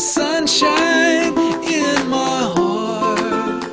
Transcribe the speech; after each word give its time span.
sunshine 0.00 1.36
in 1.62 2.08
my 2.08 2.52
heart. 2.56 3.64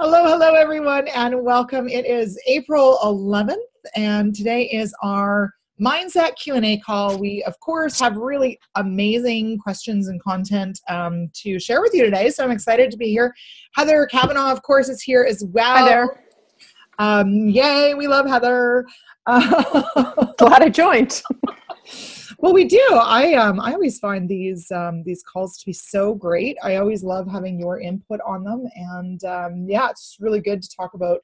Hello, 0.00 0.24
hello, 0.26 0.54
everyone, 0.54 1.06
and 1.08 1.40
welcome. 1.44 1.88
It 1.88 2.04
is 2.06 2.36
April 2.48 2.98
11th, 3.04 3.54
and 3.94 4.34
today 4.34 4.64
is 4.64 4.92
our 5.00 5.54
mindset 5.80 6.36
q&a 6.36 6.76
call 6.80 7.18
we 7.18 7.42
of 7.44 7.58
course 7.60 7.98
have 7.98 8.14
really 8.18 8.58
amazing 8.74 9.56
questions 9.56 10.08
and 10.08 10.22
content 10.22 10.78
um, 10.90 11.30
to 11.32 11.58
share 11.58 11.80
with 11.80 11.94
you 11.94 12.04
today 12.04 12.28
so 12.28 12.44
i'm 12.44 12.50
excited 12.50 12.90
to 12.90 12.98
be 12.98 13.06
here 13.06 13.34
heather 13.74 14.04
kavanaugh 14.04 14.52
of 14.52 14.60
course 14.60 14.90
is 14.90 15.00
here 15.00 15.24
as 15.26 15.42
well 15.54 15.78
Hi 15.78 15.88
there. 15.88 16.24
um, 16.98 17.48
yay 17.48 17.94
we 17.94 18.08
love 18.08 18.26
heather 18.26 18.84
Glad 19.26 20.62
I 20.62 20.68
joined. 20.68 21.22
well 22.40 22.54
we 22.54 22.64
do. 22.64 22.86
I 22.92 23.34
um 23.34 23.60
i 23.60 23.72
always 23.72 23.98
find 23.98 24.28
these 24.28 24.70
um 24.70 25.02
these 25.04 25.22
calls 25.22 25.58
to 25.58 25.66
be 25.66 25.72
so 25.72 26.14
great. 26.14 26.56
I 26.62 26.76
always 26.76 27.02
love 27.02 27.28
having 27.30 27.58
your 27.58 27.80
input 27.80 28.20
on 28.26 28.44
them. 28.44 28.66
And 28.74 29.22
um 29.24 29.66
yeah 29.68 29.90
it's 29.90 30.16
really 30.20 30.40
good 30.40 30.62
to 30.62 30.76
talk 30.76 30.94
about 30.94 31.20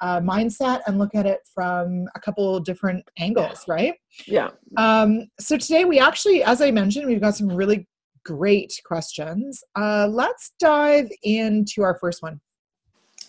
uh, 0.00 0.18
mindset 0.20 0.80
and 0.88 0.98
look 0.98 1.14
at 1.14 1.26
it 1.26 1.38
from 1.54 2.08
a 2.16 2.20
couple 2.20 2.58
different 2.58 3.04
angles 3.18 3.64
right? 3.68 3.94
Yeah. 4.26 4.50
um 4.76 5.26
so 5.38 5.56
today 5.56 5.84
we 5.84 5.98
actually 5.98 6.42
as 6.42 6.60
i 6.60 6.70
mentioned 6.70 7.06
we've 7.06 7.20
got 7.20 7.36
some 7.36 7.48
really 7.48 7.86
great 8.24 8.72
questions. 8.84 9.62
Uh 9.76 10.06
let's 10.10 10.52
dive 10.60 11.10
into 11.24 11.82
our 11.82 11.98
first 12.00 12.22
one. 12.22 12.40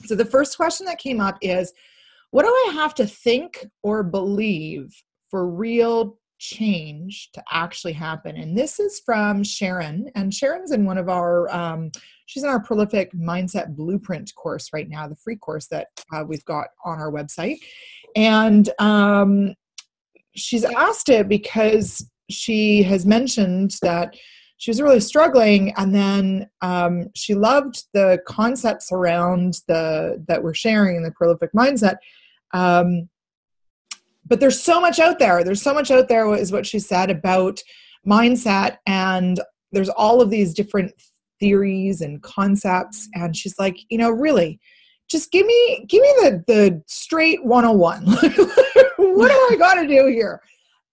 So 0.05 0.15
the 0.15 0.25
first 0.25 0.57
question 0.57 0.85
that 0.85 0.99
came 0.99 1.19
up 1.19 1.37
is 1.41 1.73
what 2.31 2.43
do 2.43 2.49
i 2.49 2.71
have 2.73 2.93
to 2.95 3.05
think 3.05 3.65
or 3.83 4.03
believe 4.03 4.91
for 5.29 5.47
real 5.47 6.17
change 6.43 7.29
to 7.31 7.41
actually 7.51 7.93
happen. 7.93 8.35
And 8.35 8.57
this 8.57 8.77
is 8.79 9.01
from 9.05 9.43
sharon 9.43 10.09
and 10.15 10.33
sharon's 10.33 10.71
in 10.71 10.85
one 10.85 10.97
of 10.97 11.07
our 11.07 11.49
um, 11.55 11.89
she's 12.25 12.43
in 12.43 12.49
our 12.49 12.61
prolific 12.61 13.13
mindset 13.13 13.75
blueprint 13.75 14.33
course 14.35 14.69
right 14.73 14.89
now 14.89 15.07
the 15.07 15.15
free 15.15 15.37
course 15.37 15.67
that 15.67 15.87
uh, 16.13 16.23
we've 16.27 16.43
got 16.43 16.67
on 16.83 16.99
our 16.99 17.11
website. 17.11 17.59
And 18.17 18.69
um, 18.79 19.53
she's 20.35 20.65
asked 20.65 21.07
it 21.07 21.29
because 21.29 22.05
she 22.29 22.83
has 22.83 23.05
mentioned 23.05 23.75
that 23.81 24.15
she 24.57 24.69
was 24.69 24.81
really 24.81 24.99
struggling 24.99 25.73
and 25.77 25.95
then 25.95 26.49
um, 26.61 27.07
she 27.15 27.35
loved 27.35 27.85
the 27.93 28.19
concepts 28.27 28.91
around 28.91 29.59
the 29.69 30.23
that 30.27 30.43
we're 30.43 30.53
sharing 30.53 30.97
in 30.97 31.03
the 31.03 31.11
prolific 31.11 31.51
mindset. 31.53 31.95
Um, 32.53 33.09
but 34.33 34.39
there's 34.39 34.59
so 34.59 34.81
much 34.81 34.97
out 34.97 35.19
there. 35.19 35.43
There's 35.43 35.61
so 35.61 35.75
much 35.75 35.91
out 35.91 36.07
there 36.07 36.33
is 36.33 36.51
what 36.51 36.65
she 36.65 36.79
said 36.79 37.11
about 37.11 37.61
mindset 38.03 38.77
and 38.87 39.39
there's 39.71 39.89
all 39.89 40.21
of 40.21 40.31
these 40.31 40.55
different 40.55 40.91
theories 41.39 42.01
and 42.01 42.19
concepts 42.23 43.07
and 43.13 43.37
she's 43.37 43.59
like 43.59 43.77
you 43.89 43.97
know 43.99 44.09
really 44.09 44.59
just 45.07 45.31
give 45.31 45.45
me 45.45 45.85
give 45.87 46.01
me 46.01 46.07
the 46.21 46.43
the 46.47 46.83
straight 46.87 47.45
101 47.45 48.05
what 48.97 49.27
do 49.27 49.47
i 49.51 49.55
got 49.55 49.75
to 49.75 49.87
do 49.87 50.07
here? 50.07 50.41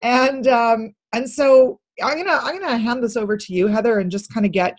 And 0.03 0.47
um 0.47 0.95
and 1.15 1.27
so 1.27 1.81
i'm 2.03 2.19
gonna 2.19 2.41
i'm 2.43 2.61
gonna 2.61 2.77
hand 2.77 3.03
this 3.03 3.17
over 3.17 3.39
to 3.39 3.55
you 3.55 3.69
heather 3.69 4.01
and 4.01 4.11
just 4.11 4.35
kind 4.35 4.45
of 4.45 4.53
get 4.53 4.75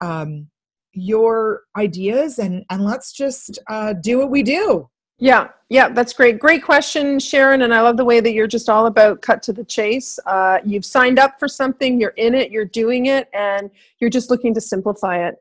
um 0.00 0.46
your 0.92 1.62
ideas 1.76 2.38
and 2.38 2.64
and 2.70 2.84
let's 2.84 3.12
just 3.12 3.58
uh 3.68 3.92
do 3.94 4.18
what 4.18 4.30
we 4.30 4.44
do 4.44 4.88
Yeah. 5.18 5.48
Yeah. 5.68 5.88
That's 5.88 6.12
great. 6.12 6.38
Great 6.38 6.62
question, 6.64 7.18
Sharon. 7.18 7.62
And 7.62 7.72
I 7.72 7.80
love 7.80 7.96
the 7.96 8.04
way 8.04 8.20
that 8.20 8.32
you're 8.32 8.46
just 8.46 8.68
all 8.68 8.86
about 8.86 9.22
cut 9.22 9.42
to 9.44 9.52
the 9.52 9.64
chase. 9.64 10.18
Uh, 10.26 10.58
you've 10.64 10.84
signed 10.84 11.18
up 11.18 11.38
for 11.38 11.48
something, 11.48 12.00
you're 12.00 12.10
in 12.10 12.34
it, 12.34 12.50
you're 12.50 12.64
doing 12.64 13.06
it, 13.06 13.28
and 13.32 13.70
you're 13.98 14.10
just 14.10 14.30
looking 14.30 14.52
to 14.54 14.60
simplify 14.60 15.26
it. 15.26 15.36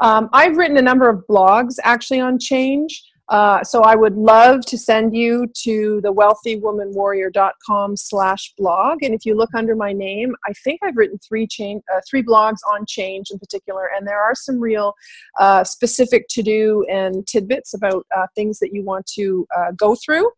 Um, 0.00 0.28
I've 0.32 0.56
written 0.56 0.76
a 0.76 0.82
number 0.82 1.08
of 1.08 1.24
blogs 1.28 1.76
actually 1.82 2.20
on 2.20 2.38
change. 2.38 3.02
Uh, 3.32 3.64
so 3.64 3.80
I 3.80 3.94
would 3.94 4.14
love 4.14 4.60
to 4.66 4.76
send 4.76 5.16
you 5.16 5.46
to 5.62 6.02
the 6.02 6.12
wealthywomanwarrior.com 6.12 7.96
slash 7.96 8.52
blog. 8.58 9.02
And 9.02 9.14
if 9.14 9.24
you 9.24 9.34
look 9.34 9.48
under 9.54 9.74
my 9.74 9.94
name, 9.94 10.36
I 10.46 10.52
think 10.62 10.80
I've 10.84 10.98
written 10.98 11.18
three 11.26 11.48
uh, 11.58 12.00
three 12.08 12.22
blogs 12.22 12.58
on 12.70 12.84
change 12.86 13.30
in 13.30 13.38
particular. 13.38 13.88
And 13.96 14.06
there 14.06 14.20
are 14.20 14.34
some 14.34 14.60
real 14.60 14.92
uh, 15.40 15.64
specific 15.64 16.26
to 16.28 16.42
do 16.42 16.84
and 16.90 17.26
tidbits 17.26 17.72
about 17.72 18.06
uh, 18.14 18.26
things 18.34 18.58
that 18.58 18.74
you 18.74 18.84
want 18.84 19.06
to 19.14 19.46
uh, 19.56 19.70
go 19.78 19.96
through. 20.04 20.30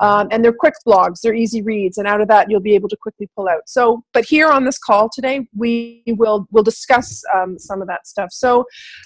Um, 0.00 0.26
and 0.32 0.44
they're 0.44 0.52
quick 0.52 0.74
blogs, 0.84 1.20
they're 1.20 1.34
easy 1.34 1.62
reads. 1.62 1.98
And 1.98 2.08
out 2.08 2.20
of 2.20 2.26
that, 2.28 2.50
you'll 2.50 2.58
be 2.58 2.74
able 2.74 2.88
to 2.88 2.96
quickly 2.96 3.28
pull 3.36 3.48
out. 3.48 3.68
So, 3.68 4.02
but 4.12 4.24
here 4.24 4.48
on 4.48 4.64
this 4.64 4.78
call 4.78 5.08
today, 5.08 5.46
we 5.56 6.02
will 6.08 6.48
will 6.50 6.64
discuss 6.64 7.22
um, 7.32 7.60
some 7.60 7.80
of 7.80 7.86
that 7.86 8.08
stuff. 8.08 8.32
So 8.32 8.64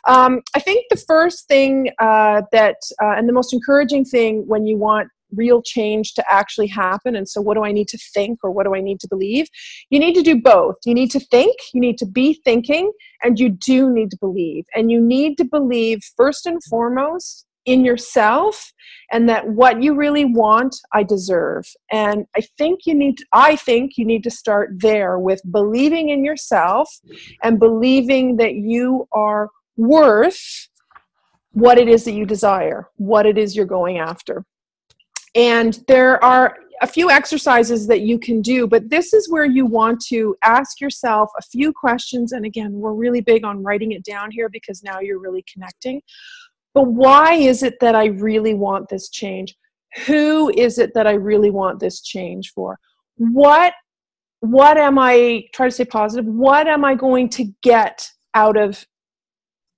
um, 0.08 0.40
I 0.56 0.60
think 0.60 0.86
the 0.88 0.96
first 0.96 1.46
thing 1.46 1.90
uh, 1.98 2.40
that, 2.52 2.76
and 3.00 3.28
the 3.28 3.33
most 3.34 3.52
encouraging 3.52 4.04
thing 4.04 4.44
when 4.46 4.66
you 4.66 4.76
want 4.76 5.08
real 5.36 5.62
change 5.62 6.14
to 6.14 6.24
actually 6.30 6.68
happen, 6.68 7.16
and 7.16 7.28
so 7.28 7.40
what 7.40 7.54
do 7.54 7.64
I 7.64 7.72
need 7.72 7.88
to 7.88 7.98
think 8.14 8.38
or 8.42 8.50
what 8.50 8.64
do 8.64 8.74
I 8.74 8.80
need 8.80 9.00
to 9.00 9.08
believe? 9.08 9.48
You 9.90 9.98
need 9.98 10.14
to 10.14 10.22
do 10.22 10.40
both. 10.40 10.76
You 10.84 10.94
need 10.94 11.10
to 11.10 11.20
think, 11.20 11.56
you 11.72 11.80
need 11.80 11.98
to 11.98 12.06
be 12.06 12.40
thinking, 12.44 12.92
and 13.22 13.38
you 13.38 13.50
do 13.50 13.92
need 13.92 14.10
to 14.12 14.18
believe. 14.20 14.64
And 14.74 14.90
you 14.90 15.00
need 15.00 15.36
to 15.38 15.44
believe, 15.44 16.00
first 16.16 16.46
and 16.46 16.62
foremost, 16.64 17.46
in 17.66 17.84
yourself 17.84 18.72
and 19.10 19.28
that 19.28 19.48
what 19.48 19.82
you 19.82 19.94
really 19.94 20.24
want 20.24 20.76
i 20.92 21.02
deserve 21.02 21.64
and 21.90 22.26
i 22.36 22.40
think 22.58 22.80
you 22.84 22.94
need 22.94 23.16
to, 23.16 23.24
i 23.32 23.56
think 23.56 23.92
you 23.96 24.04
need 24.04 24.22
to 24.22 24.30
start 24.30 24.70
there 24.76 25.18
with 25.18 25.40
believing 25.50 26.10
in 26.10 26.24
yourself 26.24 26.90
and 27.42 27.58
believing 27.58 28.36
that 28.36 28.54
you 28.54 29.08
are 29.12 29.48
worth 29.76 30.68
what 31.54 31.78
it 31.78 31.88
is 31.88 32.04
that 32.04 32.12
you 32.12 32.26
desire, 32.26 32.88
what 32.96 33.26
it 33.26 33.38
is 33.38 33.56
you're 33.56 33.64
going 33.64 33.98
after. 33.98 34.44
And 35.34 35.80
there 35.88 36.22
are 36.22 36.56
a 36.82 36.86
few 36.86 37.10
exercises 37.10 37.86
that 37.86 38.02
you 38.02 38.18
can 38.18 38.42
do, 38.42 38.66
but 38.66 38.90
this 38.90 39.12
is 39.12 39.30
where 39.30 39.44
you 39.44 39.64
want 39.64 40.00
to 40.06 40.36
ask 40.42 40.80
yourself 40.80 41.30
a 41.38 41.42
few 41.42 41.72
questions. 41.72 42.32
And 42.32 42.44
again, 42.44 42.72
we're 42.72 42.92
really 42.92 43.20
big 43.20 43.44
on 43.44 43.62
writing 43.62 43.92
it 43.92 44.04
down 44.04 44.30
here 44.30 44.48
because 44.48 44.82
now 44.82 45.00
you're 45.00 45.20
really 45.20 45.44
connecting. 45.52 46.02
But 46.74 46.88
why 46.88 47.34
is 47.34 47.62
it 47.62 47.78
that 47.80 47.94
I 47.94 48.06
really 48.06 48.54
want 48.54 48.88
this 48.88 49.08
change? 49.08 49.56
Who 50.06 50.50
is 50.50 50.78
it 50.78 50.92
that 50.94 51.06
I 51.06 51.12
really 51.12 51.50
want 51.50 51.78
this 51.78 52.02
change 52.02 52.52
for? 52.52 52.78
What 53.16 53.74
what 54.40 54.76
am 54.76 54.98
I 54.98 55.44
try 55.54 55.68
to 55.68 55.72
stay 55.72 55.86
positive? 55.86 56.26
What 56.26 56.66
am 56.66 56.84
I 56.84 56.94
going 56.94 57.30
to 57.30 57.46
get 57.62 58.06
out 58.34 58.58
of 58.58 58.84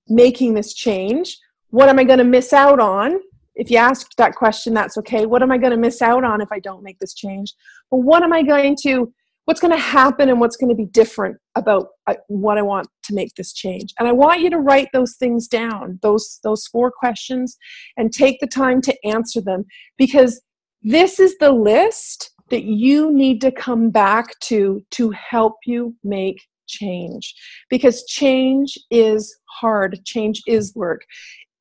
making 0.09 0.55
this 0.55 0.73
change? 0.73 1.37
What 1.69 1.89
am 1.89 1.99
I 1.99 2.03
going 2.03 2.19
to 2.19 2.25
miss 2.25 2.53
out 2.53 2.79
on? 2.79 3.19
If 3.55 3.71
you 3.71 3.77
ask 3.77 4.15
that 4.17 4.35
question, 4.35 4.73
that's 4.73 4.97
okay. 4.99 5.25
What 5.25 5.41
am 5.41 5.51
I 5.51 5.57
going 5.57 5.71
to 5.71 5.77
miss 5.77 6.01
out 6.01 6.23
on 6.23 6.41
if 6.41 6.51
I 6.51 6.59
don't 6.59 6.83
make 6.83 6.99
this 6.99 7.13
change? 7.13 7.53
But 7.89 7.97
what 7.97 8.23
am 8.23 8.31
I 8.31 8.43
going 8.43 8.77
to, 8.83 9.11
what's 9.45 9.59
going 9.59 9.73
to 9.73 9.81
happen 9.81 10.29
and 10.29 10.39
what's 10.39 10.57
going 10.57 10.69
to 10.69 10.75
be 10.75 10.85
different 10.85 11.37
about 11.55 11.87
uh, 12.05 12.13
what 12.27 12.57
I 12.57 12.61
want 12.61 12.87
to 13.03 13.15
make 13.15 13.33
this 13.35 13.53
change? 13.53 13.93
And 13.99 14.07
I 14.07 14.11
want 14.11 14.41
you 14.41 14.49
to 14.51 14.59
write 14.59 14.89
those 14.93 15.15
things 15.17 15.47
down, 15.47 15.99
those, 16.03 16.39
those 16.43 16.67
four 16.67 16.91
questions, 16.91 17.57
and 17.97 18.13
take 18.13 18.39
the 18.39 18.47
time 18.47 18.79
to 18.81 18.95
answer 19.03 19.41
them 19.41 19.65
because 19.97 20.39
this 20.83 21.19
is 21.19 21.35
the 21.39 21.51
list 21.51 22.31
that 22.49 22.63
you 22.63 23.11
need 23.11 23.41
to 23.41 23.51
come 23.51 23.89
back 23.89 24.39
to 24.39 24.81
to 24.91 25.11
help 25.11 25.55
you 25.65 25.95
make 26.03 26.37
change 26.67 27.33
because 27.69 28.05
change 28.05 28.77
is 28.91 29.37
hard 29.49 29.99
change 30.05 30.41
is 30.47 30.75
work 30.75 31.01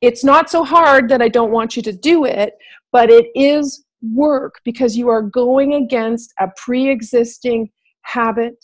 it's 0.01 0.25
not 0.25 0.51
so 0.51 0.65
hard 0.65 1.09
that 1.09 1.23
i 1.23 1.29
don't 1.29 1.53
want 1.53 1.77
you 1.77 1.83
to 1.83 1.93
do 1.93 2.25
it 2.25 2.55
but 2.93 3.11
it 3.11 3.27
is 3.35 3.85
work 4.13 4.61
because 4.65 4.97
you 4.97 5.09
are 5.09 5.23
going 5.23 5.75
against 5.75 6.33
a 6.39 6.49
pre-existing 6.57 7.71
habit 8.03 8.55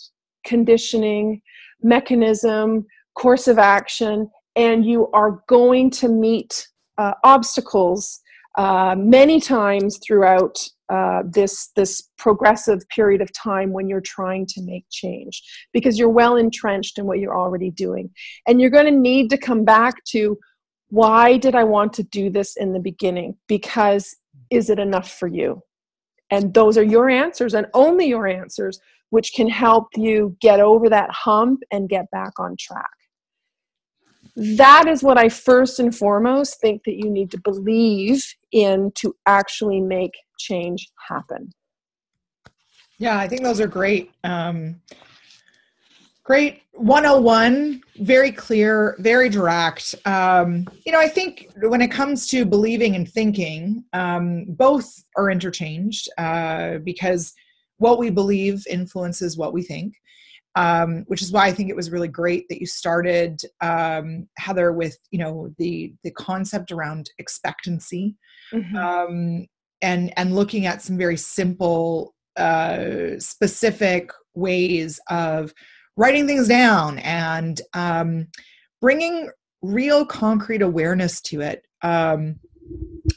conditioning 0.44 1.40
mechanism 1.82 2.84
course 3.14 3.48
of 3.48 3.58
action 3.58 4.28
and 4.56 4.84
you 4.84 5.08
are 5.12 5.42
going 5.48 5.90
to 5.90 6.08
meet 6.08 6.68
uh, 6.98 7.12
obstacles 7.24 8.20
uh, 8.58 8.94
many 8.96 9.40
times 9.40 9.98
throughout 10.06 10.58
uh, 10.92 11.22
this 11.24 11.70
this 11.74 12.10
progressive 12.18 12.86
period 12.90 13.22
of 13.22 13.32
time 13.32 13.72
when 13.72 13.88
you're 13.88 14.02
trying 14.02 14.44
to 14.44 14.60
make 14.62 14.84
change 14.90 15.42
because 15.72 15.98
you're 15.98 16.10
well 16.10 16.36
entrenched 16.36 16.98
in 16.98 17.06
what 17.06 17.18
you're 17.18 17.36
already 17.36 17.70
doing. 17.70 18.10
And 18.46 18.60
you're 18.60 18.68
going 18.68 18.92
to 18.92 19.00
need 19.00 19.30
to 19.30 19.38
come 19.38 19.64
back 19.64 20.04
to 20.08 20.36
why 20.92 21.36
did 21.38 21.54
i 21.54 21.64
want 21.64 21.92
to 21.92 22.02
do 22.02 22.28
this 22.28 22.56
in 22.56 22.72
the 22.72 22.80
beginning 22.80 23.34
because 23.48 24.16
is 24.50 24.68
it 24.68 24.78
enough 24.78 25.10
for 25.10 25.26
you 25.26 25.60
and 26.30 26.52
those 26.54 26.76
are 26.76 26.82
your 26.82 27.08
answers 27.08 27.54
and 27.54 27.66
only 27.74 28.06
your 28.06 28.26
answers 28.26 28.78
which 29.10 29.32
can 29.34 29.48
help 29.48 29.88
you 29.96 30.36
get 30.40 30.60
over 30.60 30.88
that 30.88 31.10
hump 31.10 31.60
and 31.70 31.88
get 31.88 32.10
back 32.10 32.32
on 32.38 32.54
track 32.58 32.90
that 34.34 34.86
is 34.88 35.02
what 35.02 35.18
I 35.18 35.28
first 35.28 35.78
and 35.78 35.94
foremost 35.94 36.60
think 36.60 36.82
that 36.84 36.96
you 36.96 37.10
need 37.10 37.30
to 37.32 37.40
believe 37.40 38.24
in 38.50 38.90
to 38.94 39.14
actually 39.26 39.80
make 39.80 40.12
change 40.38 40.88
happen. 41.08 41.52
Yeah, 42.98 43.18
I 43.18 43.28
think 43.28 43.42
those 43.42 43.60
are 43.60 43.66
great. 43.66 44.10
Um, 44.24 44.80
Great 46.24 46.62
101, 46.72 47.82
very 47.98 48.30
clear, 48.30 48.96
very 49.00 49.28
direct. 49.28 49.94
Um, 50.04 50.68
you 50.86 50.92
know, 50.92 51.00
I 51.00 51.08
think 51.08 51.48
when 51.62 51.82
it 51.82 51.90
comes 51.90 52.28
to 52.28 52.44
believing 52.46 52.94
and 52.94 53.08
thinking, 53.08 53.84
um, 53.92 54.44
both 54.48 54.88
are 55.16 55.30
interchanged 55.30 56.08
uh, 56.18 56.78
because 56.84 57.32
what 57.78 57.98
we 57.98 58.10
believe 58.10 58.64
influences 58.68 59.36
what 59.36 59.52
we 59.52 59.62
think. 59.62 59.94
Um, 60.54 61.04
which 61.06 61.22
is 61.22 61.32
why 61.32 61.46
I 61.46 61.52
think 61.52 61.70
it 61.70 61.76
was 61.76 61.90
really 61.90 62.08
great 62.08 62.46
that 62.50 62.60
you 62.60 62.66
started 62.66 63.40
um, 63.62 64.28
Heather 64.36 64.72
with 64.72 64.98
you 65.10 65.18
know 65.18 65.48
the 65.56 65.94
the 66.04 66.10
concept 66.10 66.70
around 66.70 67.08
expectancy 67.18 68.16
Mhm. 68.52 68.74
um, 68.76 69.46
and 69.80 70.12
and 70.18 70.34
looking 70.34 70.66
at 70.66 70.82
some 70.82 70.98
very 70.98 71.16
simple 71.16 72.14
uh, 72.36 73.18
specific 73.18 74.10
ways 74.34 75.00
of 75.08 75.54
writing 75.96 76.26
things 76.26 76.48
down 76.48 76.98
and 77.00 77.60
um, 77.74 78.26
bringing 78.80 79.30
real 79.62 80.04
concrete 80.04 80.62
awareness 80.62 81.20
to 81.20 81.40
it. 81.40 81.64
Um, 81.82 82.36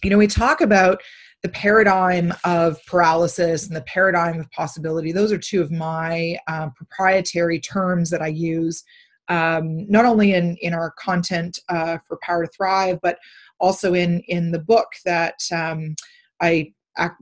you 0.04 0.10
know 0.10 0.18
we 0.18 0.28
talk 0.28 0.62
about 0.62 1.02
the 1.44 1.50
paradigm 1.50 2.34
of 2.44 2.84
paralysis 2.88 3.68
and 3.68 3.76
the 3.76 3.82
paradigm 3.82 4.40
of 4.40 4.50
possibility. 4.52 5.12
Those 5.12 5.32
are 5.32 5.38
two 5.38 5.62
of 5.62 5.72
my 5.72 6.38
um, 6.48 6.72
proprietary 6.76 7.60
terms 7.60 8.10
that 8.10 8.22
i 8.22 8.28
use 8.28 8.84
um, 9.28 9.90
not 9.90 10.06
only 10.06 10.34
in 10.34 10.58
in 10.58 10.74
our 10.74 10.92
content 11.00 11.60
uh, 11.70 11.98
for 12.08 12.18
power 12.22 12.46
to 12.46 12.52
thrive 12.52 13.00
but 13.02 13.18
also 13.60 13.94
in 13.94 14.22
in 14.28 14.52
the 14.52 14.60
book 14.60 14.88
that 15.06 15.40
um, 15.52 15.96
i 16.42 16.72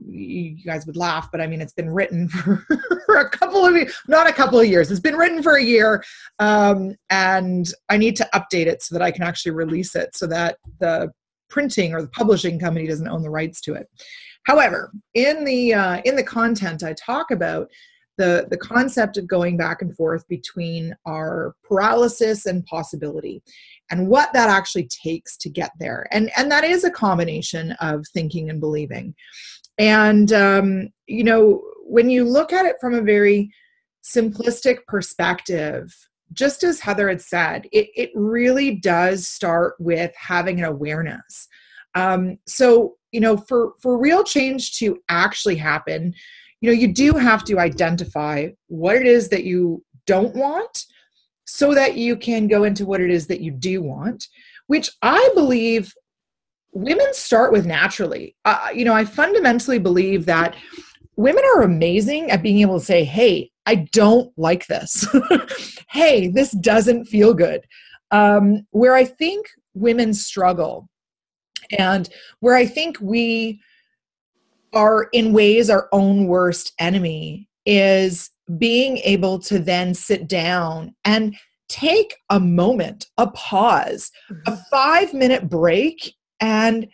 you 0.06 0.56
guys 0.64 0.86
would 0.86 0.96
laugh 0.96 1.28
but 1.32 1.40
i 1.40 1.46
mean 1.46 1.60
it's 1.60 1.72
been 1.72 1.90
written 1.90 2.28
for, 2.30 2.64
for 3.06 3.16
a 3.16 3.30
couple 3.30 3.64
of 3.64 3.74
not 4.08 4.28
a 4.28 4.32
couple 4.32 4.58
of 4.58 4.66
years. 4.66 4.90
It's 4.90 5.00
been 5.00 5.16
written 5.16 5.42
for 5.42 5.56
a 5.56 5.62
year 5.62 6.04
um, 6.38 6.96
and 7.10 7.66
i 7.88 7.96
need 7.96 8.16
to 8.16 8.28
update 8.34 8.66
it 8.66 8.82
so 8.82 8.94
that 8.94 9.02
i 9.02 9.10
can 9.10 9.22
actually 9.22 9.52
release 9.52 9.94
it 9.96 10.14
so 10.14 10.26
that 10.28 10.58
the 10.80 11.10
printing 11.48 11.92
or 11.94 12.02
the 12.02 12.08
publishing 12.08 12.58
company 12.58 12.86
doesn't 12.86 13.08
own 13.08 13.22
the 13.22 13.30
rights 13.30 13.60
to 13.62 13.74
it. 13.74 13.88
However 14.44 14.92
in 15.14 15.44
the 15.44 15.74
uh, 15.74 16.02
in 16.04 16.16
the 16.16 16.22
content 16.22 16.82
i 16.82 16.94
talk 16.94 17.30
about 17.30 17.68
the 18.16 18.46
the 18.50 18.56
concept 18.56 19.16
of 19.16 19.26
going 19.26 19.56
back 19.56 19.82
and 19.82 19.94
forth 19.96 20.26
between 20.28 20.94
our 21.06 21.54
paralysis 21.64 22.46
and 22.46 22.64
possibility 22.66 23.42
and 23.90 24.08
what 24.08 24.32
that 24.32 24.48
actually 24.48 24.88
takes 24.88 25.36
to 25.38 25.48
get 25.48 25.72
there. 25.78 26.06
And 26.12 26.30
and 26.36 26.50
that 26.50 26.64
is 26.64 26.84
a 26.84 26.90
combination 26.90 27.72
of 27.80 28.04
thinking 28.12 28.50
and 28.50 28.60
believing 28.60 29.14
and 29.78 30.32
um, 30.32 30.88
you 31.06 31.24
know 31.24 31.62
when 31.86 32.08
you 32.08 32.24
look 32.24 32.52
at 32.52 32.66
it 32.66 32.76
from 32.80 32.94
a 32.94 33.02
very 33.02 33.50
simplistic 34.04 34.78
perspective 34.86 35.94
just 36.32 36.64
as 36.64 36.80
heather 36.80 37.08
had 37.08 37.20
said 37.20 37.66
it, 37.72 37.88
it 37.94 38.10
really 38.14 38.76
does 38.76 39.28
start 39.28 39.74
with 39.78 40.12
having 40.16 40.58
an 40.58 40.64
awareness. 40.64 41.48
Um, 41.94 42.38
so 42.46 42.96
you 43.14 43.20
know 43.20 43.36
for 43.36 43.74
for 43.80 43.96
real 43.96 44.24
change 44.24 44.76
to 44.78 44.98
actually 45.08 45.54
happen 45.54 46.12
you 46.60 46.68
know 46.68 46.74
you 46.74 46.92
do 46.92 47.12
have 47.12 47.44
to 47.44 47.60
identify 47.60 48.48
what 48.66 48.96
it 48.96 49.06
is 49.06 49.28
that 49.28 49.44
you 49.44 49.82
don't 50.06 50.34
want 50.34 50.84
so 51.46 51.74
that 51.74 51.96
you 51.96 52.16
can 52.16 52.48
go 52.48 52.64
into 52.64 52.84
what 52.84 53.00
it 53.00 53.10
is 53.10 53.28
that 53.28 53.40
you 53.40 53.52
do 53.52 53.80
want 53.80 54.26
which 54.66 54.90
i 55.02 55.30
believe 55.34 55.94
women 56.74 57.12
start 57.14 57.52
with 57.52 57.66
naturally. 57.66 58.36
Uh, 58.44 58.68
you 58.74 58.84
know 58.84 58.94
i 58.94 59.04
fundamentally 59.04 59.78
believe 59.78 60.26
that 60.26 60.56
women 61.16 61.44
are 61.54 61.62
amazing 61.62 62.30
at 62.30 62.42
being 62.42 62.58
able 62.58 62.78
to 62.78 62.84
say 62.84 63.04
hey 63.04 63.50
i 63.66 63.74
don't 63.74 64.32
like 64.36 64.66
this. 64.66 65.06
Hey 65.88 66.28
this 66.28 66.50
doesn't 66.50 67.04
feel 67.06 67.34
good. 67.34 67.64
Um, 68.10 68.66
where 68.70 68.94
i 68.94 69.04
think 69.04 69.46
women 69.74 70.12
struggle 70.12 70.88
and 71.78 72.08
where 72.40 72.56
i 72.56 72.66
think 72.66 72.98
we 73.00 73.60
are 74.72 75.04
in 75.12 75.32
ways 75.32 75.70
our 75.70 75.88
own 75.92 76.26
worst 76.26 76.72
enemy 76.78 77.48
is 77.64 78.30
being 78.58 78.98
able 78.98 79.38
to 79.38 79.58
then 79.58 79.94
sit 79.94 80.28
down 80.28 80.94
and 81.04 81.34
take 81.68 82.14
a 82.30 82.38
moment, 82.38 83.06
a 83.16 83.26
pause, 83.30 84.10
a 84.46 84.56
five 84.70 85.14
minute 85.14 85.48
break, 85.48 86.14
and 86.40 86.88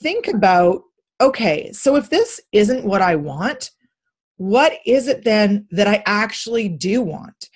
think 0.00 0.28
about 0.28 0.82
okay, 1.20 1.72
so 1.72 1.96
if 1.96 2.10
this 2.10 2.40
isn't 2.52 2.84
what 2.84 3.02
I 3.02 3.16
want, 3.16 3.70
what 4.36 4.74
is 4.86 5.08
it 5.08 5.24
then 5.24 5.66
that 5.72 5.88
I 5.88 6.02
actually 6.06 6.68
do 6.68 7.02
want? 7.02 7.48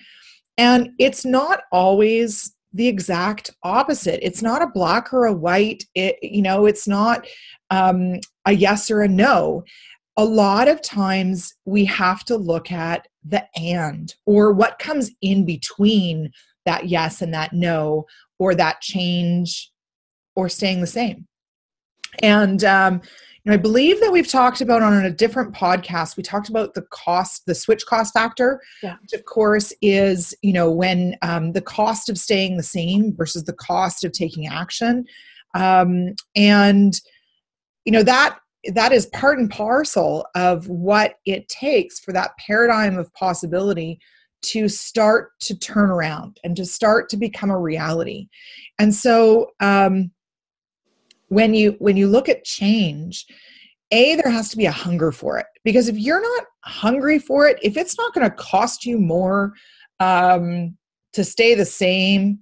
And 0.57 0.89
it's 0.99 1.25
not 1.25 1.61
always 1.71 2.53
the 2.73 2.87
exact 2.87 3.51
opposite. 3.63 4.19
It's 4.25 4.41
not 4.41 4.61
a 4.61 4.67
black 4.67 5.13
or 5.13 5.25
a 5.25 5.33
white. 5.33 5.85
It, 5.95 6.17
you 6.21 6.41
know, 6.41 6.65
it's 6.65 6.87
not 6.87 7.25
um, 7.69 8.19
a 8.45 8.51
yes 8.51 8.91
or 8.91 9.01
a 9.01 9.07
no. 9.07 9.63
A 10.17 10.25
lot 10.25 10.67
of 10.67 10.81
times 10.81 11.53
we 11.65 11.85
have 11.85 12.23
to 12.25 12.35
look 12.35 12.71
at 12.71 13.07
the 13.23 13.45
and 13.55 14.13
or 14.25 14.51
what 14.51 14.77
comes 14.79 15.09
in 15.21 15.45
between 15.45 16.31
that 16.65 16.89
yes 16.89 17.21
and 17.21 17.33
that 17.33 17.53
no, 17.53 18.05
or 18.39 18.55
that 18.55 18.81
change 18.81 19.71
or 20.35 20.49
staying 20.49 20.81
the 20.81 20.87
same. 20.87 21.27
And 22.21 22.63
um, 22.63 23.01
you 23.43 23.49
know, 23.49 23.53
I 23.55 23.57
believe 23.57 23.99
that 23.99 24.11
we've 24.11 24.27
talked 24.27 24.61
about 24.61 24.81
on 24.81 24.93
a 24.93 25.11
different 25.11 25.53
podcast. 25.53 26.15
We 26.15 26.23
talked 26.23 26.47
about 26.47 26.75
the 26.75 26.83
cost, 26.91 27.45
the 27.45 27.55
switch 27.55 27.85
cost 27.85 28.13
factor, 28.13 28.61
Yeah. 28.81 28.95
which 29.01 29.13
of 29.13 29.25
course 29.25 29.73
is 29.81 30.33
you 30.41 30.53
know 30.53 30.71
when 30.71 31.15
um, 31.21 31.51
the 31.51 31.61
cost 31.61 32.09
of 32.09 32.17
staying 32.17 32.57
the 32.57 32.63
same 32.63 33.13
versus 33.15 33.43
the 33.43 33.53
cost 33.53 34.03
of 34.03 34.11
taking 34.13 34.47
action, 34.47 35.05
um, 35.55 36.13
and 36.35 36.99
you 37.85 37.91
know 37.91 38.03
that 38.03 38.37
that 38.73 38.93
is 38.93 39.07
part 39.07 39.39
and 39.39 39.49
parcel 39.49 40.25
of 40.35 40.69
what 40.69 41.15
it 41.25 41.49
takes 41.49 41.99
for 41.99 42.13
that 42.13 42.31
paradigm 42.37 42.97
of 42.97 43.11
possibility 43.13 43.99
to 44.41 44.69
start 44.69 45.31
to 45.41 45.57
turn 45.57 45.89
around 45.89 46.39
and 46.45 46.55
to 46.55 46.65
start 46.65 47.09
to 47.09 47.17
become 47.17 47.49
a 47.49 47.59
reality 47.59 48.27
and 48.79 48.95
so 48.95 49.51
um, 49.59 50.11
when 51.33 51.53
you 51.53 51.75
when 51.79 51.97
you 51.97 52.07
look 52.07 52.29
at 52.29 52.43
change 52.43 53.25
a 53.91 54.15
there 54.15 54.31
has 54.31 54.49
to 54.49 54.57
be 54.57 54.65
a 54.65 54.71
hunger 54.71 55.11
for 55.11 55.37
it. 55.37 55.45
Because 55.63 55.87
if 55.87 55.97
you're 55.97 56.21
not 56.21 56.45
hungry 56.63 57.19
for 57.19 57.47
it 57.47 57.57
if 57.61 57.77
it's 57.77 57.97
not 57.97 58.13
going 58.13 58.29
to 58.29 58.35
cost 58.35 58.85
you 58.85 58.99
more 58.99 59.53
um, 59.99 60.77
to 61.13 61.23
stay 61.23 61.55
the 61.55 61.65
same 61.65 62.39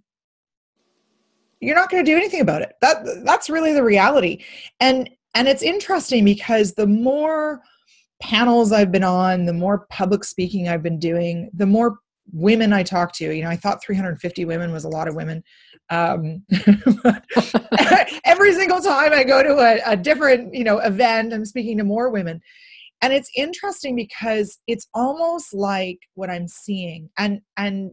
you're 1.61 1.75
not 1.75 1.91
going 1.91 2.03
to 2.03 2.11
do 2.11 2.17
anything 2.17 2.41
about 2.41 2.63
it. 2.63 2.73
That 2.81 3.05
that's 3.23 3.49
really 3.49 3.71
the 3.71 3.83
reality. 3.83 4.43
And 4.79 5.09
and 5.35 5.47
it's 5.47 5.61
interesting 5.61 6.25
because 6.25 6.73
the 6.73 6.87
more 6.87 7.61
panels 8.21 8.71
i've 8.71 8.91
been 8.91 9.03
on 9.03 9.45
the 9.45 9.53
more 9.53 9.87
public 9.89 10.23
speaking 10.23 10.67
i've 10.67 10.83
been 10.83 10.99
doing 10.99 11.49
the 11.55 11.65
more 11.65 11.97
women 12.31 12.71
i 12.71 12.83
talk 12.83 13.11
to. 13.13 13.35
You 13.35 13.43
know 13.43 13.49
i 13.49 13.55
thought 13.55 13.83
350 13.83 14.45
women 14.45 14.71
was 14.71 14.83
a 14.83 14.89
lot 14.89 15.07
of 15.07 15.15
women 15.15 15.43
um, 15.89 16.43
every 18.25 18.53
single 18.53 18.81
time 18.81 19.11
i 19.13 19.23
go 19.23 19.43
to 19.43 19.59
a, 19.59 19.93
a 19.93 19.97
different 19.97 20.53
you 20.53 20.63
know 20.63 20.79
event 20.79 21.33
i'm 21.33 21.45
speaking 21.45 21.77
to 21.77 21.83
more 21.83 22.09
women. 22.09 22.41
And 23.03 23.11
it's 23.11 23.31
interesting 23.35 23.95
because 23.95 24.59
it's 24.67 24.87
almost 24.93 25.53
like 25.53 25.97
what 26.13 26.29
i'm 26.29 26.47
seeing. 26.47 27.09
And 27.17 27.41
and 27.57 27.91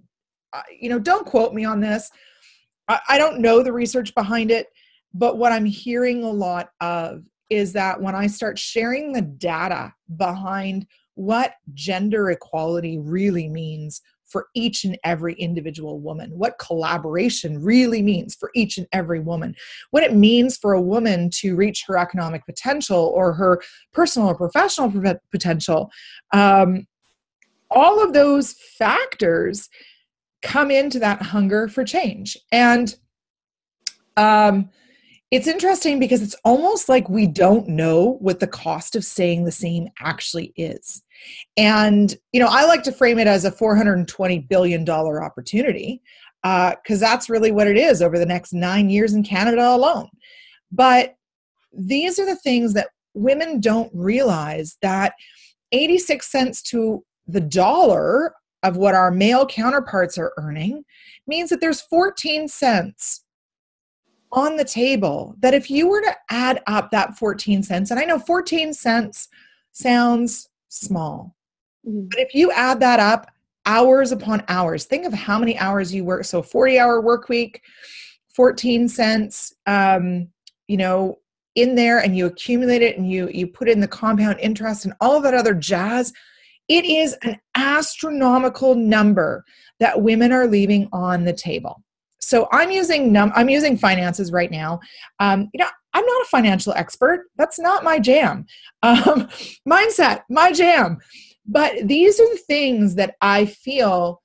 uh, 0.52 0.62
you 0.78 0.88
know 0.90 0.98
don't 0.98 1.26
quote 1.26 1.54
me 1.54 1.64
on 1.64 1.80
this. 1.80 2.10
I, 2.88 3.00
I 3.08 3.18
don't 3.18 3.40
know 3.40 3.62
the 3.62 3.72
research 3.72 4.14
behind 4.14 4.50
it 4.50 4.68
but 5.14 5.38
what 5.38 5.52
i'm 5.52 5.64
hearing 5.64 6.22
a 6.24 6.30
lot 6.30 6.70
of 6.80 7.24
is 7.50 7.72
that 7.72 8.00
when 8.00 8.14
i 8.14 8.26
start 8.26 8.58
sharing 8.58 9.12
the 9.12 9.22
data 9.22 9.92
behind 10.16 10.86
what 11.14 11.54
gender 11.74 12.30
equality 12.30 12.98
really 12.98 13.48
means 13.48 14.00
for 14.28 14.46
each 14.54 14.84
and 14.84 14.98
every 15.04 15.34
individual 15.34 16.00
woman, 16.00 16.30
what 16.30 16.58
collaboration 16.58 17.62
really 17.62 18.02
means 18.02 18.34
for 18.34 18.50
each 18.54 18.78
and 18.78 18.86
every 18.92 19.20
woman, 19.20 19.54
what 19.90 20.02
it 20.02 20.14
means 20.14 20.56
for 20.56 20.72
a 20.72 20.80
woman 20.80 21.30
to 21.30 21.56
reach 21.56 21.84
her 21.86 21.96
economic 21.96 22.44
potential 22.46 23.12
or 23.14 23.32
her 23.32 23.60
personal 23.92 24.28
or 24.28 24.34
professional 24.34 24.92
potential. 25.30 25.90
Um, 26.32 26.86
all 27.70 28.02
of 28.02 28.12
those 28.12 28.54
factors 28.78 29.68
come 30.42 30.70
into 30.70 30.98
that 30.98 31.20
hunger 31.22 31.68
for 31.68 31.84
change. 31.84 32.36
And 32.52 32.94
um, 34.16 34.70
it's 35.30 35.46
interesting 35.46 35.98
because 35.98 36.22
it's 36.22 36.36
almost 36.44 36.88
like 36.88 37.08
we 37.08 37.26
don't 37.26 37.68
know 37.68 38.16
what 38.20 38.40
the 38.40 38.46
cost 38.46 38.96
of 38.96 39.04
staying 39.04 39.44
the 39.44 39.52
same 39.52 39.88
actually 40.00 40.52
is. 40.56 41.02
And, 41.56 42.14
you 42.32 42.40
know, 42.40 42.48
I 42.50 42.64
like 42.64 42.82
to 42.84 42.92
frame 42.92 43.18
it 43.18 43.26
as 43.26 43.44
a 43.44 43.50
$420 43.50 44.48
billion 44.48 44.88
opportunity 44.88 46.00
uh, 46.44 46.74
because 46.82 47.00
that's 47.00 47.28
really 47.28 47.52
what 47.52 47.66
it 47.66 47.76
is 47.76 48.00
over 48.00 48.18
the 48.18 48.26
next 48.26 48.54
nine 48.54 48.88
years 48.88 49.12
in 49.12 49.22
Canada 49.22 49.68
alone. 49.68 50.08
But 50.72 51.14
these 51.72 52.18
are 52.18 52.26
the 52.26 52.36
things 52.36 52.72
that 52.74 52.88
women 53.12 53.60
don't 53.60 53.90
realize 53.94 54.78
that 54.80 55.12
86 55.72 56.30
cents 56.30 56.62
to 56.62 57.04
the 57.26 57.40
dollar 57.40 58.32
of 58.62 58.76
what 58.76 58.94
our 58.94 59.10
male 59.10 59.46
counterparts 59.46 60.16
are 60.16 60.32
earning 60.38 60.84
means 61.26 61.50
that 61.50 61.60
there's 61.60 61.82
14 61.82 62.48
cents 62.48 63.24
on 64.32 64.56
the 64.56 64.64
table 64.64 65.34
that 65.40 65.54
if 65.54 65.70
you 65.70 65.88
were 65.88 66.00
to 66.00 66.14
add 66.30 66.62
up 66.66 66.90
that 66.90 67.16
14 67.16 67.62
cents 67.62 67.90
and 67.90 67.98
i 67.98 68.04
know 68.04 68.18
14 68.18 68.72
cents 68.72 69.28
sounds 69.72 70.48
small 70.68 71.34
Mhm. 71.86 72.10
but 72.10 72.18
if 72.20 72.34
you 72.34 72.50
add 72.52 72.80
that 72.80 73.00
up 73.00 73.30
hours 73.66 74.12
upon 74.12 74.42
hours 74.48 74.84
think 74.84 75.04
of 75.06 75.12
how 75.12 75.38
many 75.38 75.58
hours 75.58 75.94
you 75.94 76.04
work 76.04 76.24
so 76.24 76.42
40 76.42 76.78
hour 76.78 77.00
work 77.00 77.28
week 77.28 77.62
14 78.34 78.88
cents 78.88 79.52
um, 79.66 80.28
you 80.66 80.76
know 80.76 81.18
in 81.54 81.74
there 81.74 81.98
and 81.98 82.16
you 82.16 82.26
accumulate 82.26 82.82
it 82.82 82.96
and 82.98 83.10
you 83.10 83.28
you 83.32 83.46
put 83.46 83.68
in 83.68 83.80
the 83.80 83.88
compound 83.88 84.38
interest 84.40 84.84
and 84.84 84.94
all 85.00 85.20
that 85.20 85.34
other 85.34 85.54
jazz 85.54 86.12
it 86.68 86.84
is 86.84 87.14
an 87.22 87.38
astronomical 87.56 88.74
number 88.74 89.44
that 89.80 90.02
women 90.02 90.32
are 90.32 90.46
leaving 90.46 90.88
on 90.92 91.24
the 91.24 91.32
table 91.32 91.82
so 92.20 92.48
i'm 92.52 92.70
using 92.70 93.12
num 93.12 93.32
i'm 93.34 93.48
using 93.48 93.76
finances 93.76 94.32
right 94.32 94.50
now. 94.50 94.80
Um, 95.20 95.48
you 95.52 95.58
know 95.58 95.68
i'm 95.94 96.04
not 96.04 96.22
a 96.22 96.28
financial 96.30 96.72
expert. 96.74 97.26
That's 97.36 97.58
not 97.58 97.84
my 97.84 97.98
jam. 97.98 98.46
Um, 98.84 99.28
mindset 99.68 100.22
my 100.30 100.52
jam. 100.52 100.98
But 101.44 101.88
these 101.88 102.20
are 102.20 102.28
the 102.30 102.40
things 102.46 102.94
that 102.94 103.16
i 103.20 103.46
feel 103.46 104.22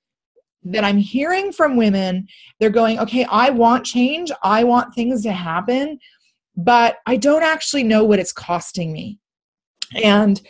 that 0.63 0.83
i'm 0.83 0.97
hearing 0.97 1.51
from 1.51 1.75
women. 1.75 2.27
They're 2.59 2.69
going 2.69 2.99
okay 2.99 3.25
i 3.25 3.49
want 3.49 3.85
change. 3.85 4.31
I 4.43 4.63
want 4.63 4.93
things 4.93 5.23
to 5.23 5.31
happen 5.31 5.99
but 6.55 6.97
i 7.07 7.17
don't 7.17 7.43
actually 7.43 7.83
know 7.83 8.03
what 8.03 8.19
it's 8.19 8.33
costing 8.33 8.91
me. 8.91 9.19
And 10.03 10.41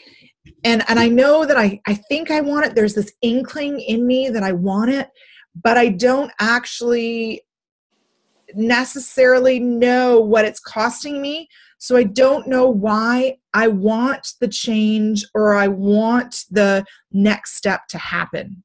and 0.64 0.84
and 0.90 1.00
i 1.00 1.08
know 1.08 1.46
that 1.46 1.58
i 1.58 1.80
i 1.88 1.94
think 1.94 2.32
i 2.32 2.42
want 2.42 2.66
it. 2.66 2.76
There's 2.76 2.96
this 2.96 3.14
inkling 3.22 3.80
in 3.80 4.06
me 4.06 4.30
that 4.30 4.44
i 4.44 4.52
want 4.52 4.92
it 4.92 5.10
but 5.62 5.78
i 5.78 5.90
don't 5.90 6.32
actually 6.40 7.42
necessarily 8.56 9.60
know 9.60 10.20
what 10.20 10.46
it's 10.46 10.60
costing 10.60 11.22
me. 11.22 11.48
So 11.78 11.98
i 11.98 12.04
don't 12.04 12.48
know 12.48 12.70
why 12.70 13.38
i 13.54 13.68
want 13.68 14.34
the 14.40 14.48
change 14.48 15.26
or 15.34 15.54
i 15.54 15.68
want 15.68 16.46
the 16.50 16.86
next 17.12 17.56
step 17.56 17.88
to 17.90 17.98
happen. 17.98 18.64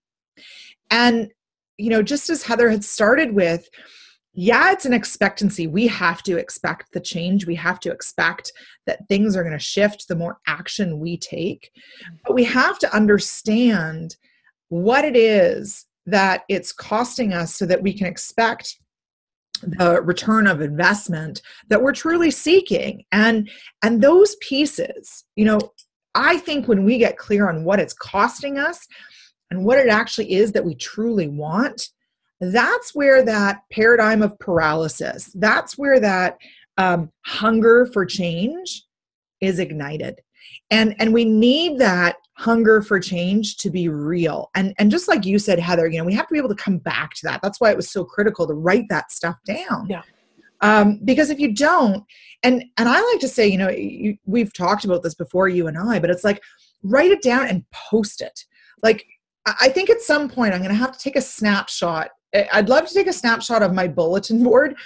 And 0.91 1.31
you 1.79 1.91
know 1.91 2.03
just 2.03 2.31
as 2.31 2.43
heather 2.43 2.71
had 2.71 2.85
started 2.85 3.35
with 3.35 3.69
yeah 4.35 4.71
it's 4.73 4.87
an 4.87 4.93
expectancy. 4.93 5.67
We 5.67 5.89
have 5.89 6.23
to 6.25 6.37
expect 6.37 6.93
the 6.93 7.01
change. 7.01 7.47
We 7.47 7.57
have 7.57 7.81
to 7.81 7.91
expect 7.91 8.53
that 8.87 9.09
things 9.09 9.37
are 9.37 9.43
going 9.43 9.59
to 9.59 9.59
shift 9.59 10.07
the 10.07 10.17
more 10.17 10.39
action 10.47 11.01
we 11.01 11.17
take. 11.17 11.71
But 12.25 12.35
we 12.35 12.45
have 12.45 12.79
to 12.81 12.95
understand 12.95 14.17
what 14.69 15.05
it 15.05 15.17
is 15.17 15.88
that 16.11 16.43
it's 16.49 16.73
costing 16.73 17.33
us 17.33 17.55
so 17.55 17.67
that 17.67 17.83
we 17.83 17.93
can 17.93 18.07
expect 18.07 18.77
the 19.63 20.01
return 20.03 20.47
of 20.47 20.61
investment 20.61 21.43
that 21.69 21.83
we're 21.83 21.93
truly 21.93 22.31
seeking. 22.31 23.05
And 23.11 23.51
and 23.83 24.01
those 24.01 24.37
pieces 24.37 25.25
you 25.37 25.45
know 25.45 25.59
i 26.15 26.37
think 26.39 26.69
when 26.69 26.85
we 26.85 26.97
get 26.99 27.19
clear 27.19 27.49
on 27.49 27.65
what 27.65 27.81
it's 27.81 27.93
costing 27.93 28.59
us 28.59 28.87
and 29.51 29.65
what 29.65 29.79
it 29.79 29.89
actually 29.89 30.33
is 30.33 30.53
that 30.53 30.65
we 30.65 30.75
truly 30.75 31.29
want 31.29 31.89
that's 32.41 32.95
where 32.95 33.23
that 33.25 33.63
paradigm 33.71 34.23
of 34.23 34.39
paralysis 34.39 35.31
that's 35.35 35.77
where 35.77 36.01
that 36.01 36.39
um, 36.79 37.11
hunger 37.27 37.87
for 37.93 38.07
change 38.07 38.85
is 39.41 39.59
ignited. 39.59 40.21
And 40.71 40.95
and 40.99 41.13
we 41.13 41.25
need 41.25 41.79
that 41.79 42.17
hunger 42.39 42.81
for 42.81 43.01
change 43.01 43.57
to 43.57 43.69
be 43.69 43.89
real 43.89 44.49
and 44.55 44.73
and 44.79 44.91
just 44.93 45.09
like 45.09 45.27
you 45.27 45.39
said 45.41 45.59
heather 45.59 45.89
you 45.89 45.99
know 45.99 46.05
we 46.05 46.15
have 46.15 46.27
to 46.29 46.33
be 46.33 46.39
able 46.39 46.49
to 46.49 46.55
come 46.55 46.79
back 46.79 47.13
to 47.13 47.21
that 47.25 47.41
that's 47.43 47.61
why 47.61 47.69
it 47.71 47.77
was 47.77 47.91
so 47.91 48.05
critical 48.05 48.47
to 48.47 48.55
write 48.55 48.85
that 48.89 49.11
stuff 49.11 49.37
down 49.45 49.87
Yeah. 49.89 50.03
um, 50.61 51.01
because 51.05 51.31
if 51.31 51.41
you 51.41 51.53
don't 51.53 52.05
and 52.45 52.65
and 52.77 52.89
i 52.89 53.01
like 53.01 53.21
to 53.21 53.29
say 53.29 53.47
you 53.49 53.59
know 53.59 53.69
you, 53.71 54.17
we've 54.25 54.53
talked 54.53 54.85
about 54.85 55.03
this 55.03 55.15
before 55.15 55.49
you 55.49 55.67
and 55.67 55.77
i 55.77 55.99
but 55.99 56.11
it's 56.11 56.23
like 56.23 56.41
write 56.85 57.11
it 57.11 57.23
down 57.23 57.49
and 57.49 57.65
post 57.73 58.21
it 58.21 58.45
like 58.83 59.05
I 59.47 59.55
I 59.61 59.69
think 59.71 59.89
at 59.89 60.03
some 60.03 60.29
point 60.29 60.53
I'm 60.53 60.61
going 60.61 60.71
to 60.71 60.77
have 60.77 60.93
to 60.93 60.99
take 60.99 61.17
a 61.17 61.23
snapshot. 61.23 62.11
I'd 62.53 62.69
love 62.69 62.87
to 62.87 62.93
take 62.93 63.07
a 63.07 63.13
snapshot 63.15 63.63
of 63.63 63.73
my 63.73 63.89
bulletin 63.89 64.45
board 64.45 64.77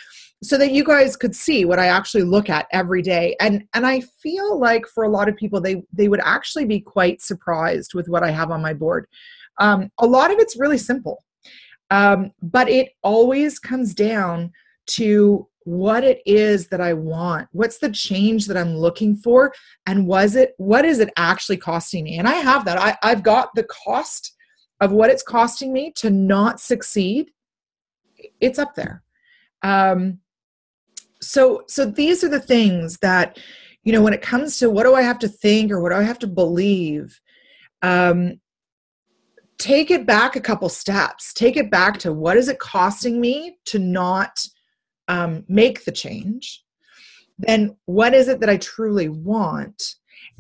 so 0.43 0.59
that 0.59 0.73
you 0.73 0.85
guys 0.85 1.17
could 1.17 1.37
see 1.37 1.65
what 1.65 1.79
I 1.79 1.87
actually 1.87 2.25
look 2.25 2.51
at 2.51 2.67
every 2.73 3.01
day. 3.01 3.37
And 3.41 3.65
and 3.75 3.87
I 3.87 4.01
feel 4.01 4.59
like 4.59 4.87
for 4.87 5.05
a 5.05 5.09
lot 5.09 5.29
of 5.29 5.37
people 5.37 5.61
they 5.61 5.83
they 5.93 6.09
would 6.09 6.21
actually 6.25 6.65
be 6.65 6.81
quite 6.81 7.23
surprised 7.23 7.95
with 7.95 8.09
what 8.09 8.23
I 8.23 8.31
have 8.31 8.51
on 8.51 8.61
my 8.61 8.75
board. 8.75 9.07
Um, 9.59 9.91
a 9.99 10.07
lot 10.07 10.33
of 10.33 10.39
it's 10.39 10.59
really 10.59 10.79
simple, 10.79 11.25
um, 11.91 12.33
but 12.43 12.69
it 12.69 12.91
always 13.03 13.59
comes 13.59 13.95
down 13.95 14.51
to 14.89 15.47
what 15.65 16.03
it 16.03 16.21
is 16.27 16.67
that 16.69 16.81
I 16.81 16.93
want. 16.93 17.47
What's 17.53 17.79
the 17.79 17.91
change 17.91 18.47
that 18.47 18.57
I'm 18.57 18.77
looking 18.77 19.15
for? 19.15 19.53
And 19.87 20.09
was 20.09 20.35
it 20.35 20.55
what 20.57 20.85
is 20.85 20.99
it 20.99 21.11
actually 21.17 21.59
costing 21.59 22.05
me? 22.05 22.19
And 22.19 22.27
I 22.27 22.35
have 22.35 22.65
that. 22.65 22.79
I, 22.79 22.97
I've 23.03 23.23
got 23.23 23.51
the 23.55 23.65
cost 23.65 24.35
of 24.81 24.91
what 24.91 25.11
it's 25.11 25.23
costing 25.23 25.73
me 25.73 25.93
to 25.97 26.11
not 26.11 26.59
succeed. 26.59 27.31
It's 28.41 28.59
up 28.59 28.75
there. 28.75 29.05
Um, 29.63 30.19
so 31.23 31.63
so 31.69 31.85
these 31.85 32.23
are 32.23 32.29
the 32.29 32.41
things 32.41 32.99
that 32.99 33.39
you 33.85 33.93
know 33.93 34.03
when 34.03 34.13
it 34.13 34.23
comes 34.23 34.59
to 34.59 34.71
what 34.71 34.85
do 34.85 34.95
I 34.95 35.03
have 35.03 35.19
to 35.21 35.29
think 35.29 35.73
or 35.73 35.81
what 35.81 35.91
do 35.91 35.97
I 35.97 36.03
have 36.03 36.19
to 36.21 36.27
believe. 36.27 37.21
Um, 37.83 38.41
take 39.59 39.91
it 39.91 40.07
back 40.07 40.37
a 40.37 40.41
couple 40.41 40.69
steps. 40.69 41.33
Take 41.33 41.57
it 41.57 41.71
back 41.71 41.99
to 41.99 42.13
what 42.13 42.37
is 42.37 42.49
it 42.49 42.59
costing 42.59 43.21
me 43.21 43.57
to 43.67 43.79
not 43.79 44.45
um, 45.09 45.45
make 45.49 45.85
the 45.85 45.93
change 45.93 46.63
then 47.43 47.77
what 47.87 48.15
is 48.15 48.29
it 48.29 48.41
that 48.41 48.51
I 48.51 48.57
truly 48.57 49.09
want? 49.09 49.83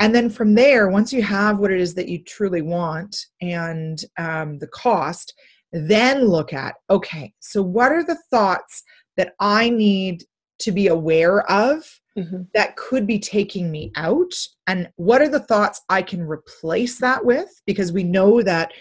And 0.00 0.14
then 0.14 0.30
from 0.30 0.54
there, 0.54 0.88
once 0.88 1.12
you 1.12 1.22
have 1.22 1.58
what 1.58 1.72
it 1.72 1.80
is 1.80 1.94
that 1.94 2.08
you 2.08 2.22
truly 2.22 2.62
want 2.62 3.16
and 3.40 4.02
um, 4.18 4.58
the 4.58 4.68
cost, 4.68 5.34
then 5.72 6.26
look 6.26 6.52
at 6.52 6.74
okay, 6.90 7.32
so 7.40 7.62
what 7.62 7.92
are 7.92 8.04
the 8.04 8.18
thoughts 8.30 8.82
that 9.16 9.32
I 9.40 9.70
need 9.70 10.24
to 10.62 10.72
be 10.72 10.86
aware 10.88 11.42
of 11.50 11.84
Mhm. 12.16 12.46
that 12.52 12.76
could 12.76 13.06
be 13.06 13.18
taking 13.18 13.70
me 13.70 13.90
out? 13.96 14.34
And 14.66 14.90
what 14.96 15.22
are 15.22 15.28
the 15.28 15.40
thoughts 15.40 15.80
I 15.88 16.02
can 16.02 16.22
replace 16.22 16.98
that 16.98 17.24
with? 17.24 17.48
Because 17.66 17.90
we 17.92 18.04
know 18.04 18.42
that 18.42 18.72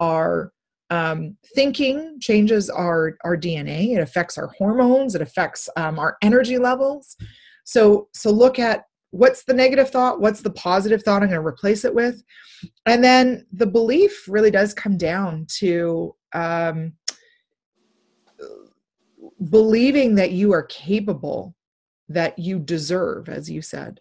our 0.00 0.52
um, 0.90 1.38
thinking 1.54 2.18
changes 2.20 2.68
our, 2.68 3.16
our 3.24 3.34
DNA, 3.34 3.94
it 3.96 4.00
affects 4.02 4.36
our 4.36 4.48
hormones, 4.58 5.14
it 5.14 5.22
affects 5.22 5.66
um, 5.76 5.98
our 5.98 6.18
energy 6.20 6.58
levels. 6.58 7.16
So, 7.64 8.08
so 8.12 8.30
look 8.30 8.58
at 8.58 8.84
what's 9.10 9.44
the 9.44 9.54
negative 9.54 9.88
thought, 9.88 10.20
what's 10.20 10.42
the 10.42 10.50
positive 10.50 11.02
thought 11.02 11.22
I'm 11.22 11.30
going 11.30 11.40
to 11.40 11.46
replace 11.46 11.86
it 11.86 11.94
with, 11.94 12.22
and 12.84 13.02
then 13.02 13.46
the 13.52 13.66
belief 13.66 14.26
really 14.28 14.50
does 14.50 14.74
come 14.74 14.98
down 14.98 15.46
to 15.60 16.14
um, 16.34 16.92
believing 19.50 20.14
that 20.16 20.32
you 20.32 20.52
are 20.52 20.62
capable, 20.64 21.54
that 22.08 22.38
you 22.38 22.58
deserve, 22.58 23.28
as 23.28 23.50
you 23.50 23.62
said, 23.62 24.00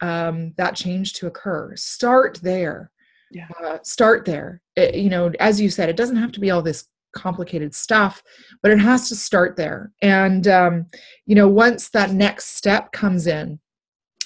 um, 0.00 0.52
that 0.56 0.76
change 0.76 1.12
to 1.14 1.26
occur. 1.26 1.74
Start 1.76 2.38
there. 2.42 2.90
Yeah. 3.30 3.48
Uh, 3.62 3.78
start 3.82 4.24
there. 4.24 4.62
It- 4.76 4.94
you 4.94 5.10
know, 5.10 5.32
as 5.40 5.60
you 5.60 5.70
said, 5.70 5.88
it 5.88 5.96
doesn't 5.96 6.16
have 6.16 6.32
to 6.32 6.40
be 6.40 6.50
all 6.50 6.62
this 6.62 6.86
complicated 7.14 7.74
stuff, 7.74 8.22
but 8.62 8.70
it 8.70 8.78
has 8.78 9.08
to 9.08 9.16
start 9.16 9.56
there. 9.56 9.92
And 10.02 10.46
um, 10.46 10.86
you 11.26 11.34
know, 11.34 11.48
once 11.48 11.88
that 11.90 12.12
next 12.12 12.56
step 12.56 12.92
comes 12.92 13.26
in, 13.26 13.58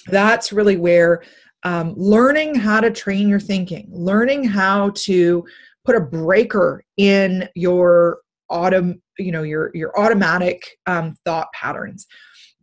that's 0.07 0.53
really 0.53 0.77
where 0.77 1.23
um, 1.63 1.93
learning 1.95 2.55
how 2.55 2.81
to 2.81 2.91
train 2.91 3.29
your 3.29 3.39
thinking, 3.39 3.87
learning 3.89 4.43
how 4.43 4.91
to 4.95 5.45
put 5.85 5.95
a 5.95 6.01
breaker 6.01 6.83
in 6.97 7.47
your 7.55 8.19
autom, 8.51 9.01
you 9.17 9.31
know, 9.31 9.43
your 9.43 9.71
your 9.73 9.97
automatic 9.99 10.77
um, 10.85 11.15
thought 11.25 11.51
patterns. 11.53 12.07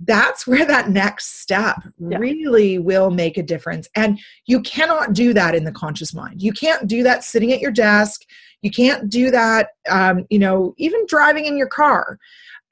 That's 0.02 0.46
where 0.46 0.64
that 0.64 0.88
next 0.88 1.40
step 1.40 1.76
Yeah. 1.98 2.18
really 2.18 2.78
will 2.78 3.10
make 3.10 3.36
a 3.36 3.42
difference. 3.42 3.88
And 3.94 4.18
you 4.46 4.60
cannot 4.62 5.12
do 5.12 5.34
that 5.34 5.54
in 5.54 5.64
the 5.64 5.72
conscious 5.72 6.14
mind. 6.14 6.40
You 6.40 6.52
can't 6.52 6.86
do 6.86 7.02
that 7.02 7.22
sitting 7.22 7.52
at 7.52 7.60
your 7.60 7.70
desk. 7.70 8.22
You 8.62 8.70
can't 8.70 9.10
do 9.10 9.30
that, 9.30 9.68
um, 9.90 10.26
you 10.30 10.38
know, 10.38 10.74
even 10.78 11.04
driving 11.06 11.44
in 11.46 11.56
your 11.56 11.68
car. 11.68 12.18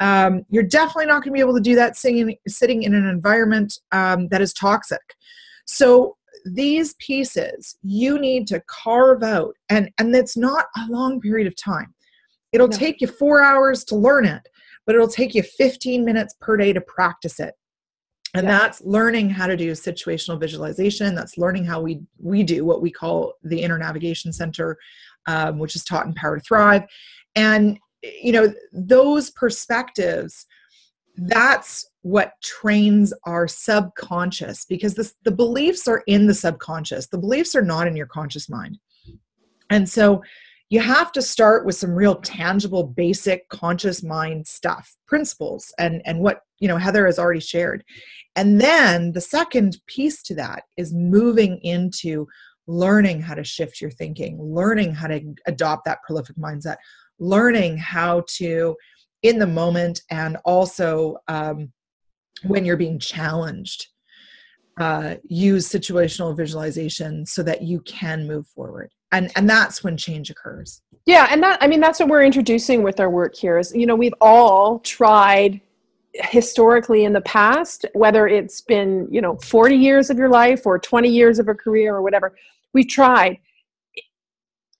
Um, 0.01 0.45
you're 0.49 0.63
definitely 0.63 1.07
not 1.07 1.23
going 1.23 1.33
to 1.33 1.33
be 1.33 1.41
able 1.41 1.55
to 1.55 1.61
do 1.61 1.75
that 1.75 1.97
sitting, 1.97 2.37
sitting 2.47 2.83
in 2.85 2.95
an 2.95 3.07
environment 3.07 3.75
um, 3.93 4.29
that 4.29 4.41
is 4.41 4.53
toxic. 4.55 5.03
So 5.67 6.17
these 6.45 6.95
pieces 6.95 7.77
you 7.83 8.19
need 8.19 8.47
to 8.49 8.63
carve 8.69 9.23
out, 9.23 9.55
and 9.69 9.91
and 9.99 10.15
it's 10.15 10.37
not 10.37 10.67
a 10.77 10.91
long 10.91 11.21
period 11.21 11.47
of 11.47 11.57
time. 11.57 11.95
It'll 12.59 12.69
No. 12.69 12.77
take 12.77 13.01
you 13.01 13.07
four 13.07 13.43
hours 13.43 13.85
to 13.85 13.97
learn 13.97 14.25
it, 14.25 14.49
but 14.87 14.95
it'll 14.95 15.09
take 15.09 15.35
you 15.35 15.43
15 15.43 16.05
minutes 16.05 16.35
per 16.41 16.57
day 16.57 16.73
to 16.73 16.81
practice 16.81 17.41
it. 17.41 17.55
And 18.35 18.47
Yeah. 18.47 18.59
that's 18.59 18.83
learning 18.83 19.31
how 19.31 19.47
to 19.47 19.57
do 19.57 19.73
situational 19.73 20.39
visualization. 20.39 21.15
That's 21.15 21.39
learning 21.39 21.65
how 21.65 21.81
we 21.81 22.01
we 22.19 22.43
do 22.43 22.65
what 22.65 22.83
we 22.83 22.91
call 22.91 23.35
the 23.43 23.63
inner 23.63 23.79
navigation 23.79 24.33
center 24.33 24.77
um, 25.29 25.59
which 25.59 25.77
is 25.77 25.85
taught 25.85 26.07
in 26.07 26.15
Power 26.15 26.39
to 26.39 26.43
Thrive. 26.43 26.85
And, 27.37 27.79
you 28.03 28.33
know, 28.33 28.53
those 28.73 29.31
perspectives, 29.31 30.47
that's 31.17 31.87
what 32.03 32.33
trains 32.43 33.13
our 33.25 33.47
subconscious 33.47 34.65
because 34.65 34.95
this, 34.95 35.15
the 35.25 35.31
beliefs 35.31 35.87
are 35.87 36.03
in 36.07 36.27
the 36.27 36.35
subconscious. 36.35 37.09
The 37.09 37.19
beliefs 37.19 37.55
are 37.55 37.63
not 37.63 37.87
in 37.87 37.95
your 37.95 38.07
conscious 38.07 38.49
mind. 38.49 38.79
And 39.71 39.87
so 39.87 40.23
you 40.71 40.81
have 40.81 41.13
to 41.13 41.23
start 41.23 41.65
with 41.65 41.77
some 41.77 41.95
real 41.95 42.17
tangible, 42.17 42.85
basic 42.85 43.49
conscious 43.49 44.03
mind 44.03 44.47
stuff, 44.47 44.97
principles, 45.07 45.73
and, 45.79 46.03
and 46.05 46.21
what, 46.21 46.43
you 46.59 46.69
know, 46.69 46.77
Heather 46.77 47.07
has 47.07 47.19
already 47.19 47.41
shared. 47.41 47.83
And 48.37 48.61
then 48.61 49.13
the 49.13 49.21
second 49.21 49.79
piece 49.87 50.23
to 50.25 50.35
that 50.35 50.65
is 50.77 50.93
moving 50.93 51.59
into 51.63 52.27
learning 52.67 53.23
how 53.23 53.35
to 53.35 53.45
shift 53.45 53.81
your 53.81 53.91
thinking, 53.91 54.39
learning 54.41 54.93
how 54.93 55.07
to 55.07 55.35
adopt 55.47 55.87
that 55.87 56.03
prolific 56.03 56.37
mindset, 56.37 56.77
learning 57.19 57.79
how 57.79 58.23
to, 58.37 58.77
in 59.23 59.39
the 59.39 59.47
moment, 59.47 60.03
and 60.11 60.37
also 60.45 61.17
um, 61.29 61.73
when 62.47 62.67
you're 62.67 62.77
being 62.77 62.99
challenged, 62.99 63.87
uh, 64.79 65.15
use 65.25 65.67
situational 65.67 66.37
visualization 66.37 67.25
so 67.25 67.43
that 67.43 67.63
you 67.63 67.81
can 67.81 68.29
move 68.29 68.47
forward. 68.49 68.93
And, 69.11 69.31
and 69.37 69.49
that's 69.49 69.83
when 69.83 69.97
change 69.97 70.31
occurs. 70.31 70.83
Yeah, 71.07 71.27
and 71.31 71.43
that 71.43 71.63
I 71.63 71.67
mean 71.69 71.81
that's 71.81 72.01
what 72.01 72.11
we're 72.11 72.23
introducing 72.23 72.83
with 72.83 73.01
our 73.01 73.09
work 73.09 73.35
here 73.35 73.57
is 73.59 73.75
you 73.75 73.87
know 73.87 73.97
we've 73.97 74.15
all 74.21 74.81
tried 74.81 75.63
historically 76.15 77.05
in 77.05 77.15
the 77.15 77.23
past 77.23 77.87
whether 77.95 78.27
it's 78.27 78.61
been 78.61 79.09
you 79.11 79.23
know 79.23 79.37
40 79.37 79.75
years 79.75 80.11
of 80.11 80.19
your 80.19 80.29
life 80.29 80.67
or 80.67 80.79
20 80.79 81.09
years 81.09 81.39
of 81.39 81.49
a 81.49 81.55
career 81.55 81.95
or 81.95 82.03
whatever 82.03 82.37
we've 82.75 82.89
tried 82.89 83.39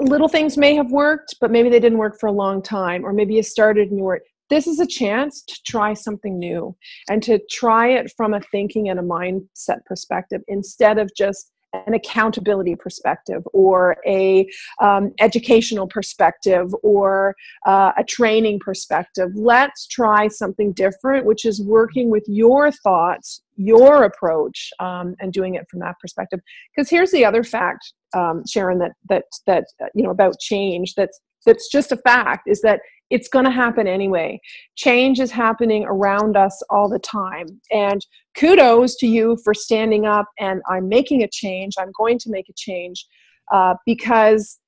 little 0.01 0.29
things 0.29 0.57
may 0.57 0.75
have 0.75 0.91
worked 0.91 1.37
but 1.41 1.51
maybe 1.51 1.69
they 1.69 1.81
didn't 1.81 1.99
work 1.99 2.19
for 2.19 2.27
a 2.27 2.33
long 2.33 2.61
time 2.61 3.05
or 3.05 3.13
maybe 3.13 3.35
you 3.35 3.43
started 3.43 3.89
and 3.89 3.99
you 3.99 4.05
were 4.05 4.21
this 4.51 4.67
is 4.67 4.81
a 4.81 4.87
chance 4.87 5.43
to 5.43 5.55
try 5.67 5.95
something 5.95 6.39
new 6.39 6.75
and 7.11 7.23
to 7.23 7.39
try 7.51 7.89
it 7.89 8.13
from 8.17 8.35
a 8.35 8.41
thinking 8.53 8.89
and 8.89 8.99
a 8.99 9.03
mindset 9.03 9.85
perspective 9.87 10.43
instead 10.49 10.99
of 10.99 11.11
just 11.17 11.53
an 11.73 11.95
accountability 11.95 12.75
perspective 12.75 13.43
or 13.53 13.97
a 14.07 14.49
um, 14.81 15.13
educational 15.21 15.87
perspective 15.87 16.75
or 16.83 17.35
uh, 17.67 17.93
a 17.97 18.05
training 18.05 18.59
perspective. 18.59 19.31
Let's 19.35 19.87
try 19.87 20.29
something 20.29 20.73
different 20.73 21.27
which 21.27 21.45
is 21.45 21.63
working 21.63 22.11
with 22.11 22.25
your 22.27 22.71
thoughts 22.71 23.43
your 23.59 24.05
approach 24.05 24.71
um, 24.79 25.17
and 25.19 25.33
doing 25.33 25.57
it 25.57 25.67
from 25.69 25.81
that 25.81 25.97
perspective. 26.01 26.41
Because 26.75 26.89
here's 26.89 27.11
the 27.11 27.25
other 27.25 27.43
fact 27.43 27.93
um, 28.15 28.43
sharon 28.49 28.79
that 28.79 28.93
that 29.09 29.25
that 29.47 29.65
uh, 29.83 29.87
you 29.95 30.03
know 30.03 30.11
about 30.11 30.39
change 30.39 30.95
that's 30.95 31.21
that's 31.45 31.69
just 31.69 31.93
a 31.93 31.97
fact 31.97 32.49
is 32.49 32.63
that 32.63 32.81
it's 33.11 33.29
going 33.29 33.45
to 33.45 33.51
happen 33.51 33.87
anyway. 33.87 34.41
Change 34.77 35.21
is 35.21 35.31
happening 35.31 35.85
around 35.85 36.37
us 36.37 36.63
all 36.71 36.89
the 36.89 36.99
time. 36.99 37.47
And 37.73 38.05
kudos 38.37 38.97
to 38.97 39.07
you 39.07 39.39
for 39.45 39.55
standing 39.55 40.07
up 40.07 40.27
and 40.39 40.61
I'm 40.69 40.89
making 40.89 41.23
a 41.23 41.29
change. 41.29 41.75
I'm 41.79 41.93
going 41.97 42.19
to 42.21 42.31
make 42.31 42.49
a 42.49 42.55
change 42.57 43.07
uh, 43.53 43.75
because 43.87 44.59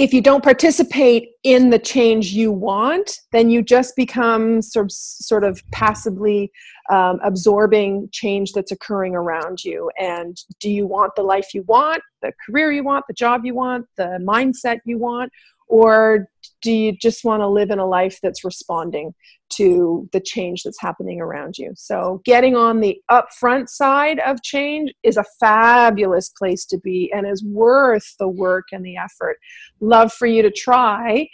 if 0.00 0.14
you 0.14 0.22
don't 0.22 0.42
participate 0.42 1.28
in 1.42 1.68
the 1.68 1.78
change 1.78 2.28
you 2.28 2.50
want, 2.50 3.18
then 3.32 3.50
you 3.50 3.60
just 3.60 3.94
become 3.96 4.62
sort 4.62 4.86
of, 4.86 4.92
sort 4.92 5.44
of 5.44 5.62
passively 5.72 6.50
um, 6.90 7.20
absorbing 7.22 8.08
change 8.10 8.52
that's 8.52 8.72
occurring 8.72 9.14
around 9.14 9.62
you. 9.62 9.90
And 9.98 10.38
do 10.58 10.70
you 10.70 10.86
want 10.86 11.16
the 11.16 11.22
life 11.22 11.52
you 11.52 11.64
want, 11.68 12.02
the 12.22 12.32
career 12.46 12.72
you 12.72 12.82
want, 12.82 13.04
the 13.08 13.14
job 13.14 13.42
you 13.44 13.54
want, 13.54 13.86
the 13.98 14.18
mindset 14.26 14.78
you 14.86 14.96
want? 14.96 15.30
Or 15.70 16.28
do 16.62 16.72
you 16.72 16.92
just 16.92 17.24
want 17.24 17.40
to 17.40 17.48
live 17.48 17.70
in 17.70 17.78
a 17.78 17.86
life 17.86 18.18
that's 18.22 18.44
responding 18.44 19.14
to 19.50 20.08
the 20.12 20.20
change 20.20 20.64
that's 20.64 20.80
happening 20.80 21.20
around 21.20 21.56
you? 21.56 21.72
So, 21.76 22.20
getting 22.24 22.56
on 22.56 22.80
the 22.80 23.00
upfront 23.08 23.68
side 23.68 24.18
of 24.20 24.42
change 24.42 24.92
is 25.04 25.16
a 25.16 25.24
fabulous 25.38 26.28
place 26.30 26.66
to 26.66 26.78
be 26.78 27.10
and 27.14 27.26
is 27.26 27.44
worth 27.44 28.16
the 28.18 28.28
work 28.28 28.66
and 28.72 28.84
the 28.84 28.96
effort. 28.96 29.38
Love 29.80 30.12
for 30.12 30.26
you 30.26 30.42
to 30.42 30.50
try 30.50 31.28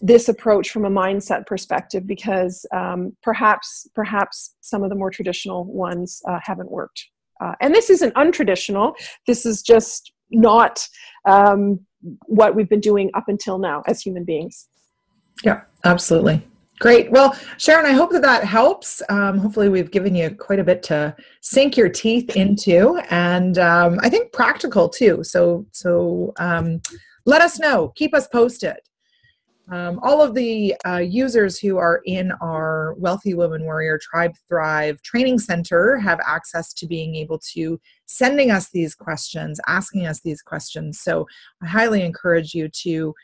this 0.00 0.28
approach 0.28 0.70
from 0.70 0.84
a 0.84 0.90
mindset 0.90 1.46
perspective 1.46 2.06
because 2.06 2.66
um, 2.74 3.16
perhaps 3.22 3.88
perhaps 3.94 4.54
some 4.60 4.82
of 4.82 4.90
the 4.90 4.96
more 4.96 5.10
traditional 5.10 5.64
ones 5.64 6.20
uh, 6.28 6.38
haven't 6.42 6.70
worked 6.70 7.08
uh, 7.40 7.54
and 7.62 7.74
this 7.74 7.88
isn't 7.88 8.14
untraditional 8.14 8.92
this 9.26 9.46
is 9.46 9.62
just 9.62 10.12
not 10.30 10.86
um, 11.26 11.80
what 12.26 12.54
we've 12.54 12.68
been 12.68 12.80
doing 12.80 13.10
up 13.14 13.28
until 13.28 13.58
now 13.58 13.82
as 13.86 14.00
human 14.00 14.24
beings. 14.24 14.68
Yeah, 15.42 15.62
absolutely. 15.84 16.42
Great. 16.78 17.10
Well, 17.10 17.34
Sharon, 17.56 17.86
I 17.86 17.92
hope 17.92 18.10
that 18.12 18.22
that 18.22 18.44
helps. 18.44 19.00
Um, 19.08 19.38
hopefully, 19.38 19.70
we've 19.70 19.90
given 19.90 20.14
you 20.14 20.30
quite 20.30 20.58
a 20.58 20.64
bit 20.64 20.82
to 20.84 21.16
sink 21.40 21.76
your 21.76 21.88
teeth 21.88 22.36
into, 22.36 23.00
and 23.08 23.58
um, 23.58 23.98
I 24.02 24.10
think 24.10 24.32
practical 24.32 24.88
too. 24.88 25.24
So, 25.24 25.64
so 25.72 26.34
um, 26.38 26.82
let 27.24 27.40
us 27.40 27.58
know. 27.58 27.92
Keep 27.96 28.14
us 28.14 28.26
posted. 28.28 28.76
Um, 29.72 29.98
all 30.02 30.22
of 30.22 30.34
the 30.34 30.76
uh, 30.86 30.98
users 30.98 31.58
who 31.58 31.76
are 31.78 32.02
in 32.04 32.30
our 32.40 32.94
Wealthy 32.98 33.34
Women 33.34 33.64
Warrior 33.64 33.98
Tribe 34.00 34.32
Thrive 34.46 35.00
Training 35.02 35.38
Center 35.38 35.96
have 35.98 36.20
access 36.24 36.72
to 36.74 36.86
being 36.86 37.16
able 37.16 37.40
to 37.54 37.80
sending 38.06 38.50
us 38.50 38.70
these 38.70 38.94
questions, 38.94 39.60
asking 39.66 40.06
us 40.06 40.20
these 40.20 40.42
questions. 40.42 41.00
So 41.00 41.26
I 41.62 41.66
highly 41.66 42.02
encourage 42.02 42.54
you 42.54 42.68
to 42.68 43.14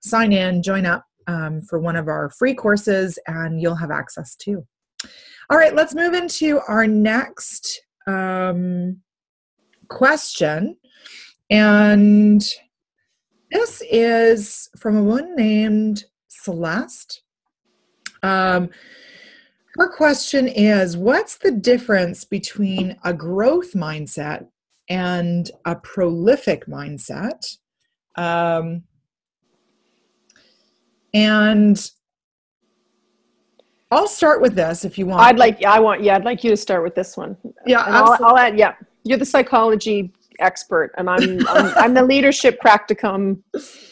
sign 0.00 0.32
in, 0.32 0.62
join 0.62 0.86
up 0.86 1.04
um, 1.26 1.62
for 1.62 1.78
one 1.78 1.96
of 1.96 2.08
our 2.08 2.30
free 2.30 2.54
courses, 2.54 3.18
and 3.26 3.60
you'll 3.60 3.74
have 3.76 3.90
access 3.90 4.34
too. 4.34 4.66
All 5.50 5.58
right, 5.58 5.74
let's 5.74 5.94
move 5.94 6.14
into 6.14 6.60
our 6.68 6.86
next 6.86 7.82
um, 8.06 9.00
question. 9.88 10.76
And 11.50 12.42
this 13.50 13.82
is 13.90 14.68
from 14.78 14.96
a 14.96 15.02
woman 15.02 15.34
named 15.36 16.04
Celeste. 16.28 17.22
Um, 18.22 18.70
her 19.76 19.88
question 19.88 20.48
is 20.48 20.96
What's 20.96 21.38
the 21.38 21.52
difference 21.52 22.24
between 22.24 22.96
a 23.04 23.12
growth 23.12 23.72
mindset 23.72 24.46
and 24.88 25.50
a 25.64 25.76
prolific 25.76 26.66
mindset? 26.66 27.56
Um, 28.16 28.82
and 31.14 31.90
I'll 33.90 34.06
start 34.06 34.40
with 34.40 34.54
this 34.54 34.84
if 34.84 34.98
you 34.98 35.06
want. 35.06 35.22
I'd 35.22 35.38
like, 35.38 35.64
I 35.64 35.80
want, 35.80 36.02
yeah, 36.02 36.14
I'd 36.14 36.24
like 36.24 36.44
you 36.44 36.50
to 36.50 36.56
start 36.56 36.84
with 36.84 36.94
this 36.94 37.16
one. 37.16 37.36
Yeah, 37.66 37.80
I'll, 37.80 38.16
I'll, 38.24 38.38
add, 38.38 38.56
yeah. 38.58 38.74
You're 39.02 39.18
the 39.18 39.24
psychology 39.24 40.12
expert 40.40 40.92
and 40.96 41.08
I'm, 41.08 41.46
I'm, 41.48 41.72
I'm 41.76 41.94
the 41.94 42.04
leadership 42.04 42.58
practicum. 42.64 43.42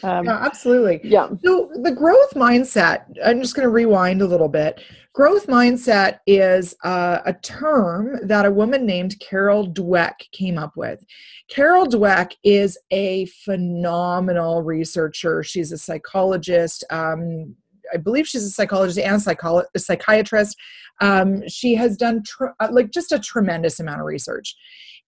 Um, 0.02 0.24
yeah, 0.24 0.38
absolutely. 0.44 1.00
Yeah. 1.02 1.28
So 1.44 1.70
the 1.82 1.92
growth 1.92 2.34
mindset, 2.34 3.04
I'm 3.24 3.40
just 3.40 3.54
going 3.54 3.64
to 3.64 3.70
rewind 3.70 4.22
a 4.22 4.26
little 4.26 4.48
bit. 4.48 4.82
Growth 5.12 5.46
mindset 5.48 6.18
is 6.26 6.76
uh, 6.84 7.18
a 7.26 7.32
term 7.32 8.20
that 8.22 8.44
a 8.44 8.50
woman 8.50 8.86
named 8.86 9.18
Carol 9.18 9.66
Dweck 9.72 10.14
came 10.32 10.58
up 10.58 10.76
with. 10.76 11.04
Carol 11.48 11.86
Dweck 11.86 12.32
is 12.44 12.78
a 12.92 13.26
phenomenal 13.44 14.62
researcher. 14.62 15.42
She's 15.42 15.72
a 15.72 15.78
psychologist. 15.78 16.84
Um, 16.90 17.56
I 17.92 17.96
believe 17.96 18.28
she's 18.28 18.44
a 18.44 18.50
psychologist 18.50 18.98
and 18.98 19.20
psycholo- 19.20 19.64
a 19.74 19.78
psychiatrist. 19.78 20.56
Um, 21.00 21.42
she 21.48 21.74
has 21.74 21.96
done 21.96 22.22
tr- 22.24 22.54
uh, 22.60 22.68
like 22.70 22.90
just 22.90 23.12
a 23.12 23.18
tremendous 23.18 23.80
amount 23.80 24.00
of 24.00 24.06
research 24.06 24.54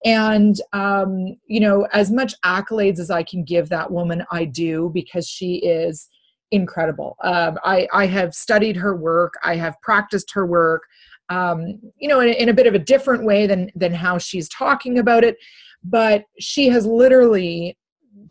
and 0.05 0.61
um, 0.73 1.37
you 1.47 1.61
know 1.61 1.87
as 1.93 2.11
much 2.11 2.35
accolades 2.45 2.99
as 2.99 3.11
i 3.11 3.23
can 3.23 3.45
give 3.45 3.69
that 3.69 3.91
woman 3.91 4.25
i 4.31 4.45
do 4.45 4.91
because 4.95 5.29
she 5.29 5.57
is 5.57 6.09
incredible. 6.53 7.17
Um, 7.23 7.59
I, 7.65 7.87
I 7.93 8.07
have 8.07 8.35
studied 8.35 8.77
her 8.77 8.97
work. 8.97 9.35
I 9.45 9.57
have 9.57 9.81
practiced 9.83 10.33
her 10.33 10.47
work 10.47 10.83
um, 11.29 11.79
you 11.97 12.09
know 12.09 12.21
in, 12.21 12.31
in 12.31 12.49
a 12.49 12.55
bit 12.55 12.67
of 12.67 12.75
a 12.75 12.79
different 12.79 13.25
way 13.25 13.47
than 13.47 13.71
than 13.75 13.95
how 13.95 14.19
she's 14.19 14.49
talking 14.49 14.99
about 14.99 15.25
it. 15.25 15.37
But 15.83 16.25
she 16.39 16.69
has 16.69 16.85
literally 16.85 17.79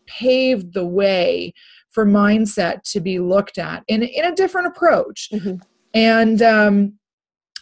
paved 0.06 0.74
the 0.74 0.86
way 0.86 1.54
for 1.90 2.06
mindset 2.06 2.84
to 2.84 3.00
be 3.00 3.18
looked 3.20 3.58
at 3.58 3.84
in, 3.88 4.04
in 4.04 4.26
a 4.26 4.36
different 4.36 4.68
approach. 4.68 5.30
Mm-hmm. 5.34 5.56
and 5.94 6.42
um, 6.42 6.94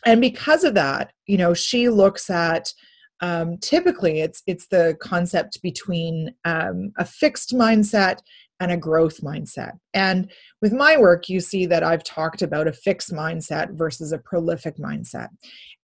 and 0.06 0.20
because 0.20 0.64
of 0.64 0.74
that 0.74 1.14
you 1.28 1.38
know 1.38 1.54
she 1.54 1.90
looks 1.90 2.30
at 2.30 2.74
um, 3.22 3.58
typically 3.58 4.22
it's 4.22 4.44
it's 4.48 4.68
the 4.68 4.98
concept 5.02 5.62
between 5.62 6.34
um, 6.46 6.92
a 6.98 7.06
fixed 7.06 7.54
mindset 7.54 8.20
and 8.60 8.72
a 8.72 8.78
growth 8.78 9.22
mindset. 9.22 9.74
And 9.94 10.32
with 10.62 10.74
my 10.74 10.98
work 10.98 11.30
you 11.30 11.40
see 11.40 11.66
that 11.68 11.84
i've 11.84 12.04
talked 12.04 12.42
about 12.42 12.68
a 12.68 12.74
fixed 12.74 13.12
mindset 13.12 13.78
versus 13.78 14.12
a 14.12 14.18
prolific 14.18 14.78
mindset. 14.78 15.30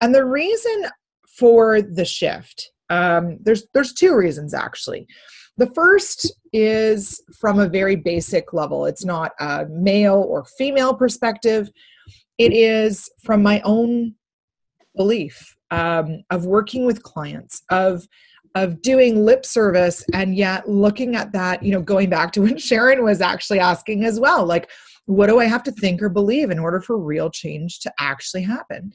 And 0.02 0.14
the 0.14 0.26
reason 0.26 0.86
for 1.38 1.82
the 1.82 2.06
shift 2.06 2.72
um, 2.90 3.38
there's 3.42 3.66
there's 3.74 3.94
two 3.94 4.16
reasons 4.16 4.54
actually. 4.54 5.08
The 5.58 5.72
first 5.74 6.32
is 6.52 7.22
from 7.40 7.60
a 7.60 7.70
very 7.70 7.96
basic 7.96 8.54
level. 8.54 8.86
It's 8.86 9.06
not 9.06 9.34
a 9.40 9.66
male 9.70 10.26
or 10.28 10.46
female 10.58 10.94
perspective, 10.96 11.70
it 12.38 12.54
is 12.54 13.10
from 13.24 13.44
my 13.44 13.62
own 13.62 14.16
belief 14.96 15.56
um, 15.74 16.24
of 16.30 16.46
working 16.46 16.86
with 16.86 17.02
clients, 17.04 17.64
of 17.70 18.08
of 18.56 18.84
doing 18.84 19.26
lip 19.26 19.44
service 19.44 20.06
and 20.14 20.36
yet 20.36 20.70
looking 20.70 21.16
at 21.16 21.32
that, 21.32 21.64
you 21.64 21.72
know, 21.72 21.82
going 21.82 22.08
back 22.08 22.32
to 22.32 22.42
what 22.44 22.62
Sharon 22.62 23.04
was 23.04 23.20
actually 23.20 23.60
asking 23.60 24.06
as 24.06 24.20
well, 24.20 24.46
like, 24.46 24.70
what 25.06 25.26
do 25.28 25.40
I 25.40 25.46
have 25.46 25.64
to 25.64 25.72
think 25.72 26.04
or 26.04 26.10
believe 26.10 26.52
in 26.52 26.60
order 26.60 26.80
for 26.80 26.98
real 26.98 27.32
change 27.32 27.80
to 27.80 27.92
actually 28.00 28.44
happen? 28.44 28.94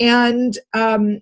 And 0.00 0.58
um, 0.74 1.20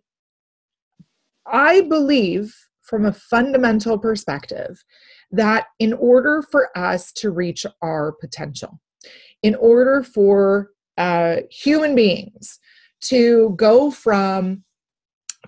I 1.47 1.83
believe, 1.83 2.57
from 2.81 3.05
a 3.05 3.13
fundamental 3.13 3.99
perspective, 3.99 4.83
that 5.31 5.67
in 5.79 5.93
order 5.93 6.43
for 6.51 6.77
us 6.77 7.13
to 7.13 7.31
reach 7.31 7.67
our 7.83 8.13
potential, 8.13 8.81
in 9.43 9.55
order 9.57 10.03
for 10.03 10.71
uh, 10.97 11.37
human 11.51 11.95
beings 11.95 12.59
to 13.03 13.55
go 13.57 13.91
from 13.91 14.65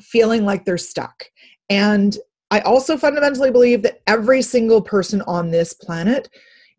feeling 0.01 0.45
like 0.45 0.65
they're 0.65 0.79
stuck 0.79 1.25
and 1.71 2.19
I 2.51 2.61
also 2.61 2.97
fundamentally 2.97 3.51
believe 3.51 3.83
that 3.83 4.03
every 4.07 4.41
single 4.41 4.81
person 4.81 5.21
on 5.23 5.51
this 5.51 5.75
planet 5.75 6.29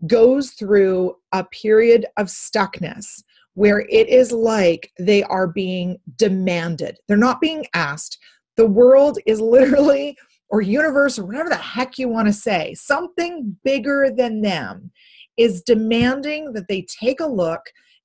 goes 0.06 0.52
through 0.52 1.16
a 1.34 1.44
period 1.46 2.06
of 2.18 2.28
stuckness 2.28 3.24
where 3.56 3.82
it 3.90 4.08
is 4.08 4.32
like 4.32 4.92
they 5.00 5.24
are 5.24 5.48
being 5.48 5.98
demanded. 6.16 7.00
They're 7.08 7.18
not 7.18 7.42
being 7.42 7.66
asked. 7.74 8.18
The 8.56 8.68
world 8.68 9.20
is 9.26 9.42
literally, 9.42 10.16
or 10.50 10.62
universe, 10.62 11.20
or 11.20 11.26
whatever 11.26 11.50
the 11.50 11.56
heck 11.56 11.98
you 11.98 12.08
want 12.08 12.28
to 12.28 12.34
say, 12.34 12.74
something 12.76 13.58
bigger 13.64 14.10
than 14.16 14.42
them 14.42 14.92
is 15.36 15.64
demanding 15.64 16.54
that 16.54 16.68
they 16.68 16.84
take 16.84 17.20
a 17.20 17.28
look 17.28 17.62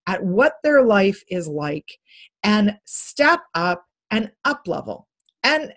at 0.09 0.25
what 0.25 0.55
their 0.65 0.83
life 0.83 1.23
is 1.29 1.47
like 1.47 1.99
and 2.43 2.77
step 2.87 3.41
up 3.55 3.85
and 4.13 4.31
up 4.45 4.69
level. 4.69 5.09
And 5.43 5.73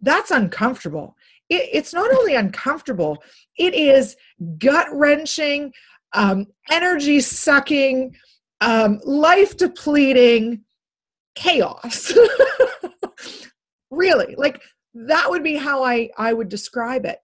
that's 0.00 0.30
uncomfortable. 0.30 1.16
It, 1.48 1.68
it's 1.72 1.92
not 1.92 2.14
only 2.14 2.36
uncomfortable, 2.36 3.18
it 3.58 3.74
is 3.74 4.14
gut 4.58 4.86
wrenching, 4.92 5.72
um, 6.12 6.46
energy 6.70 7.18
sucking, 7.20 8.14
um, 8.60 9.00
life 9.02 9.56
depleting 9.56 10.62
chaos. 11.34 12.12
really, 13.90 14.34
like 14.36 14.62
that 14.94 15.28
would 15.28 15.42
be 15.42 15.56
how 15.56 15.82
I, 15.82 16.10
I 16.16 16.32
would 16.32 16.48
describe 16.48 17.06
it. 17.06 17.18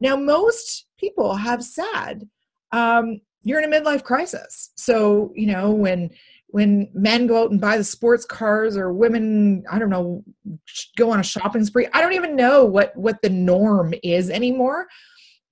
Now, 0.00 0.16
most 0.16 0.86
people 0.98 1.36
have 1.36 1.64
said 1.64 2.28
um, 2.72 3.20
you're 3.42 3.60
in 3.60 3.72
a 3.72 3.76
midlife 3.76 4.04
crisis. 4.04 4.70
So, 4.76 5.32
you 5.34 5.46
know, 5.46 5.70
when 5.70 6.10
when 6.50 6.88
men 6.94 7.26
go 7.26 7.42
out 7.42 7.50
and 7.50 7.60
buy 7.60 7.76
the 7.76 7.84
sports 7.84 8.24
cars 8.24 8.76
or 8.76 8.92
women 8.92 9.62
i 9.70 9.78
don't 9.78 9.90
know 9.90 10.24
go 10.96 11.10
on 11.10 11.20
a 11.20 11.22
shopping 11.22 11.64
spree 11.64 11.86
i 11.92 12.00
don't 12.00 12.14
even 12.14 12.34
know 12.34 12.64
what 12.64 12.96
what 12.96 13.20
the 13.22 13.28
norm 13.28 13.92
is 14.02 14.30
anymore 14.30 14.86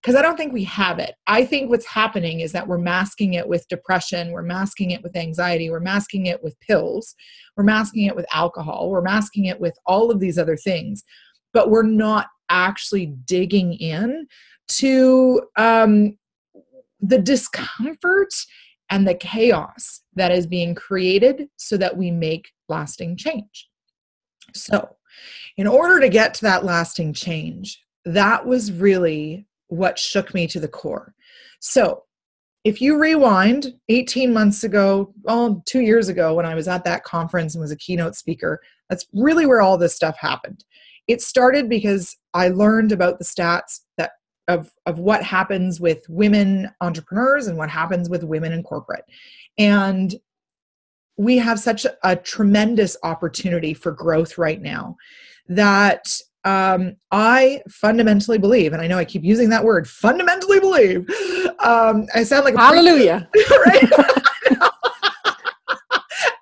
because 0.01 0.14
i 0.14 0.22
don't 0.22 0.37
think 0.37 0.53
we 0.53 0.64
have 0.64 0.99
it 0.99 1.14
i 1.27 1.44
think 1.44 1.68
what's 1.68 1.87
happening 1.87 2.40
is 2.40 2.53
that 2.53 2.66
we're 2.66 2.79
masking 2.79 3.35
it 3.35 3.46
with 3.46 3.68
depression 3.68 4.33
we're 4.33 4.42
masking 4.42 4.90
it 4.90 5.03
with 5.03 5.14
anxiety 5.16 5.68
we're 5.68 5.81
masking 5.81 6.27
it 6.27 6.42
with 6.42 6.59
pills 6.61 7.14
we're 7.57 7.64
masking 7.64 8.07
it 8.07 8.16
with 8.16 8.27
alcohol 8.33 8.90
we're 8.90 9.03
masking 9.03 9.44
it 9.44 9.61
with 9.61 9.75
all 9.85 10.11
of 10.11 10.18
these 10.18 10.38
other 10.38 10.57
things 10.57 11.05
but 11.53 11.70
we're 11.70 11.83
not 11.83 12.29
actually 12.49 13.07
digging 13.27 13.75
in 13.75 14.27
to 14.68 15.42
um, 15.57 16.16
the 17.00 17.18
discomfort 17.18 18.35
and 18.90 19.06
the 19.06 19.14
chaos 19.14 20.02
that 20.14 20.32
is 20.32 20.46
being 20.46 20.74
created 20.74 21.48
so 21.56 21.76
that 21.76 21.96
we 21.96 22.11
make 22.11 22.50
lasting 22.68 23.16
change. 23.16 23.68
So, 24.54 24.96
in 25.56 25.66
order 25.66 26.00
to 26.00 26.09
get 26.09 26.35
to 26.35 26.42
that 26.42 26.64
lasting 26.64 27.14
change, 27.14 27.82
that 28.04 28.46
was 28.46 28.70
really 28.70 29.46
what 29.68 29.98
shook 29.98 30.35
me 30.35 30.46
to 30.48 30.61
the 30.61 30.68
core. 30.68 31.14
So, 31.61 32.04
if 32.64 32.80
you 32.80 32.98
rewind 32.98 33.74
18 33.88 34.32
months 34.32 34.64
ago, 34.64 35.14
well, 35.22 35.62
two 35.66 35.80
years 35.80 36.09
ago, 36.09 36.35
when 36.35 36.46
I 36.46 36.54
was 36.54 36.66
at 36.66 36.85
that 36.85 37.04
conference 37.04 37.54
and 37.54 37.62
was 37.62 37.70
a 37.70 37.76
keynote 37.76 38.16
speaker, 38.16 38.61
that's 38.90 39.06
really 39.12 39.46
where 39.46 39.61
all 39.61 39.78
this 39.78 39.94
stuff 39.94 40.16
happened. 40.18 40.64
It 41.06 41.22
started 41.22 41.68
because 41.68 42.16
I 42.35 42.48
learned 42.48 42.90
about 42.90 43.18
the 43.18 43.24
stats 43.24 43.82
of 44.48 44.70
of 44.87 44.98
what 44.98 45.22
happens 45.22 45.80
with 45.80 46.09
women 46.09 46.70
entrepreneurs 46.80 47.46
and 47.46 47.59
what 47.59 47.70
happens 47.70 48.09
with 48.09 48.22
women 48.22 48.52
in 48.52 48.62
corporate 48.62 49.04
and 49.59 50.16
we 51.16 51.38
have 51.38 51.59
such 51.59 51.87
a, 52.02 52.16
tremendous 52.16 52.96
opportunity 53.02 53.72
for 53.72 53.90
growth 53.92 54.37
right 54.38 54.61
now 54.61 54.96
that 55.48 56.20
um, 56.44 56.96
I 57.11 57.62
fundamentally 57.68 58.38
believe, 58.38 58.72
and 58.72 58.82
I 58.82 58.87
know 58.87 58.98
I 58.98 59.04
keep 59.04 59.24
using 59.24 59.48
that 59.48 59.64
word, 59.64 59.88
fundamentally 59.88 60.61
believe. 60.61 61.09
Um, 61.61 62.06
I 62.14 62.22
sound 62.22 62.44
like 62.44 62.54
a 62.54 62.59
hallelujah, 62.59 63.28
right? 63.66 63.90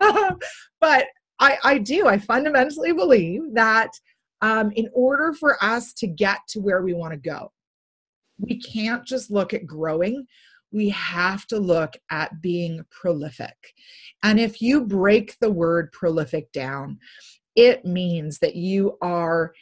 but 0.80 1.06
I, 1.40 1.56
I 1.64 1.78
do. 1.78 2.06
I 2.06 2.18
fundamentally 2.18 2.92
believe 2.92 3.42
that 3.54 3.90
um, 4.42 4.72
in 4.72 4.90
order 4.92 5.32
for 5.32 5.62
us 5.64 5.94
to 5.94 6.06
get 6.06 6.38
to 6.48 6.60
where 6.60 6.82
we 6.82 6.92
want 6.92 7.12
to 7.12 7.18
go, 7.18 7.50
we 8.38 8.60
can't 8.60 9.04
just 9.06 9.30
look 9.30 9.54
at 9.54 9.66
growing. 9.66 10.26
We 10.72 10.88
have 10.90 11.46
to 11.48 11.58
look 11.58 11.94
at 12.10 12.42
being 12.42 12.84
prolific. 12.90 13.74
And 14.22 14.40
if 14.40 14.60
you 14.60 14.84
break 14.84 15.38
the 15.38 15.50
word 15.50 15.92
prolific 15.92 16.50
down 16.52 16.98
it 17.56 17.84
means 17.84 18.38
that 18.40 18.56
you 18.56 18.96
are 19.00 19.52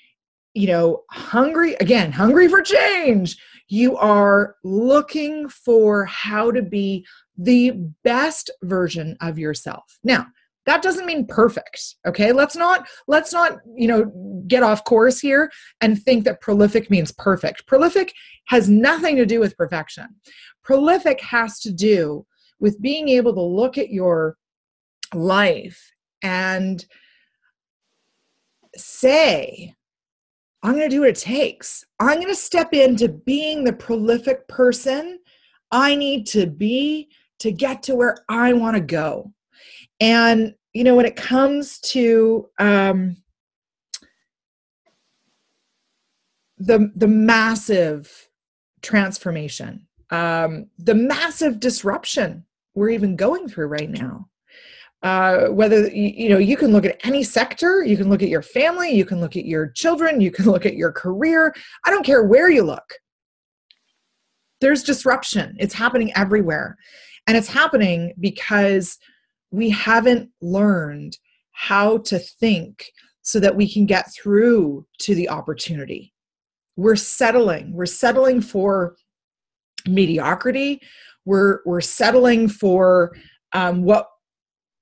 you 0.54 0.66
know 0.66 1.02
hungry 1.10 1.74
again 1.76 2.12
hungry 2.12 2.48
for 2.48 2.62
change. 2.62 3.36
You 3.68 3.96
are 3.96 4.56
looking 4.64 5.48
for 5.48 6.04
how 6.04 6.50
to 6.50 6.62
be 6.62 7.06
the 7.38 7.70
best 8.04 8.50
version 8.62 9.16
of 9.20 9.38
yourself. 9.38 9.98
Now 10.04 10.26
that 10.66 10.82
doesn't 10.82 11.06
mean 11.06 11.26
perfect 11.26 11.96
okay? 12.06 12.32
Let's 12.32 12.56
not 12.56 12.86
let's 13.06 13.32
not 13.32 13.58
you 13.74 13.88
know 13.88 14.42
get 14.46 14.62
off 14.62 14.84
course 14.84 15.20
here 15.20 15.50
and 15.80 16.00
think 16.00 16.24
that 16.24 16.40
prolific 16.40 16.90
means 16.90 17.12
perfect. 17.12 17.66
Prolific 17.66 18.12
has 18.46 18.68
nothing 18.68 19.16
to 19.16 19.26
do 19.26 19.40
with 19.40 19.56
perfection. 19.56 20.08
Prolific 20.62 21.20
has 21.20 21.60
to 21.60 21.72
do 21.72 22.26
with 22.60 22.80
being 22.80 23.08
able 23.08 23.34
to 23.34 23.42
look 23.42 23.76
at 23.78 23.90
your 23.90 24.36
life 25.14 25.92
and 26.22 26.86
say 28.76 29.74
i'm 30.62 30.72
going 30.72 30.88
to 30.88 30.94
do 30.94 31.00
what 31.00 31.10
it 31.10 31.16
takes. 31.16 31.84
I'm 32.00 32.16
going 32.16 32.28
to 32.28 32.34
step 32.34 32.72
into 32.72 33.08
being 33.08 33.64
the 33.64 33.72
prolific 33.72 34.46
person 34.48 35.18
i 35.70 35.94
need 35.94 36.26
to 36.28 36.46
be 36.46 37.10
to 37.40 37.50
get 37.50 37.82
to 37.82 37.94
where 37.94 38.16
i 38.28 38.52
want 38.52 38.76
to 38.76 38.80
go 38.80 39.32
and, 40.02 40.52
you 40.72 40.82
know, 40.82 40.96
when 40.96 41.06
it 41.06 41.14
comes 41.14 41.78
to 41.78 42.48
um, 42.58 43.16
the, 46.58 46.90
the 46.96 47.06
massive 47.06 48.28
transformation, 48.82 49.86
um, 50.10 50.66
the 50.76 50.96
massive 50.96 51.60
disruption 51.60 52.44
we're 52.74 52.90
even 52.90 53.14
going 53.14 53.48
through 53.48 53.68
right 53.68 53.90
now. 53.90 54.26
Uh, 55.04 55.48
whether 55.48 55.88
you 55.88 56.28
know 56.28 56.38
you 56.38 56.56
can 56.56 56.70
look 56.70 56.84
at 56.84 57.04
any 57.04 57.24
sector 57.24 57.82
you 57.82 57.96
can 57.96 58.08
look 58.08 58.22
at 58.22 58.28
your 58.28 58.40
family 58.40 58.92
you 58.92 59.04
can 59.04 59.18
look 59.18 59.36
at 59.36 59.44
your 59.44 59.66
children 59.70 60.20
you 60.20 60.30
can 60.30 60.44
look 60.52 60.64
at 60.64 60.76
your 60.76 60.92
career 60.92 61.52
i 61.84 61.90
don't 61.90 62.06
care 62.06 62.22
where 62.22 62.48
you 62.48 62.62
look 62.62 62.94
there's 64.60 64.84
disruption 64.84 65.56
it's 65.58 65.74
happening 65.74 66.12
everywhere 66.14 66.76
and 67.26 67.36
it's 67.36 67.48
happening 67.48 68.12
because 68.20 68.96
we 69.52 69.68
haven't 69.70 70.30
learned 70.40 71.16
how 71.52 71.98
to 71.98 72.18
think 72.18 72.86
so 73.20 73.38
that 73.38 73.54
we 73.54 73.72
can 73.72 73.86
get 73.86 74.12
through 74.12 74.84
to 74.98 75.14
the 75.14 75.28
opportunity. 75.28 76.12
We're 76.76 76.96
settling. 76.96 77.72
We're 77.72 77.86
settling 77.86 78.40
for 78.40 78.96
mediocrity. 79.86 80.80
We're 81.24 81.60
we're 81.64 81.82
settling 81.82 82.48
for 82.48 83.14
um, 83.52 83.84
what 83.84 84.08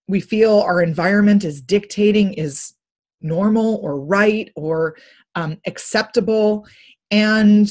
we 0.08 0.20
feel 0.20 0.60
our 0.60 0.82
environment 0.82 1.44
is 1.44 1.60
dictating 1.60 2.32
is 2.34 2.72
normal 3.20 3.76
or 3.82 4.00
right 4.00 4.50
or 4.56 4.96
um, 5.34 5.58
acceptable, 5.66 6.66
and 7.10 7.70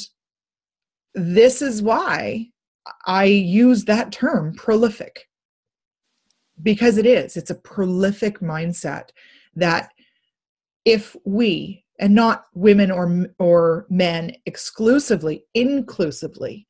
this 1.16 1.62
is 1.62 1.82
why 1.82 2.48
I 3.06 3.24
use 3.24 3.86
that 3.86 4.12
term 4.12 4.54
prolific 4.56 5.29
because 6.62 6.98
it 6.98 7.06
is 7.06 7.38
it's 7.38 7.50
a 7.50 7.56
prolific 7.56 8.40
mindset 8.40 9.10
that 9.56 9.92
if 10.86 11.16
we 11.26 11.84
and 12.00 12.14
not 12.16 12.46
women 12.54 12.92
or 12.92 13.28
or 13.40 13.86
men 13.90 14.32
exclusively 14.46 15.44
inclusively 15.54 16.68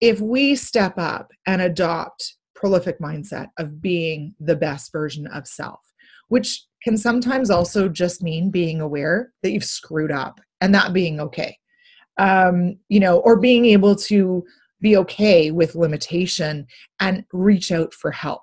if 0.00 0.20
we 0.20 0.54
step 0.54 0.94
up 0.96 1.30
and 1.46 1.62
adopt 1.62 2.34
prolific 2.54 2.98
mindset 3.00 3.48
of 3.58 3.80
being 3.80 4.34
the 4.40 4.56
best 4.56 4.92
version 4.92 5.26
of 5.28 5.46
self 5.46 5.80
which 6.28 6.64
can 6.82 6.96
sometimes 6.96 7.50
also 7.50 7.88
just 7.88 8.22
mean 8.22 8.50
being 8.50 8.80
aware 8.80 9.32
that 9.42 9.50
you've 9.50 9.64
screwed 9.64 10.12
up 10.12 10.40
and 10.60 10.74
that 10.74 10.92
being 10.92 11.20
okay. 11.20 11.56
Um, 12.18 12.76
you 12.88 12.98
know 12.98 13.18
or 13.20 13.38
being 13.38 13.64
able 13.66 13.94
to 13.94 14.44
be 14.80 14.96
okay 14.96 15.52
with 15.52 15.76
limitation 15.76 16.66
and 16.98 17.24
reach 17.32 17.70
out 17.70 17.94
for 17.94 18.10
help 18.10 18.42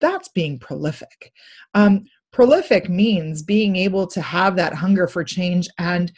that's 0.00 0.28
being 0.28 0.58
prolific 0.58 1.32
um, 1.74 2.04
prolific 2.32 2.88
means 2.88 3.42
being 3.42 3.76
able 3.76 4.06
to 4.06 4.20
have 4.20 4.56
that 4.56 4.74
hunger 4.74 5.06
for 5.06 5.24
change 5.24 5.68
and 5.78 6.12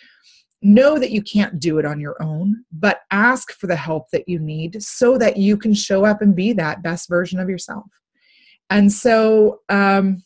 know 0.63 0.99
that 0.99 1.11
you 1.11 1.23
can't 1.23 1.59
do 1.59 1.79
it 1.79 1.85
on 1.85 2.01
your 2.01 2.23
own, 2.23 2.65
but 2.71 3.01
ask 3.11 3.53
for 3.53 3.67
the 3.67 3.77
help 3.77 4.11
that 4.11 4.29
you 4.29 4.39
need 4.39 4.83
so 4.83 5.19
that 5.19 5.37
you 5.37 5.57
can 5.57 5.75
show 5.75 6.05
up 6.05 6.23
and 6.23 6.37
be 6.37 6.53
that 6.53 6.83
best 6.83 7.09
version 7.09 7.41
of 7.41 7.49
yourself. 7.49 7.85
And 8.71 8.91
so 8.91 9.61
um, 9.69 10.23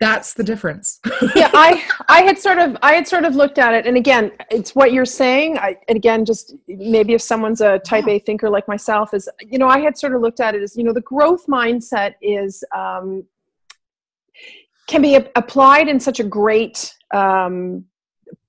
that's 0.00 0.34
the 0.34 0.44
difference. 0.44 1.00
yeah, 1.34 1.50
I 1.54 1.82
I 2.08 2.22
had 2.22 2.38
sort 2.38 2.58
of 2.58 2.76
I 2.82 2.94
had 2.94 3.08
sort 3.08 3.24
of 3.24 3.34
looked 3.34 3.58
at 3.58 3.74
it, 3.74 3.86
and 3.86 3.96
again, 3.96 4.32
it's 4.50 4.74
what 4.74 4.92
you're 4.92 5.04
saying. 5.04 5.58
I, 5.58 5.76
and 5.88 5.96
again, 5.96 6.24
just 6.24 6.54
maybe 6.68 7.14
if 7.14 7.22
someone's 7.22 7.60
a 7.60 7.78
Type 7.80 8.06
A 8.06 8.18
thinker 8.20 8.48
like 8.48 8.68
myself, 8.68 9.12
is 9.14 9.28
you 9.40 9.58
know 9.58 9.68
I 9.68 9.80
had 9.80 9.98
sort 9.98 10.14
of 10.14 10.20
looked 10.20 10.40
at 10.40 10.54
it 10.54 10.62
as 10.62 10.76
you 10.76 10.84
know 10.84 10.92
the 10.92 11.00
growth 11.00 11.46
mindset 11.46 12.14
is 12.22 12.62
um, 12.74 13.24
can 14.86 15.02
be 15.02 15.16
applied 15.16 15.88
in 15.88 15.98
such 15.98 16.20
a 16.20 16.24
great 16.24 16.94
um, 17.12 17.84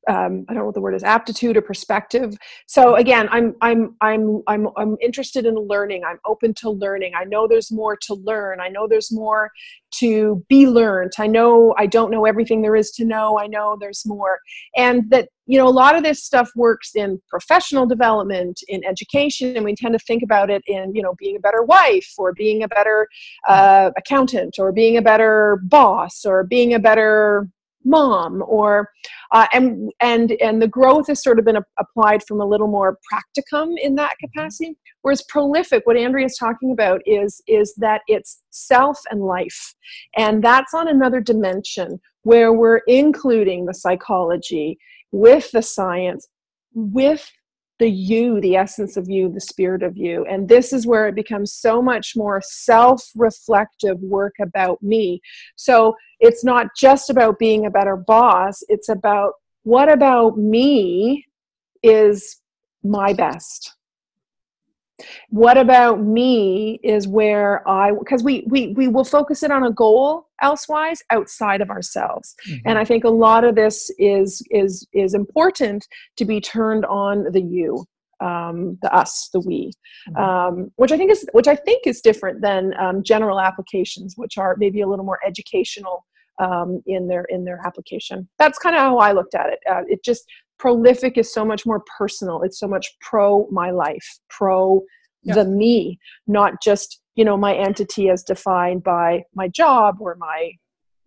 um, 0.08 0.46
I 0.48 0.54
don't 0.54 0.62
know 0.62 0.66
what 0.66 0.76
the 0.76 0.82
word 0.82 0.96
is, 0.96 1.04
aptitude 1.04 1.58
or 1.58 1.62
perspective. 1.62 2.36
So 2.68 2.96
again, 2.96 3.28
I'm 3.32 3.56
I'm 3.62 3.96
I'm 4.02 4.42
I'm 4.48 4.70
I'm 4.78 4.98
interested 5.02 5.46
in 5.46 5.56
learning. 5.56 6.04
I'm 6.06 6.20
open 6.26 6.54
to 6.56 6.70
learning. 6.70 7.14
I 7.16 7.26
know 7.26 7.48
there's 7.48 7.72
more 7.72 7.98
to 8.04 8.14
learn. 8.14 8.62
I 8.62 8.70
know 8.70 8.88
there's 8.88 9.12
more 9.12 9.52
to 9.92 10.44
be 10.48 10.68
learned. 10.68 11.12
I 11.18 11.28
know 11.28 11.76
I 11.78 11.86
don't 11.86 12.12
know 12.12 12.26
everything 12.26 12.62
there 12.62 12.76
is 12.76 12.92
to 12.92 13.06
know. 13.06 13.38
I 13.38 13.48
know 13.48 13.78
there's 13.80 14.06
more, 14.06 14.40
and 14.78 15.10
that 15.10 15.30
you 15.48 15.58
know 15.58 15.68
a 15.68 15.70
lot 15.70 15.96
of 15.96 16.04
this 16.04 16.24
stuff 16.24 16.50
works 16.56 16.96
in 16.96 17.22
professional 17.30 17.86
development, 17.86 18.62
in 18.68 18.84
education, 18.86 19.56
and 19.58 19.66
we 19.66 19.76
tend 19.76 19.94
to 19.94 20.00
think 20.00 20.24
about 20.24 20.50
it 20.50 20.64
in 20.68 20.96
you 20.96 21.02
know 21.02 21.14
being 21.20 21.36
a 21.36 21.42
better 21.42 21.64
wife 21.64 22.14
or 22.18 22.34
being 22.34 22.64
a 22.64 22.68
better 22.68 23.08
uh, 23.48 23.92
accountant 23.98 24.56
or 24.60 24.72
being 24.72 24.98
a 24.98 25.02
better 25.02 25.60
boss 25.64 26.24
or 26.26 26.44
being 26.44 26.74
a 26.74 26.80
better 26.80 27.48
mom 27.90 28.44
or 28.48 28.90
uh, 29.32 29.48
and 29.54 29.92
and 30.00 30.32
and 30.42 30.62
the 30.62 30.68
growth 30.68 31.08
has 31.08 31.24
sort 31.24 31.40
of 31.40 31.46
been 31.46 31.58
a, 31.58 31.66
applied 31.80 32.24
from 32.28 32.40
a 32.42 32.46
little 32.46 32.68
more 32.68 32.98
practicum 33.12 33.74
in 33.82 33.96
that 33.96 34.14
capacity. 34.20 34.78
Whereas 35.02 35.24
prolific 35.30 35.86
what 35.86 35.98
andrea 35.98 36.26
is 36.26 36.38
talking 36.38 36.72
about 36.72 37.02
is 37.06 37.42
is 37.48 37.74
that 37.78 38.02
it's 38.08 38.42
self 38.50 39.00
and 39.10 39.22
life. 39.22 39.76
And 40.16 40.44
that's 40.44 40.74
on 40.74 40.88
another 40.88 41.20
dimension 41.20 42.00
where 42.24 42.54
we're 42.54 42.82
including 42.88 43.66
the 43.66 43.74
psychology 43.74 44.78
with 45.12 45.52
the 45.52 45.62
science 45.62 46.28
with 46.74 47.32
the 47.80 47.90
you, 47.90 48.40
the 48.42 48.56
essence 48.56 48.98
of 48.98 49.10
you, 49.10 49.32
the 49.32 49.42
spirit 49.42 49.84
of 49.84 49.98
you. 49.98 50.26
And 50.26 50.48
this 50.48 50.74
is 50.74 50.86
where 50.86 51.08
it 51.08 51.16
becomes 51.16 51.54
so 51.54 51.82
much 51.82 52.14
more 52.16 52.42
self 52.44 53.10
reflective 53.16 54.00
work 54.02 54.36
about 54.42 54.82
me. 54.84 55.22
So 55.56 55.96
it's 56.20 56.44
not 56.44 56.68
just 56.78 57.10
about 57.10 57.40
being 57.40 57.66
a 57.66 57.72
better 57.72 57.96
boss, 57.96 58.62
it's 58.68 58.90
about 58.90 59.34
what 59.64 59.92
about 59.92 60.38
me 60.38 61.26
is 61.82 62.38
my 62.84 63.14
best 63.14 63.76
what 65.30 65.58
about 65.58 66.02
me 66.02 66.80
is 66.84 67.08
where 67.08 67.68
i 67.68 67.92
because 67.92 68.24
we 68.24 68.44
we 68.48 68.74
we 68.74 68.88
will 68.88 69.04
focus 69.04 69.44
it 69.44 69.52
on 69.52 69.64
a 69.64 69.72
goal 69.72 70.28
elsewise 70.42 71.02
outside 71.12 71.62
of 71.62 71.70
ourselves 71.70 72.36
mm-hmm. 72.48 72.68
and 72.68 72.78
i 72.78 72.86
think 72.86 73.04
a 73.04 73.10
lot 73.10 73.44
of 73.44 73.56
this 73.56 73.92
is 73.98 74.42
is 74.50 74.88
is 74.94 75.14
important 75.14 75.88
to 76.18 76.26
be 76.26 76.40
turned 76.40 76.86
on 76.86 77.26
the 77.32 77.42
you 77.42 77.86
um, 78.22 78.78
the 78.82 78.94
us, 78.94 79.30
the 79.32 79.40
we, 79.40 79.72
mm-hmm. 80.10 80.22
um, 80.22 80.72
which 80.76 80.92
I 80.92 80.98
think 80.98 81.12
is 81.12 81.26
which 81.32 81.48
I 81.48 81.56
think 81.56 81.88
is 81.88 82.02
different 82.02 82.42
than 82.42 82.74
um, 82.80 83.04
general 83.04 83.40
applications, 83.40 84.16
which 84.18 84.38
are 84.38 84.56
maybe 84.58 84.82
a 84.82 84.88
little 84.88 85.06
more 85.06 85.20
educational 85.26 86.06
um, 86.40 86.82
in 86.86 87.08
their 87.08 87.26
in 87.30 87.46
their 87.46 87.62
application. 87.66 88.28
That's 88.38 88.60
kind 88.60 88.76
of 88.76 88.82
how 88.82 88.98
I 88.98 89.12
looked 89.12 89.36
at 89.36 89.50
it. 89.50 89.60
Uh, 89.70 89.84
it 89.88 90.04
just 90.04 90.26
prolific 90.60 91.18
is 91.18 91.34
so 91.34 91.44
much 91.44 91.66
more 91.66 91.82
personal. 91.98 92.44
It's 92.44 92.60
so 92.60 92.68
much 92.68 92.88
pro 93.02 93.48
my 93.50 93.72
life 93.72 94.20
pro 94.30 94.84
yeah. 95.24 95.36
the 95.36 95.46
me 95.46 96.00
not 96.28 96.62
just 96.62 97.02
you 97.16 97.26
know 97.26 97.38
my 97.38 97.56
entity 97.56 98.10
as 98.10 98.24
defined 98.24 98.84
by 98.84 99.24
my 99.34 99.48
job 99.48 99.98
or 100.00 100.16
my 100.20 100.52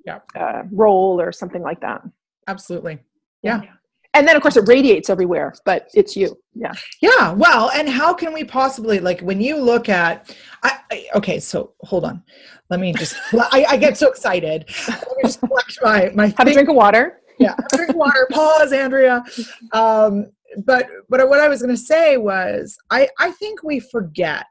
yeah. 0.05 0.19
uh, 0.35 0.63
role 0.73 1.21
or 1.21 1.33
something 1.33 1.63
like 1.63 1.81
that. 1.81 2.03
Absolutely. 2.49 2.99
Yeah. 3.43 3.63
yeah. 3.63 3.71
And 4.15 4.29
then 4.29 4.37
of 4.37 4.43
course 4.43 4.57
it 4.57 4.67
radiates 4.67 5.09
everywhere 5.09 5.55
but 5.65 5.89
it's 5.95 6.17
you. 6.17 6.37
Yeah. 6.55 6.73
Yeah. 7.01 7.33
Well 7.33 7.71
and 7.71 7.89
how 7.89 8.13
can 8.13 8.33
we 8.33 8.45
possibly 8.45 8.99
like 8.99 9.21
when 9.21 9.41
you 9.41 9.57
look 9.57 9.89
at 9.89 10.35
I, 10.63 10.79
I 10.91 11.07
okay 11.15 11.39
so 11.41 11.73
hold 11.81 12.05
on. 12.05 12.23
Let 12.69 12.81
me 12.81 12.93
just 12.93 13.17
I, 13.33 13.65
I, 13.71 13.77
get 13.77 13.97
so 13.97 14.09
excited. 14.09 14.65
Let 14.89 15.01
me 15.17 15.23
just 15.25 15.41
collect 15.41 15.79
my 15.83 16.11
my 16.15 16.35
have 16.37 16.47
a 16.47 16.53
drink 16.53 16.69
of 16.69 16.75
water 16.75 17.22
yeah. 17.39 17.57
Drink 17.75 17.95
water. 17.95 18.29
Pause 18.31 18.73
andrea. 18.73 19.25
Um, 19.73 20.27
but 20.67 20.87
but 21.09 21.27
what 21.31 21.41
i 21.41 21.49
was 21.49 21.63
going 21.63 21.75
to 21.75 21.81
say 21.81 22.19
was 22.19 22.77
i 22.91 23.09
i 23.19 23.31
think 23.31 23.63
we 23.63 23.81
forget 23.81 24.45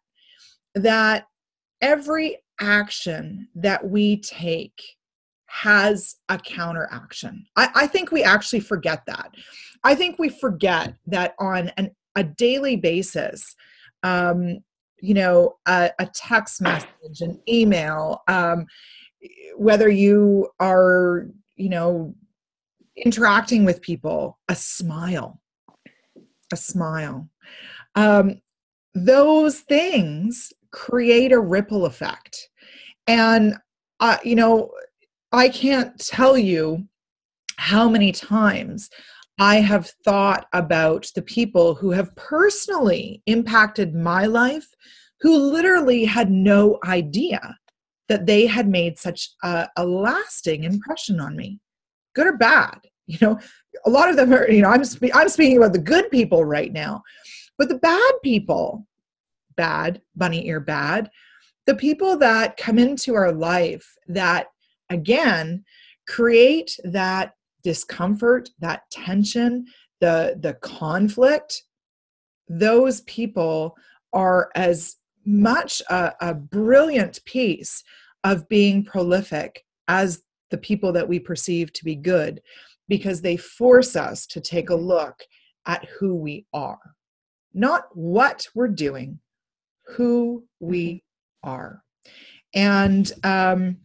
that 0.74 1.28
every 1.80 2.38
action 2.60 3.48
that 3.56 3.88
we 3.88 4.18
take 4.22 4.82
has 5.48 6.16
a 6.30 6.38
counteraction. 6.38 7.46
I, 7.58 7.70
I 7.76 7.88
think 7.88 8.12
we 8.12 8.24
actually 8.24 8.62
forget 8.62 9.02
that. 9.08 9.32
I 9.84 9.96
think 9.96 10.18
we 10.18 10.30
forget 10.30 10.96
that 11.08 11.36
on 11.40 11.72
an, 11.76 11.92
a 12.16 12.24
daily 12.24 12.78
basis 12.78 13.56
um, 14.04 14.60
you 15.00 15.14
know 15.14 15.56
a, 15.68 15.92
a, 16.00 16.08
text 16.14 16.62
message 16.62 17.22
an 17.22 17.40
email 17.50 18.22
um, 18.28 18.66
whether 19.58 19.90
you 19.90 20.48
are 20.60 21.28
you 21.56 21.70
know 21.70 22.14
interacting 23.04 23.66
with 23.66 23.82
people, 23.82 24.40
a 24.48 24.56
smile, 24.56 25.42
a 26.52 26.58
smile. 26.58 27.28
Um, 27.96 28.42
those 28.94 29.60
things 29.62 30.54
create 30.72 31.32
a 31.32 31.40
ripple 31.40 31.86
effect. 31.86 32.50
And, 33.08 33.56
uh, 34.00 34.18
you 34.24 34.36
know, 34.36 34.72
I 35.32 35.50
can't 35.50 35.98
tell 36.00 36.38
you 36.38 36.88
how 37.58 37.90
many 37.90 38.12
times 38.12 38.90
I 39.40 39.56
have 39.56 39.92
thought 40.04 40.48
about 40.54 41.10
the 41.16 41.22
people 41.22 41.74
who 41.74 41.92
have 41.92 42.16
personally 42.16 43.22
impacted 43.26 43.96
my 43.96 44.26
life 44.26 44.68
who 45.22 45.38
literally 45.38 46.06
had 46.06 46.32
no 46.32 46.80
idea 46.86 47.58
that 48.10 48.26
they 48.26 48.46
had 48.46 48.68
made 48.68 49.00
such 49.00 49.30
a, 49.44 49.68
a 49.78 49.86
lasting 49.86 50.64
impression 50.64 51.20
on 51.20 51.36
me 51.36 51.60
good 52.14 52.28
or 52.28 52.38
bad 52.38 52.80
you 53.20 53.20
know 53.22 53.40
a 53.86 53.90
lot 53.90 54.10
of 54.10 54.16
them 54.16 54.34
are 54.34 54.50
you 54.50 54.62
know 54.62 54.70
i'm 54.70 54.86
spe- 54.86 55.14
i'm 55.14 55.30
speaking 55.30 55.58
about 55.58 55.74
the 55.74 55.80
good 55.80 56.10
people 56.12 56.46
right 56.46 56.72
now 56.72 57.02
but 57.58 57.68
the 57.68 57.78
bad 57.78 58.14
people 58.24 58.88
bad 59.56 60.02
bunny 60.16 60.48
ear 60.48 60.60
bad 60.60 61.10
the 61.66 61.76
people 61.76 62.18
that 62.18 62.58
come 62.58 62.80
into 62.80 63.16
our 63.16 63.32
life 63.32 63.96
that 64.08 64.48
again 64.90 65.64
create 66.08 66.78
that 66.84 67.34
discomfort 67.64 68.50
that 68.60 68.90
tension 68.92 69.66
the 70.00 70.38
the 70.40 70.54
conflict 70.56 71.64
those 72.48 73.02
people 73.02 73.76
are 74.14 74.50
as 74.56 74.98
much 75.26 75.82
a, 75.90 76.14
a 76.22 76.34
brilliant 76.34 77.24
piece 77.26 77.84
of 78.24 78.48
being 78.50 78.84
prolific 78.84 79.64
as 79.88 80.24
the 80.50 80.58
people 80.58 80.92
that 80.92 81.08
we 81.08 81.20
perceive 81.20 81.72
to 81.74 81.86
be 81.86 81.96
good 81.96 82.42
because 82.92 83.22
they 83.22 83.38
force 83.38 83.96
us 83.96 84.26
to 84.26 84.42
take 84.42 84.70
a 84.70 84.76
look 84.76 85.24
at 85.66 85.88
who 85.98 86.14
we 86.14 86.46
are. 86.54 86.98
Not 87.54 87.86
what 87.94 88.46
we're 88.54 88.68
doing, 88.68 89.18
who 89.96 90.44
we 90.60 90.96
mm-hmm. 91.46 91.50
are. 91.52 91.84
And, 92.54 93.10
um, 93.24 93.78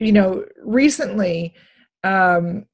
you 0.00 0.10
know, 0.10 0.46
recently, 0.64 1.54
um, 2.02 2.64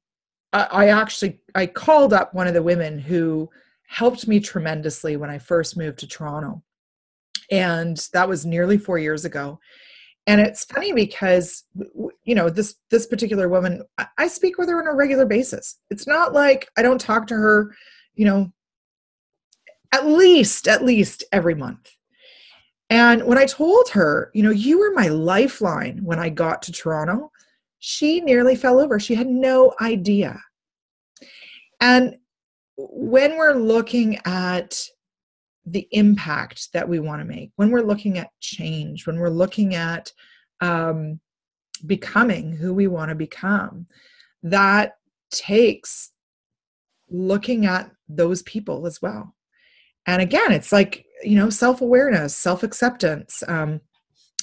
I, 0.53 0.67
I 0.71 0.87
actually 0.87 1.41
I 1.53 1.65
called 1.65 2.13
up 2.13 2.33
one 2.33 2.47
of 2.47 2.53
the 2.53 2.63
women 2.63 2.97
who 2.97 3.49
helped 3.87 4.25
me 4.25 4.39
tremendously 4.39 5.17
when 5.17 5.29
I 5.29 5.37
first 5.37 5.75
moved 5.75 5.99
to 5.99 6.07
Toronto, 6.07 6.63
and 7.51 7.97
that 8.13 8.29
was 8.29 8.45
nearly 8.45 8.77
four 8.77 8.99
years 8.99 9.25
ago. 9.25 9.59
And 10.27 10.39
it's 10.39 10.65
funny 10.65 10.93
because 10.93 11.63
you 12.23 12.35
know 12.35 12.49
this 12.49 12.75
this 12.89 13.05
particular 13.05 13.49
woman 13.49 13.83
i 14.17 14.27
speak 14.27 14.57
with 14.57 14.69
her 14.69 14.79
on 14.79 14.87
a 14.87 14.95
regular 14.95 15.25
basis. 15.25 15.79
It's 15.89 16.07
not 16.07 16.33
like 16.33 16.69
i 16.77 16.81
don't 16.81 17.01
talk 17.01 17.27
to 17.27 17.35
her 17.35 17.75
you 18.15 18.25
know 18.25 18.51
at 19.91 20.07
least 20.07 20.67
at 20.67 20.83
least 20.83 21.23
every 21.31 21.55
month. 21.55 21.91
And 22.89 23.23
when 23.23 23.37
i 23.37 23.45
told 23.45 23.89
her 23.89 24.31
you 24.33 24.43
know 24.43 24.51
you 24.51 24.79
were 24.79 24.91
my 24.93 25.07
lifeline 25.07 25.99
when 26.03 26.19
i 26.19 26.29
got 26.29 26.61
to 26.63 26.71
toronto 26.71 27.31
she 27.85 28.21
nearly 28.21 28.55
fell 28.55 28.79
over. 28.79 28.97
She 28.97 29.13
had 29.13 29.27
no 29.27 29.73
idea. 29.81 30.39
And 31.81 32.15
when 32.77 33.37
we're 33.37 33.55
looking 33.55 34.19
at 34.23 34.81
the 35.65 35.87
impact 35.91 36.71
that 36.73 36.87
we 36.87 36.99
want 36.99 37.21
to 37.21 37.25
make. 37.25 37.51
When 37.55 37.71
we're 37.71 37.81
looking 37.81 38.17
at 38.17 38.29
change 38.41 39.07
when 39.07 39.19
we're 39.19 39.29
looking 39.29 39.75
at 39.75 40.11
um, 40.61 41.19
becoming 41.85 42.53
who 42.53 42.73
we 42.73 42.87
want 42.87 43.09
to 43.09 43.15
become 43.15 43.87
that 44.43 44.93
takes 45.31 46.11
looking 47.09 47.65
at 47.65 47.91
those 48.07 48.41
people 48.43 48.85
as 48.85 49.01
well. 49.01 49.35
And 50.05 50.21
again 50.21 50.51
it's 50.51 50.71
like 50.71 51.05
you 51.23 51.37
know 51.37 51.49
self-awareness 51.49 52.35
self-acceptance 52.35 53.43
um, 53.47 53.79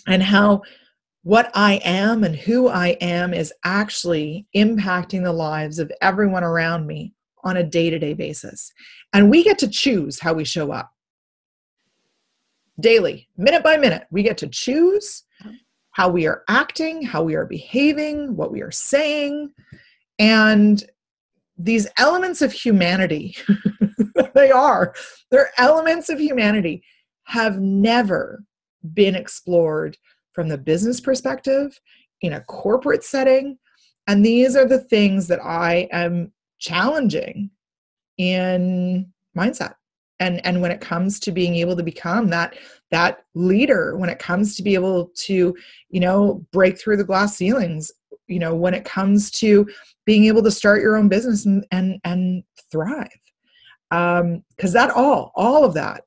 and 0.06 0.22
how 0.22 0.62
what 1.22 1.50
i 1.54 1.74
am 1.85 2.24
and 2.24 2.35
who 2.35 2.68
i 2.68 2.96
am 3.02 3.35
is 3.35 3.52
actually 3.64 4.46
impacting 4.56 5.22
the 5.22 5.33
lives 5.33 5.78
of 5.78 5.92
everyone 6.00 6.42
around 6.42 6.87
me 6.87 7.12
on 7.44 7.56
a 7.56 7.64
day-to-day 7.64 8.14
basis. 8.14 8.72
And 9.12 9.30
we 9.30 9.42
get 9.42 9.59
to 9.59 9.68
choose 9.68 10.20
how 10.20 10.33
we 10.33 10.44
show 10.44 10.72
up 10.72 10.90
daily, 12.81 13.29
minute 13.37 13.62
by 13.62 13.77
minute. 13.77 14.07
We 14.11 14.23
get 14.23 14.38
to 14.38 14.49
choose 14.49 15.25
mm-hmm. 15.43 15.55
how 15.93 16.09
we 16.09 16.27
are 16.27 16.43
acting, 16.49 17.03
how 17.03 17.23
we 17.23 17.35
are 17.35 17.47
behaving, 17.47 18.37
what 18.37 18.53
we 18.53 18.62
are 18.62 18.71
saying. 18.71 19.53
And 20.19 20.83
these 21.57 21.87
elements 21.99 22.43
of 22.43 22.53
humanity, 22.53 23.37
they 24.35 24.51
are, 24.51 24.95
they're 25.31 25.51
elements 25.59 26.09
of 26.09 26.19
humanity, 26.19 26.83
have 27.25 27.61
never 27.61 28.43
been 28.95 29.14
explored 29.14 29.97
from 30.33 30.49
the 30.49 30.59
business 30.59 31.01
perspective 31.01 31.79
in 32.23 32.33
a 32.35 32.40
corporate 32.43 33.05
setting. 33.05 33.59
And 34.07 34.25
these 34.25 34.57
are 34.57 34.66
the 34.66 34.81
things 34.81 35.29
that 35.29 35.45
I 35.45 35.88
am 35.93 36.33
challenging 36.59 37.51
in 38.19 39.12
mindset 39.37 39.75
and 40.20 40.44
and 40.46 40.61
when 40.61 40.70
it 40.70 40.80
comes 40.80 41.18
to 41.18 41.33
being 41.33 41.56
able 41.56 41.74
to 41.74 41.83
become 41.83 42.28
that 42.28 42.54
that 42.90 43.24
leader 43.35 43.96
when 43.96 44.11
it 44.11 44.18
comes 44.18 44.54
to 44.54 44.62
be 44.62 44.74
able 44.74 45.11
to 45.16 45.54
you 45.88 46.00
know 46.00 46.44
break 46.52 46.78
through 46.78 46.96
the 46.96 47.04
glass 47.04 47.37
ceilings 47.37 47.90
you 48.28 48.38
know 48.38 48.54
when 48.54 48.74
it 48.74 48.85
comes 48.85 49.30
to 49.30 49.66
being 50.04 50.26
able 50.26 50.42
to 50.42 50.50
start 50.50 50.83
your 50.83 50.96
own 50.96 51.09
business 51.09 51.46
and 51.46 51.66
and, 51.72 51.98
and 52.04 52.44
thrive 52.70 53.09
um 53.90 54.44
because 54.56 54.72
that 54.72 54.90
all 54.90 55.33
all 55.35 55.64
of 55.64 55.74
that 55.74 56.04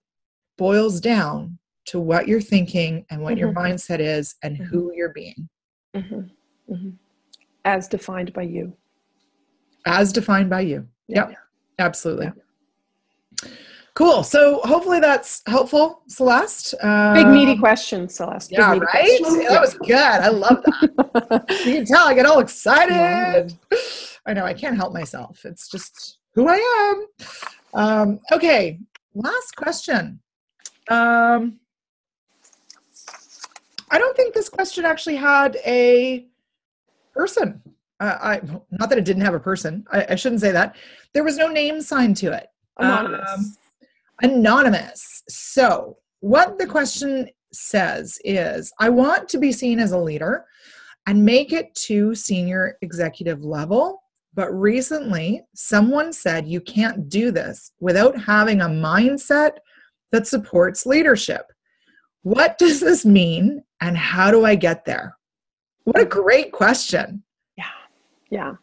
boils 0.57 1.01
down 1.01 1.57
to 1.85 1.99
what 1.99 2.27
you're 2.27 2.39
thinking 2.39 3.05
and 3.09 3.21
what 3.21 3.31
mm-hmm. 3.31 3.39
your 3.39 3.53
mindset 3.53 3.99
is 3.99 4.35
and 4.43 4.55
mm-hmm. 4.55 4.65
who 4.65 4.93
you're 4.95 5.13
being 5.13 5.49
mm-hmm. 5.95 6.21
mm-hmm. 6.73 6.89
as 7.65 7.87
defined 7.87 8.31
by 8.31 8.43
you 8.43 8.73
as 9.85 10.13
defined 10.13 10.49
by 10.49 10.61
you 10.61 10.87
yeah. 11.07 11.27
yep 11.27 11.37
absolutely 11.79 12.27
yeah. 12.27 13.49
Cool. 13.95 14.23
So 14.23 14.59
hopefully 14.63 14.99
that's 14.99 15.43
helpful, 15.45 16.01
Celeste. 16.07 16.73
Um, 16.81 17.13
Big 17.13 17.27
meaty 17.27 17.57
question, 17.57 18.09
Celeste. 18.09 18.49
Big 18.49 18.59
yeah, 18.59 18.71
right. 18.71 19.19
That 19.49 19.61
was 19.61 19.75
good. 19.75 19.93
I 19.93 20.29
love 20.29 20.63
that. 20.63 21.45
you 21.65 21.75
can 21.75 21.85
tell 21.85 22.07
I 22.07 22.15
get 22.15 22.25
all 22.25 22.39
excited. 22.39 23.55
I 24.25 24.33
know 24.33 24.45
I 24.45 24.53
can't 24.53 24.75
help 24.75 24.93
myself. 24.93 25.45
It's 25.45 25.69
just 25.69 26.17
who 26.33 26.47
I 26.47 26.55
am. 26.91 27.07
Um, 27.75 28.19
okay. 28.31 28.79
Last 29.13 29.55
question. 29.55 30.19
Um, 30.89 31.59
I 33.91 33.99
don't 33.99 34.17
think 34.17 34.33
this 34.33 34.49
question 34.49 34.85
actually 34.85 35.17
had 35.17 35.57
a 35.67 36.25
person. 37.13 37.61
Uh, 37.99 38.17
I 38.19 38.41
not 38.71 38.89
that 38.89 38.97
it 38.97 39.05
didn't 39.05 39.21
have 39.21 39.35
a 39.35 39.39
person. 39.39 39.85
I, 39.91 40.05
I, 40.09 40.15
shouldn't 40.15 40.41
say 40.41 40.51
that. 40.51 40.75
There 41.13 41.23
was 41.23 41.37
no 41.37 41.47
name 41.47 41.79
signed 41.79 42.17
to 42.17 42.33
it. 42.33 42.47
Anonymous. 42.77 43.29
Um, 43.31 43.55
Anonymous. 44.23 45.23
So, 45.27 45.97
what 46.21 46.57
the 46.57 46.65
question 46.65 47.29
says 47.51 48.17
is 48.23 48.71
I 48.79 48.89
want 48.89 49.27
to 49.29 49.37
be 49.37 49.51
seen 49.51 49.79
as 49.79 49.91
a 49.91 49.97
leader 49.97 50.45
and 51.05 51.25
make 51.25 51.51
it 51.51 51.75
to 51.75 52.15
senior 52.15 52.77
executive 52.81 53.43
level. 53.43 54.01
But 54.33 54.51
recently, 54.51 55.43
someone 55.53 56.11
said 56.11 56.47
you 56.47 56.61
can't 56.61 57.07
do 57.09 57.29
this 57.29 57.71
without 57.79 58.19
having 58.19 58.61
a 58.61 58.67
mindset 58.67 59.57
that 60.11 60.25
supports 60.25 60.85
leadership. 60.85 61.51
What 62.23 62.57
does 62.57 62.79
this 62.79 63.05
mean, 63.05 63.63
and 63.81 63.97
how 63.97 64.31
do 64.31 64.45
I 64.45 64.55
get 64.55 64.85
there? 64.85 65.17
What 65.83 66.01
a 66.01 66.05
great 66.05 66.51
question. 66.53 67.21
Yeah, 67.57 67.65
yeah. 68.29 68.53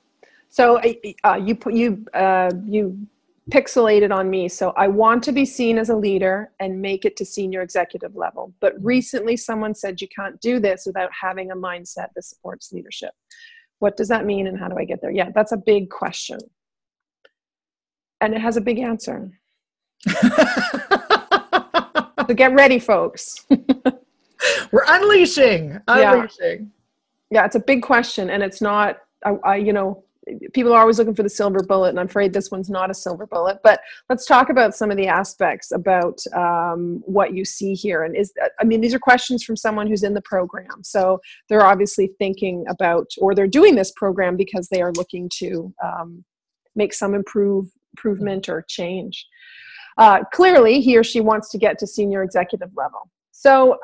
So 0.48 0.80
uh, 1.24 1.34
you 1.36 1.54
put 1.54 1.74
you 1.74 2.04
uh, 2.14 2.50
you 2.64 3.06
pixelated 3.50 4.14
on 4.14 4.30
me. 4.30 4.48
So 4.48 4.72
I 4.76 4.88
want 4.88 5.22
to 5.24 5.32
be 5.32 5.44
seen 5.44 5.78
as 5.78 5.90
a 5.90 5.96
leader 5.96 6.52
and 6.60 6.80
make 6.80 7.04
it 7.04 7.16
to 7.16 7.24
senior 7.24 7.62
executive 7.62 8.16
level. 8.16 8.54
But 8.60 8.76
mm-hmm. 8.76 8.86
recently, 8.86 9.36
someone 9.36 9.74
said 9.74 10.00
you 10.00 10.08
can't 10.08 10.40
do 10.40 10.60
this 10.60 10.84
without 10.86 11.10
having 11.18 11.50
a 11.50 11.56
mindset 11.56 12.08
that 12.14 12.24
supports 12.24 12.72
leadership. 12.72 13.10
What 13.80 13.96
does 13.96 14.08
that 14.08 14.26
mean 14.26 14.46
and 14.46 14.58
how 14.58 14.68
do 14.68 14.76
I 14.78 14.84
get 14.84 15.00
there? 15.00 15.10
Yeah, 15.10 15.30
that's 15.34 15.52
a 15.52 15.56
big 15.56 15.90
question. 15.90 16.38
And 18.20 18.34
it 18.34 18.40
has 18.40 18.56
a 18.56 18.60
big 18.60 18.78
answer. 18.78 19.30
so 20.08 20.20
get 22.34 22.52
ready, 22.52 22.78
folks. 22.78 23.46
We're 24.70 24.84
unleashing. 24.86 25.78
Unleashing. 25.88 26.70
Yeah. 27.30 27.40
yeah, 27.40 27.44
it's 27.46 27.56
a 27.56 27.60
big 27.60 27.82
question. 27.82 28.30
And 28.30 28.42
it's 28.42 28.60
not, 28.60 28.98
I, 29.24 29.30
I 29.44 29.56
you 29.56 29.72
know, 29.72 30.04
people 30.52 30.72
are 30.72 30.80
always 30.80 30.98
looking 30.98 31.14
for 31.14 31.22
the 31.22 31.28
silver 31.28 31.62
bullet, 31.62 31.90
and 31.90 32.00
I'm 32.00 32.06
afraid 32.06 32.32
this 32.32 32.50
one's 32.50 32.70
not 32.70 32.90
a 32.90 32.94
silver 32.94 33.26
bullet. 33.26 33.58
But 33.62 33.80
let's 34.08 34.26
talk 34.26 34.50
about 34.50 34.74
some 34.74 34.90
of 34.90 34.96
the 34.96 35.06
aspects 35.06 35.72
about 35.72 36.18
um, 36.34 37.02
what 37.04 37.34
you 37.34 37.44
see 37.44 37.74
here. 37.74 38.04
And 38.04 38.16
is 38.16 38.32
I 38.60 38.64
mean, 38.64 38.80
these 38.80 38.94
are 38.94 38.98
questions 38.98 39.42
from 39.42 39.56
someone 39.56 39.86
who's 39.86 40.02
in 40.02 40.14
the 40.14 40.22
program, 40.22 40.82
so 40.82 41.20
they're 41.48 41.66
obviously 41.66 42.12
thinking 42.18 42.64
about, 42.68 43.10
or 43.18 43.34
they're 43.34 43.46
doing 43.46 43.74
this 43.74 43.92
program 43.92 44.36
because 44.36 44.68
they 44.68 44.82
are 44.82 44.92
looking 44.92 45.28
to 45.38 45.72
um, 45.82 46.24
make 46.74 46.92
some 46.92 47.14
improve 47.14 47.66
improvement 47.92 48.48
or 48.48 48.64
change. 48.68 49.26
Uh, 49.98 50.22
clearly, 50.32 50.80
he 50.80 50.96
or 50.96 51.04
she 51.04 51.20
wants 51.20 51.50
to 51.50 51.58
get 51.58 51.78
to 51.78 51.86
senior 51.86 52.22
executive 52.22 52.70
level. 52.76 53.10
So 53.32 53.78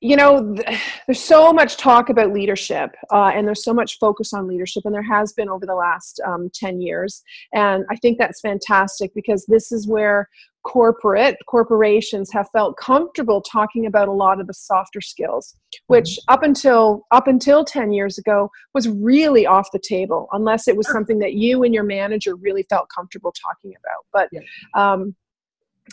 you 0.00 0.16
know 0.16 0.54
there's 1.06 1.22
so 1.22 1.52
much 1.52 1.76
talk 1.76 2.08
about 2.08 2.32
leadership 2.32 2.94
uh, 3.12 3.30
and 3.34 3.46
there's 3.46 3.64
so 3.64 3.74
much 3.74 3.98
focus 3.98 4.32
on 4.32 4.46
leadership 4.46 4.82
and 4.84 4.94
there 4.94 5.02
has 5.02 5.32
been 5.32 5.48
over 5.48 5.66
the 5.66 5.74
last 5.74 6.20
um, 6.26 6.50
10 6.54 6.80
years. 6.80 7.22
And 7.52 7.84
i 7.90 7.96
think 7.96 8.18
that's 8.18 8.40
fantastic 8.40 9.12
because 9.14 9.44
this 9.46 9.72
is 9.72 9.86
where 9.86 10.28
corporate 10.64 11.36
corporations 11.46 12.30
have 12.32 12.48
felt 12.52 12.76
comfortable 12.76 13.40
talking 13.40 13.86
about 13.86 14.08
a 14.08 14.12
lot 14.12 14.40
of 14.40 14.46
the 14.46 14.52
softer 14.52 15.00
skills 15.00 15.54
which 15.86 16.10
mm-hmm. 16.10 16.34
up 16.34 16.42
until 16.42 17.06
up 17.10 17.26
until 17.26 17.64
10 17.64 17.92
years 17.92 18.18
ago 18.18 18.50
was 18.74 18.88
really 18.88 19.46
off 19.46 19.68
the 19.72 19.78
table 19.78 20.28
unless 20.32 20.68
it 20.68 20.76
was 20.76 20.90
something 20.90 21.18
that 21.18 21.34
you 21.34 21.62
and 21.62 21.74
your 21.74 21.84
manager 21.84 22.34
really 22.36 22.64
felt 22.68 22.88
comfortable 22.94 23.32
talking 23.32 23.72
about. 23.78 24.04
But 24.12 24.80
um, 24.80 25.14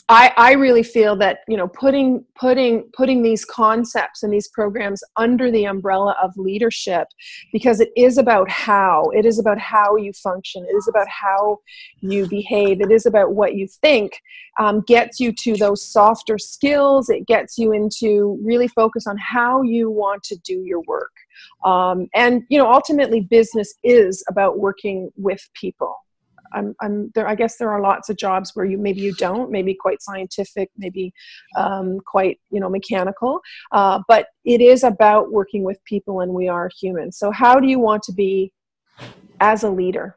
I, 0.10 0.32
I 0.38 0.52
really 0.54 0.84
feel 0.84 1.16
that 1.18 1.40
you 1.48 1.58
know 1.58 1.68
putting 1.68 2.24
putting 2.36 2.90
putting 2.94 3.24
these 3.24 3.44
concepts 3.46 4.24
and 4.24 4.32
these 4.32 4.48
programs 4.50 5.04
under 5.18 5.52
the 5.52 5.66
umbrella 5.66 6.16
of 6.22 6.32
leadership 6.38 7.08
because 7.52 7.80
it 7.80 7.90
is 7.96 8.18
about 8.18 8.50
how 8.50 9.10
it 9.16 9.26
is 9.26 9.40
about 9.40 9.58
how 9.58 9.96
you 9.96 10.14
function 10.14 10.64
it 10.64 10.74
is 10.76 10.88
about 10.88 11.08
how 11.08 11.60
you 12.02 12.28
behave 12.28 12.82
it 12.82 12.92
is 12.92 13.06
about 13.06 13.34
what 13.34 13.56
you 13.56 13.68
think 13.68 14.22
um, 14.60 14.82
gets 14.82 15.20
you 15.20 15.32
to 15.32 15.56
those 15.56 15.88
softer 15.88 16.38
skills 16.38 17.10
it 17.10 17.26
gets 17.26 17.58
you 17.58 17.72
into 17.72 18.40
really 18.44 18.68
focus 18.68 19.08
on 19.08 19.18
how 19.18 19.62
you 19.62 19.90
want 19.90 20.24
to 20.24 20.38
do 20.44 20.64
your 20.64 20.82
work. 20.88 21.12
Um, 21.64 22.08
and 22.14 22.44
you 22.50 22.58
know 22.58 22.72
ultimately 22.72 23.22
business 23.22 23.74
is 23.84 24.24
about 24.30 24.60
working 24.60 25.12
with 25.18 25.48
people 25.54 25.96
I'm, 26.56 26.76
I'm 26.82 27.12
there. 27.14 27.28
I 27.28 27.36
guess 27.36 27.58
there 27.58 27.70
are 27.72 27.82
lots 27.82 28.10
of 28.10 28.18
jobs 28.18 28.52
where 28.54 28.66
you 28.66 28.78
maybe 28.78 29.02
you 29.02 29.14
don't, 29.14 29.52
maybe 29.52 29.74
quite 29.74 30.02
scientific, 30.02 30.72
maybe 30.78 31.14
um, 31.56 32.00
quite 32.06 32.40
you 32.50 32.60
know 32.60 32.70
mechanical. 32.70 33.42
Uh, 33.72 34.02
but 34.08 34.28
it 34.46 34.62
is 34.62 34.84
about 34.84 35.32
working 35.32 35.64
with 35.64 35.84
people, 35.86 36.22
and 36.22 36.34
we 36.34 36.48
are 36.48 36.70
human. 36.80 37.12
So 37.12 37.32
how 37.32 37.60
do 37.60 37.68
you 37.68 37.80
want 37.80 38.04
to 38.04 38.14
be 38.14 38.52
as 39.40 39.64
a 39.64 39.70
leader? 39.70 40.16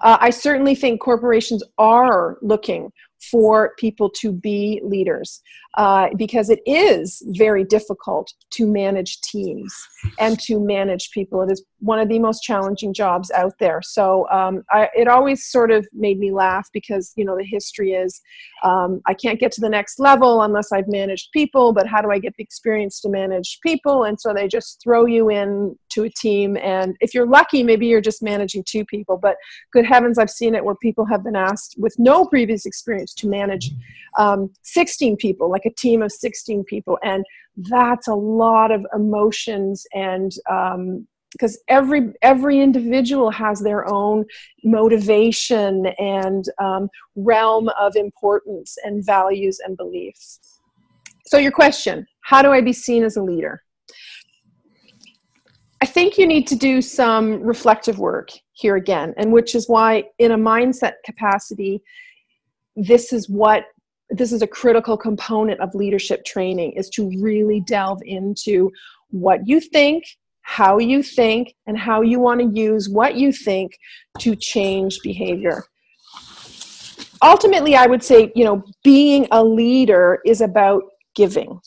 Uh, 0.00 0.18
I 0.20 0.30
certainly 0.30 0.74
think 0.74 1.00
corporations 1.00 1.62
are 1.78 2.38
looking 2.42 2.92
for 3.30 3.72
people 3.78 4.10
to 4.10 4.30
be 4.30 4.80
leaders 4.84 5.42
uh, 5.76 6.08
because 6.16 6.48
it 6.48 6.60
is 6.64 7.22
very 7.32 7.62
difficult 7.64 8.32
to 8.50 8.66
manage 8.66 9.20
teams 9.20 9.74
and 10.18 10.38
to 10.40 10.58
manage 10.58 11.10
people. 11.10 11.42
It 11.42 11.52
is 11.52 11.62
one 11.80 11.98
of 11.98 12.08
the 12.08 12.18
most 12.18 12.42
challenging 12.42 12.94
jobs 12.94 13.30
out 13.32 13.52
there. 13.60 13.82
So 13.82 14.26
um, 14.30 14.62
I, 14.70 14.88
it 14.96 15.06
always 15.06 15.44
sort 15.46 15.70
of 15.70 15.86
made 15.92 16.18
me 16.18 16.32
laugh 16.32 16.66
because, 16.72 17.12
you 17.16 17.24
know, 17.24 17.36
the 17.36 17.44
history 17.44 17.92
is 17.92 18.20
um, 18.64 19.02
I 19.06 19.12
can't 19.12 19.38
get 19.38 19.52
to 19.52 19.60
the 19.60 19.68
next 19.68 19.98
level 19.98 20.42
unless 20.42 20.72
I've 20.72 20.88
managed 20.88 21.30
people, 21.32 21.74
but 21.74 21.86
how 21.86 22.00
do 22.00 22.10
I 22.10 22.18
get 22.18 22.34
the 22.36 22.42
experience 22.42 23.00
to 23.02 23.10
manage 23.10 23.58
people? 23.62 24.04
And 24.04 24.18
so 24.18 24.32
they 24.32 24.48
just 24.48 24.80
throw 24.82 25.04
you 25.04 25.28
in 25.28 25.76
to 25.90 26.04
a 26.04 26.10
team. 26.10 26.56
And 26.56 26.96
if 27.00 27.12
you're 27.12 27.26
lucky, 27.26 27.62
maybe 27.62 27.86
you're 27.86 28.00
just 28.00 28.22
managing 28.22 28.64
two 28.66 28.84
people. 28.86 29.18
But 29.18 29.36
good 29.72 29.84
heavens, 29.84 30.18
I've 30.18 30.30
seen 30.30 30.54
it 30.54 30.64
where 30.64 30.74
people 30.76 31.04
have 31.04 31.22
been 31.22 31.36
asked 31.36 31.74
with 31.78 31.94
no 31.98 32.24
previous 32.24 32.64
experience 32.64 33.12
to 33.14 33.28
manage 33.28 33.70
um, 34.18 34.50
16 34.62 35.16
people, 35.16 35.50
like 35.50 35.65
a 35.66 35.70
team 35.70 36.02
of 36.02 36.12
16 36.12 36.64
people. 36.64 36.98
And 37.02 37.24
that's 37.56 38.08
a 38.08 38.14
lot 38.14 38.70
of 38.70 38.86
emotions 38.94 39.86
and 39.94 40.32
um, 40.50 41.06
because 41.32 41.58
every 41.68 42.12
every 42.22 42.60
individual 42.60 43.30
has 43.30 43.60
their 43.60 43.90
own 43.92 44.24
motivation 44.64 45.86
and 45.98 46.46
um, 46.58 46.88
realm 47.14 47.68
of 47.80 47.96
importance 47.96 48.76
and 48.84 49.04
values 49.04 49.58
and 49.64 49.76
beliefs 49.76 50.60
so 51.26 51.38
your 51.38 51.52
question 51.52 52.06
how 52.20 52.42
do 52.42 52.52
i 52.52 52.60
be 52.60 52.72
seen 52.72 53.04
as 53.04 53.16
a 53.16 53.22
leader 53.22 53.62
i 55.82 55.86
think 55.86 56.16
you 56.16 56.26
need 56.26 56.46
to 56.46 56.56
do 56.56 56.80
some 56.80 57.42
reflective 57.42 57.98
work 57.98 58.30
here 58.52 58.76
again 58.76 59.12
and 59.16 59.32
which 59.32 59.54
is 59.54 59.68
why 59.68 60.04
in 60.18 60.32
a 60.32 60.38
mindset 60.38 60.94
capacity 61.04 61.82
this 62.76 63.12
is 63.12 63.28
what 63.28 63.64
this 64.10 64.32
is 64.32 64.42
a 64.42 64.46
critical 64.46 64.96
component 64.96 65.60
of 65.60 65.74
leadership 65.74 66.24
training 66.24 66.72
is 66.72 66.88
to 66.90 67.10
really 67.20 67.60
delve 67.60 68.00
into 68.04 68.70
what 69.10 69.46
you 69.46 69.60
think 69.60 70.04
how 70.48 70.78
you 70.78 71.02
think 71.02 71.56
and 71.66 71.76
how 71.76 72.02
you 72.02 72.20
want 72.20 72.40
to 72.40 72.46
use 72.58 72.88
what 72.88 73.16
you 73.16 73.32
think 73.32 73.76
to 74.20 74.36
change 74.36 75.00
behavior. 75.02 75.64
Ultimately 77.20 77.74
i 77.74 77.86
would 77.86 78.02
say 78.02 78.30
you 78.36 78.44
know 78.44 78.62
being 78.84 79.26
a 79.32 79.42
leader 79.42 80.20
is 80.24 80.40
about 80.40 80.82
giving 81.14 81.60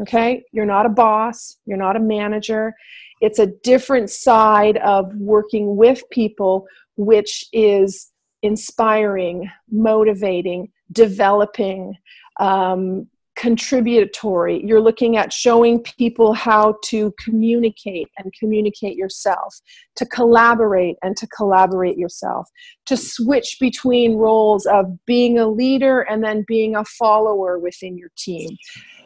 okay? 0.00 0.42
You're 0.52 0.66
not 0.66 0.86
a 0.86 0.90
boss 0.90 1.56
you're 1.66 1.78
not 1.78 1.96
a 1.96 2.00
manager. 2.00 2.74
It's 3.20 3.38
a 3.38 3.46
different 3.62 4.10
side 4.10 4.76
of 4.78 5.14
working 5.14 5.76
with 5.76 6.02
people 6.10 6.66
which 6.96 7.44
is 7.52 8.10
inspiring 8.42 9.50
motivating 9.70 10.68
developing 10.92 11.94
um, 12.40 13.08
contributory. 13.36 14.62
You're 14.64 14.80
looking 14.80 15.18
at 15.18 15.32
showing 15.32 15.82
people 15.82 16.32
how 16.32 16.76
to 16.86 17.12
communicate 17.22 18.08
and 18.18 18.32
communicate 18.38 18.96
yourself 18.96 19.60
to 19.96 20.06
collaborate 20.06 20.96
and 21.02 21.14
to 21.18 21.26
collaborate 21.28 21.98
yourself 21.98 22.48
to 22.86 22.96
switch 22.96 23.58
between 23.60 24.16
roles 24.16 24.64
of 24.64 24.86
being 25.04 25.38
a 25.38 25.46
leader 25.46 26.00
and 26.00 26.24
then 26.24 26.44
being 26.48 26.76
a 26.76 26.84
follower 26.84 27.58
within 27.58 27.98
your 27.98 28.10
team 28.16 28.56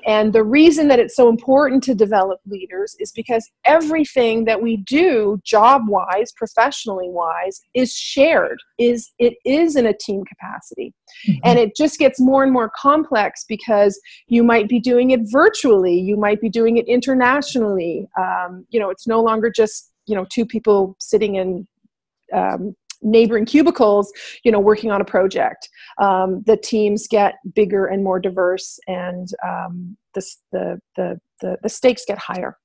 and 0.07 0.33
the 0.33 0.45
reason 0.45 0.89
that 0.89 0.99
it's 0.99 1.17
so 1.17 1.29
important 1.29 1.83
to 1.85 1.95
develop 1.95 2.41
leaders 2.47 2.97
is 2.99 3.13
because 3.13 3.49
everything 3.65 4.45
that 4.45 4.61
we 4.61 4.79
do 4.79 5.41
job 5.45 5.83
wise, 5.89 6.33
professionally 6.33 7.09
wise, 7.09 7.61
is 7.75 7.93
shared, 7.93 8.59
is 8.79 9.13
it 9.19 9.35
is 9.45 9.77
in 9.77 9.87
a 9.87 9.93
team 9.93 10.25
capacity. 10.25 10.95
Mm-hmm. 11.29 11.39
And 11.45 11.59
it 11.59 11.77
just 11.77 11.99
gets 11.99 12.21
more 12.21 12.43
and 12.43 12.53
more 12.53 12.71
complex 12.77 13.45
because 13.49 14.01
you 14.29 14.43
might 14.43 14.69
be 14.69 14.81
doing 14.81 15.11
it 15.11 15.21
virtually, 15.25 15.99
you 15.99 16.17
might 16.17 16.41
be 16.41 16.49
doing 16.49 16.77
it 16.77 16.87
internationally. 16.87 18.09
Um, 18.19 18.67
you 18.71 18.81
know, 18.81 18.91
it's 18.91 19.07
no 19.07 19.23
longer 19.23 19.51
just, 19.51 19.93
you 20.07 20.15
know, 20.15 20.27
two 20.31 20.47
people 20.47 20.97
sitting 20.99 21.37
in 21.37 21.67
um, 22.33 22.75
neighboring 23.03 23.45
cubicles 23.45 24.13
you 24.45 24.53
know 24.53 24.61
working 24.61 24.91
on 24.91 25.01
a 25.01 25.05
project. 25.05 25.69
Um, 25.99 26.43
the 26.47 26.57
teams 26.57 27.07
get 27.07 27.35
bigger 27.55 27.87
and 27.87 28.03
more 28.03 28.21
diverse 28.21 28.79
and 28.87 29.29
um, 29.47 29.97
the, 30.15 30.23
the, 30.53 30.81
the, 30.97 31.21
the, 31.41 31.57
the 31.63 31.69
stakes 31.69 32.05
get 32.07 32.19
higher. 32.19 32.57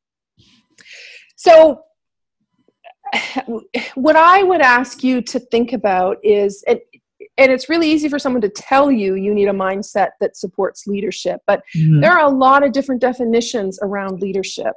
So 1.36 1.82
what 3.96 4.16
i 4.16 4.42
would 4.42 4.62
ask 4.62 5.04
you 5.04 5.22
to 5.22 5.40
think 5.40 5.74
about 5.74 6.18
is 6.24 6.64
and, 6.68 6.80
and 7.38 7.52
it's 7.52 7.70
really 7.70 7.90
easy 7.90 8.10
for 8.10 8.18
someone 8.18 8.42
to 8.42 8.50
tell 8.50 8.92
you 8.92 9.14
you 9.14 9.34
need 9.34 9.48
a 9.48 9.54
mindset 9.54 10.10
that 10.20 10.36
supports 10.36 10.88
leadership 10.88 11.40
but 11.46 11.62
mm-hmm. 11.76 12.02
there 12.02 12.12
are 12.12 12.26
a 12.26 12.30
lot 12.30 12.64
of 12.64 12.72
different 12.72 13.02
definitions 13.02 13.80
around 13.82 14.22
leadership. 14.22 14.74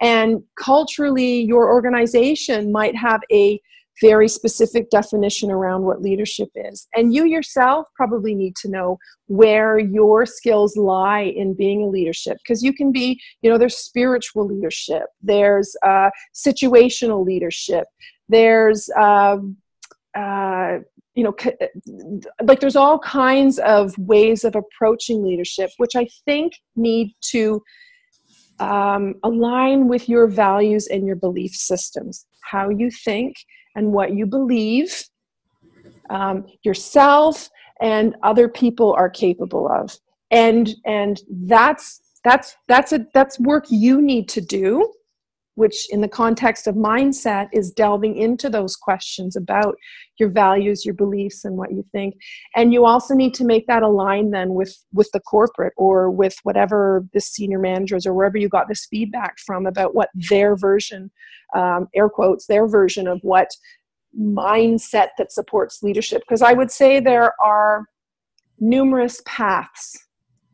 And 0.00 0.42
culturally 0.56 1.42
your 1.42 1.72
organization 1.72 2.70
might 2.72 2.96
have 2.96 3.20
a 3.32 3.60
very 4.00 4.28
specific 4.28 4.90
definition 4.90 5.50
around 5.50 5.82
what 5.82 6.02
leadership 6.02 6.48
is. 6.54 6.86
And 6.94 7.14
you 7.14 7.24
yourself 7.24 7.86
probably 7.94 8.34
need 8.34 8.56
to 8.56 8.68
know 8.68 8.98
where 9.26 9.78
your 9.78 10.26
skills 10.26 10.76
lie 10.76 11.32
in 11.36 11.54
being 11.54 11.82
a 11.82 11.88
leadership 11.88 12.38
because 12.38 12.62
you 12.62 12.72
can 12.72 12.92
be, 12.92 13.20
you 13.42 13.50
know, 13.50 13.58
there's 13.58 13.76
spiritual 13.76 14.46
leadership, 14.46 15.04
there's 15.22 15.74
uh, 15.84 16.10
situational 16.34 17.24
leadership, 17.24 17.86
there's, 18.28 18.88
um, 18.96 19.56
uh, 20.16 20.78
you 21.14 21.24
know, 21.24 21.34
like 22.42 22.60
there's 22.60 22.76
all 22.76 22.98
kinds 22.98 23.58
of 23.58 23.96
ways 23.98 24.44
of 24.44 24.56
approaching 24.56 25.22
leadership, 25.22 25.70
which 25.76 25.94
I 25.94 26.08
think 26.24 26.54
need 26.74 27.14
to 27.32 27.62
um, 28.58 29.14
align 29.22 29.88
with 29.88 30.08
your 30.08 30.26
values 30.26 30.86
and 30.86 31.06
your 31.06 31.16
belief 31.16 31.52
systems, 31.52 32.26
how 32.42 32.70
you 32.70 32.90
think 32.90 33.36
and 33.74 33.92
what 33.92 34.14
you 34.14 34.26
believe 34.26 35.04
um, 36.10 36.46
yourself 36.62 37.48
and 37.80 38.14
other 38.22 38.48
people 38.48 38.94
are 38.94 39.10
capable 39.10 39.68
of. 39.68 39.98
And 40.30 40.74
and 40.84 41.20
that's 41.30 42.00
that's 42.24 42.56
that's 42.68 42.92
a 42.92 43.06
that's 43.12 43.38
work 43.40 43.66
you 43.68 44.00
need 44.00 44.28
to 44.30 44.40
do 44.40 44.92
which 45.54 45.86
in 45.90 46.00
the 46.00 46.08
context 46.08 46.66
of 46.66 46.74
mindset 46.74 47.48
is 47.52 47.70
delving 47.70 48.16
into 48.16 48.48
those 48.48 48.76
questions 48.76 49.36
about 49.36 49.76
your 50.18 50.30
values 50.30 50.84
your 50.84 50.94
beliefs 50.94 51.44
and 51.44 51.56
what 51.56 51.72
you 51.72 51.84
think. 51.92 52.14
And 52.56 52.72
you 52.72 52.84
also 52.84 53.14
need 53.14 53.34
to 53.34 53.44
make 53.44 53.66
that 53.66 53.82
align 53.82 54.30
then 54.30 54.54
with 54.54 54.76
with 54.92 55.10
the 55.12 55.20
corporate 55.20 55.74
or 55.76 56.10
with 56.10 56.36
whatever 56.42 57.06
the 57.12 57.20
senior 57.20 57.58
managers 57.58 58.06
or 58.06 58.14
wherever 58.14 58.38
you 58.38 58.48
got 58.48 58.68
this 58.68 58.86
feedback 58.86 59.38
from 59.44 59.66
about 59.66 59.94
what 59.94 60.08
their 60.14 60.56
version 60.56 61.10
um, 61.54 61.88
air 61.94 62.08
quotes 62.08 62.46
their 62.46 62.66
version 62.66 63.06
of 63.06 63.20
what 63.22 63.50
mindset 64.18 65.08
that 65.18 65.32
supports 65.32 65.82
leadership. 65.82 66.22
Because 66.22 66.42
i 66.42 66.52
would 66.52 66.70
say 66.70 67.00
there 67.00 67.32
are 67.42 67.84
numerous 68.58 69.20
paths 69.26 69.98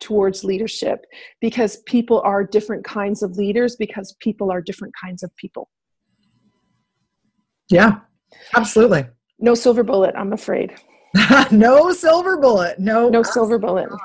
towards 0.01 0.44
leadership 0.44 1.05
because 1.40 1.78
people 1.86 2.20
are 2.24 2.44
different 2.44 2.84
kinds 2.84 3.22
of 3.22 3.36
leaders 3.36 3.76
because 3.76 4.14
people 4.20 4.51
are 4.51 4.61
different 4.61 4.94
kinds 5.03 5.22
of 5.22 5.34
people. 5.36 5.68
Yeah, 7.70 8.01
absolutely. 8.55 9.07
No 9.38 9.55
silver 9.55 9.82
bullet, 9.82 10.14
I'm 10.16 10.32
afraid. 10.32 10.74
no 11.51 11.92
silver 11.92 12.38
bullet. 12.38 12.78
No, 12.78 13.09
no 13.09 13.22
silver 13.22 13.59
bullet. 13.59 13.90
Not. 13.90 14.01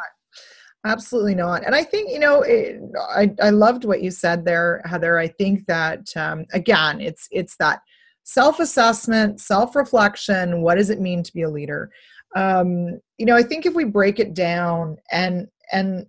Absolutely 0.86 1.36
not. 1.36 1.66
And 1.66 1.74
I 1.74 1.84
think, 1.84 2.12
you 2.12 2.20
know, 2.20 2.42
it, 2.42 2.82
I, 3.10 3.34
I 3.42 3.52
loved 3.52 3.86
what 3.86 4.04
you 4.04 4.12
said 4.12 4.44
there, 4.44 4.82
Heather. 4.86 5.18
I 5.18 5.28
think 5.28 5.66
that, 5.68 6.06
um, 6.18 6.46
again, 6.52 7.00
it's, 7.00 7.28
it's 7.32 7.56
that 7.58 7.80
self-assessment, 8.24 9.40
self-reflection. 9.40 10.62
What 10.62 10.76
does 10.76 10.90
it 10.90 11.00
mean 11.00 11.24
to 11.24 11.34
be 11.34 11.44
a 11.44 11.50
leader? 11.50 11.90
Um, 12.36 13.00
you 13.18 13.26
know, 13.26 13.36
I 13.36 13.44
think 13.44 13.66
if 13.66 13.74
we 13.74 13.86
break 13.86 14.20
it 14.20 14.34
down 14.34 14.98
and 15.12 15.48
and 15.72 16.06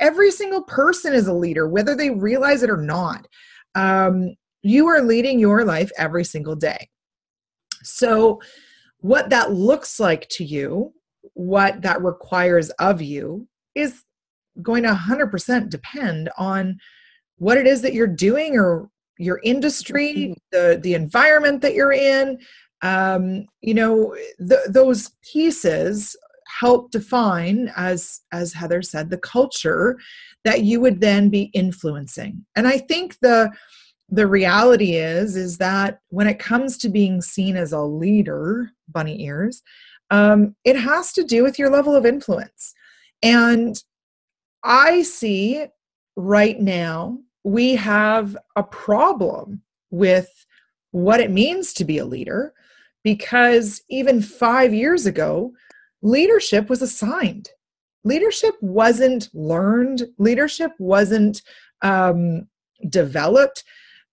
every 0.00 0.30
single 0.30 0.62
person 0.62 1.12
is 1.12 1.26
a 1.26 1.32
leader 1.32 1.68
whether 1.68 1.94
they 1.94 2.10
realize 2.10 2.62
it 2.62 2.70
or 2.70 2.76
not. 2.76 3.26
Um, 3.74 4.34
you 4.62 4.86
are 4.88 5.02
leading 5.02 5.38
your 5.38 5.64
life 5.64 5.90
every 5.98 6.24
single 6.24 6.56
day. 6.56 6.88
So 7.82 8.40
what 9.00 9.30
that 9.30 9.52
looks 9.52 10.00
like 10.00 10.28
to 10.30 10.44
you 10.44 10.92
what 11.34 11.82
that 11.82 12.02
requires 12.02 12.70
of 12.70 13.00
you 13.00 13.46
is 13.74 14.02
going 14.62 14.82
to 14.82 14.90
100% 14.90 15.70
depend 15.70 16.28
on 16.36 16.78
what 17.36 17.56
it 17.56 17.66
is 17.66 17.82
that 17.82 17.94
you're 17.94 18.06
doing 18.06 18.56
or 18.56 18.90
your 19.18 19.40
industry 19.44 20.14
mm-hmm. 20.14 20.32
the 20.52 20.80
the 20.82 20.94
environment 20.94 21.60
that 21.62 21.74
you're 21.74 21.92
in. 21.92 22.38
Um, 22.82 23.46
you 23.60 23.74
know 23.74 24.16
th- 24.38 24.68
those 24.68 25.10
pieces 25.32 26.16
help 26.58 26.90
define 26.90 27.70
as 27.76 28.20
as 28.32 28.52
heather 28.52 28.82
said 28.82 29.10
the 29.10 29.18
culture 29.18 29.98
that 30.44 30.62
you 30.62 30.80
would 30.80 31.00
then 31.00 31.28
be 31.28 31.50
influencing 31.54 32.44
and 32.56 32.66
i 32.66 32.78
think 32.78 33.16
the 33.20 33.50
the 34.10 34.26
reality 34.26 34.96
is 34.96 35.36
is 35.36 35.58
that 35.58 36.00
when 36.08 36.26
it 36.26 36.38
comes 36.38 36.78
to 36.78 36.88
being 36.88 37.20
seen 37.20 37.56
as 37.56 37.72
a 37.72 37.80
leader 37.80 38.70
bunny 38.88 39.22
ears 39.22 39.62
um, 40.10 40.54
it 40.64 40.76
has 40.76 41.12
to 41.12 41.24
do 41.24 41.42
with 41.42 41.58
your 41.58 41.70
level 41.70 41.94
of 41.94 42.06
influence. 42.06 42.74
And 43.22 43.76
I 44.62 45.02
see 45.02 45.66
right 46.16 46.58
now 46.60 47.18
we 47.44 47.74
have 47.76 48.36
a 48.56 48.62
problem 48.62 49.62
with 49.90 50.28
what 50.90 51.20
it 51.20 51.30
means 51.30 51.72
to 51.74 51.84
be 51.84 51.98
a 51.98 52.04
leader 52.04 52.52
because 53.04 53.82
even 53.88 54.20
five 54.20 54.74
years 54.74 55.06
ago, 55.06 55.52
leadership 56.02 56.68
was 56.68 56.82
assigned. 56.82 57.50
Leadership 58.04 58.54
wasn't 58.60 59.28
learned, 59.34 60.04
leadership 60.18 60.72
wasn't 60.78 61.42
um, 61.82 62.48
developed. 62.88 63.64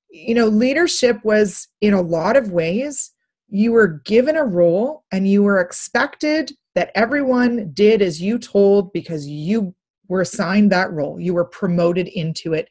You 0.10 0.36
know, 0.36 0.48
leadership 0.48 1.24
was 1.24 1.68
in 1.82 1.94
a 1.94 2.02
lot 2.02 2.36
of 2.36 2.52
ways, 2.52 3.12
you 3.50 3.72
were 3.72 4.02
given 4.06 4.36
a 4.36 4.44
role 4.44 5.04
and 5.12 5.28
you 5.28 5.44
were 5.44 5.60
expected 5.60 6.52
that 6.74 6.92
everyone 6.96 7.72
did 7.74 8.02
as 8.02 8.22
you 8.22 8.38
told 8.38 8.92
because 8.92 9.28
you 9.28 9.74
were 10.08 10.22
assigned 10.22 10.72
that 10.72 10.92
role 10.92 11.20
you 11.20 11.34
were 11.34 11.46
promoted 11.46 12.08
into 12.10 12.54
it 12.54 12.68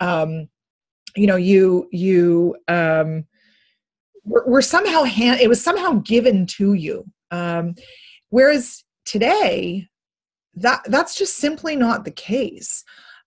um, 0.00 0.48
you 1.16 1.26
know 1.26 1.36
you 1.36 1.88
you 1.90 2.56
um, 2.68 3.24
were, 4.24 4.62
somehow 4.62 5.04
hand, 5.04 5.40
it 5.40 5.48
was 5.48 5.62
somehow 5.62 5.92
given 6.04 6.46
to 6.46 6.74
you 6.74 7.04
um, 7.30 7.74
whereas 8.30 8.84
today 9.04 9.86
that 10.54 10.82
that's 10.86 11.14
just 11.14 11.36
simply 11.36 11.76
not 11.76 12.04
the 12.04 12.10
case. 12.10 12.84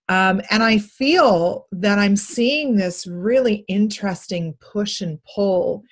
Um, 0.08 0.42
and 0.50 0.64
i 0.64 0.78
feel 0.78 1.68
that 1.70 1.98
i'm 1.98 2.16
seeing 2.16 2.74
this 2.76 3.06
really 3.06 3.64
interesting 3.68 4.54
push 4.60 5.00
and 5.00 5.18
pull 5.32 5.84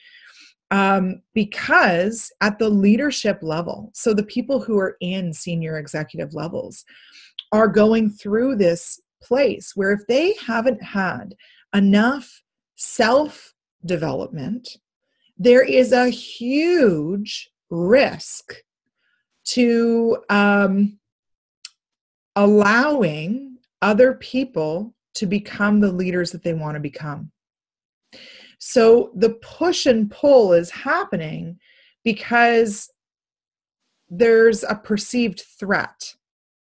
um, 0.73 1.23
because 1.33 2.31
at 2.41 2.59
the 2.59 2.69
leadership 2.69 3.39
level 3.41 3.93
so 3.95 4.13
the 4.13 4.25
people 4.25 4.61
who 4.61 4.79
are 4.79 4.97
in 5.01 5.33
senior 5.33 5.79
executive 5.79 6.35
levels 6.35 6.85
are 7.53 7.69
going 7.69 8.11
through 8.11 8.57
this 8.57 9.01
place 9.23 9.73
where 9.75 9.93
if 9.93 10.07
they 10.09 10.35
haven't 10.45 10.83
had 10.83 11.35
enough 11.75 12.43
self 12.77 13.55
development, 13.85 14.77
there 15.39 15.63
is 15.63 15.93
a 15.93 16.09
huge 16.09 17.51
risk 17.71 18.55
to 19.51 20.19
um, 20.29 20.99
allowing 22.37 23.57
other 23.83 24.15
people 24.15 24.95
to 25.15 25.27
become 25.27 25.81
the 25.81 25.91
leaders 25.91 26.31
that 26.31 26.43
they 26.43 26.55
want 26.55 26.75
to 26.75 26.81
become. 26.81 27.31
So 28.59 29.11
the 29.17 29.31
push 29.31 29.87
and 29.87 30.11
pull 30.11 30.53
is 30.53 30.71
happening 30.71 31.59
because 32.05 32.91
there's 34.09 34.63
a 34.65 34.75
perceived 34.75 35.43
threat 35.59 36.15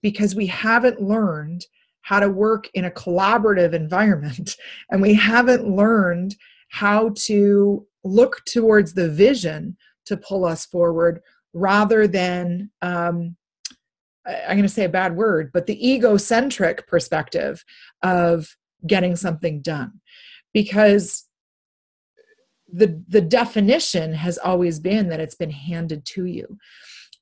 because 0.01 0.35
we 0.35 0.47
haven't 0.47 1.01
learned 1.01 1.65
how 2.01 2.19
to 2.19 2.29
work 2.29 2.69
in 2.73 2.85
a 2.85 2.91
collaborative 2.91 3.73
environment 3.73 4.55
and 4.91 5.01
we 5.01 5.13
haven't 5.13 5.67
learned 5.67 6.35
how 6.69 7.11
to 7.15 7.85
look 8.03 8.43
towards 8.45 8.93
the 8.93 9.09
vision 9.09 9.77
to 10.05 10.17
pull 10.17 10.45
us 10.45 10.65
forward 10.65 11.21
rather 11.57 12.07
than 12.07 12.69
um, 12.81 13.35
i'm 14.25 14.57
going 14.57 14.61
to 14.61 14.69
say 14.69 14.85
a 14.85 14.89
bad 14.89 15.15
word 15.15 15.51
but 15.53 15.65
the 15.65 15.91
egocentric 15.91 16.87
perspective 16.87 17.63
of 18.03 18.55
getting 18.85 19.15
something 19.15 19.61
done. 19.61 19.99
Because 20.53 21.25
the 22.71 23.01
the 23.07 23.21
definition 23.21 24.13
has 24.13 24.37
always 24.37 24.79
been 24.79 25.07
that 25.09 25.21
it's 25.21 25.35
been 25.35 25.51
handed 25.51 26.05
to 26.05 26.25
you. 26.25 26.57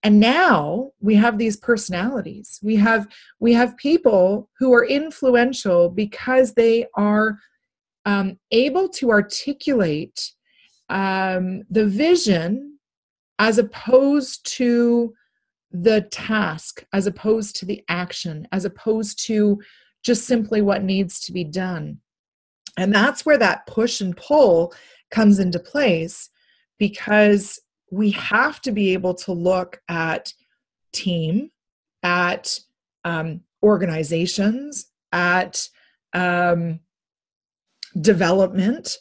And 0.02 0.20
now 0.20 0.92
we 1.00 1.16
have 1.16 1.38
these 1.38 1.58
personalities. 1.58 2.60
We 2.64 2.76
have 2.78 3.08
we 3.40 3.54
have 3.54 3.78
people 3.78 4.50
who 4.58 4.74
are 4.74 4.86
influential 4.86 5.90
because 5.90 6.54
they 6.54 6.88
are 6.96 7.40
um, 8.06 8.40
able 8.52 8.88
to 8.90 9.10
articulate 9.12 10.32
um, 10.90 11.64
the 11.70 11.86
vision 11.86 12.74
as 13.40 13.58
opposed 13.58 14.46
to 14.46 15.14
the 15.72 16.02
task 16.02 16.86
as 16.94 17.06
opposed 17.06 17.56
to 17.58 17.66
the 17.66 17.84
action 17.90 18.48
as 18.52 18.66
opposed 18.66 19.20
to 19.26 19.60
just 20.04 20.26
simply 20.26 20.62
what 20.62 20.84
needs 20.84 21.20
to 21.20 21.34
be 21.34 21.44
done 21.44 22.00
and 22.78 22.94
that's 22.94 23.26
where 23.26 23.38
that 23.38 23.66
push 23.68 24.02
and 24.02 24.16
pull 24.16 24.74
comes 25.12 25.40
into 25.40 25.60
place 25.60 26.30
because 26.78 27.60
we 27.92 28.12
have 28.12 28.62
to 28.62 28.72
be 28.72 28.94
able 28.94 29.14
to 29.14 29.32
look 29.32 29.82
at 29.88 30.34
team, 30.92 31.52
at 32.04 32.60
um, 33.04 33.42
organizations, 33.64 34.88
at 35.12 35.70
um, 36.14 36.80
development 38.02 38.98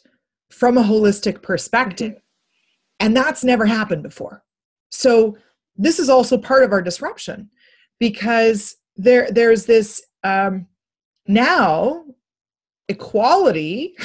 from 0.51 0.77
a 0.77 0.83
holistic 0.83 1.41
perspective. 1.41 2.15
And 2.99 3.15
that's 3.15 3.43
never 3.43 3.65
happened 3.65 4.03
before. 4.03 4.43
So 4.89 5.37
this 5.75 5.99
is 5.99 6.09
also 6.09 6.37
part 6.37 6.63
of 6.63 6.71
our 6.71 6.81
disruption 6.81 7.49
because 7.99 8.75
there 8.95 9.29
there's 9.31 9.65
this 9.65 10.01
um, 10.23 10.67
now 11.27 12.05
equality 12.87 13.95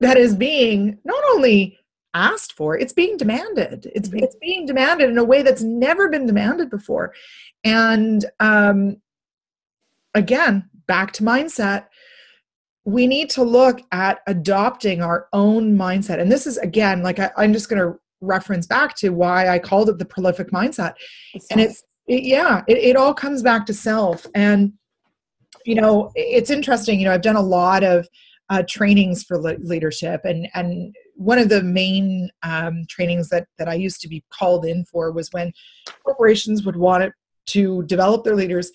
that 0.00 0.16
is 0.16 0.34
being 0.34 0.98
not 1.04 1.22
only 1.30 1.76
asked 2.14 2.52
for 2.54 2.78
it's 2.78 2.92
being 2.92 3.16
demanded 3.16 3.90
it's 3.94 4.08
it's 4.12 4.36
being 4.36 4.64
demanded 4.64 5.10
in 5.10 5.18
a 5.18 5.24
way 5.24 5.42
that's 5.42 5.62
never 5.62 6.08
been 6.08 6.24
demanded 6.24 6.70
before 6.70 7.12
and 7.64 8.24
um 8.40 8.96
again 10.14 10.68
back 10.86 11.12
to 11.12 11.22
mindset 11.22 11.86
we 12.88 13.06
need 13.06 13.28
to 13.28 13.42
look 13.42 13.82
at 13.92 14.20
adopting 14.26 15.02
our 15.02 15.28
own 15.34 15.76
mindset. 15.76 16.20
And 16.20 16.32
this 16.32 16.46
is 16.46 16.56
again 16.56 17.02
like 17.02 17.18
I, 17.18 17.30
i'm 17.36 17.52
just 17.52 17.68
going 17.68 17.82
to 17.82 17.98
reference 18.22 18.66
back 18.66 18.96
to 18.96 19.10
why 19.10 19.48
i 19.48 19.58
called 19.58 19.90
it 19.90 19.98
the 19.98 20.06
prolific 20.06 20.50
mindset. 20.50 20.94
And 21.50 21.60
it's 21.60 21.82
it, 22.06 22.22
yeah 22.22 22.62
it, 22.66 22.78
it 22.78 22.96
all 22.96 23.12
comes 23.12 23.42
back 23.42 23.66
to 23.66 23.74
self. 23.74 24.26
And 24.34 24.72
you 25.66 25.74
know 25.74 26.10
it's 26.14 26.50
interesting 26.50 26.98
you 26.98 27.04
know 27.04 27.12
i've 27.12 27.20
done 27.30 27.36
a 27.36 27.42
lot 27.42 27.84
of 27.84 28.08
uh, 28.50 28.62
trainings 28.66 29.22
for 29.22 29.38
le- 29.38 29.58
leadership. 29.60 30.22
And 30.24 30.48
and 30.54 30.94
one 31.14 31.38
of 31.38 31.50
the 31.50 31.62
main 31.62 32.30
um, 32.42 32.84
trainings 32.88 33.28
that 33.28 33.46
that 33.58 33.68
I 33.68 33.74
used 33.74 34.00
to 34.00 34.08
be 34.08 34.24
called 34.30 34.64
in 34.64 34.86
for 34.86 35.12
was 35.12 35.28
when 35.32 35.52
corporations 36.04 36.64
would 36.64 36.76
want 36.76 37.04
it 37.04 37.12
to 37.48 37.82
develop 37.82 38.24
their 38.24 38.34
leaders 38.34 38.72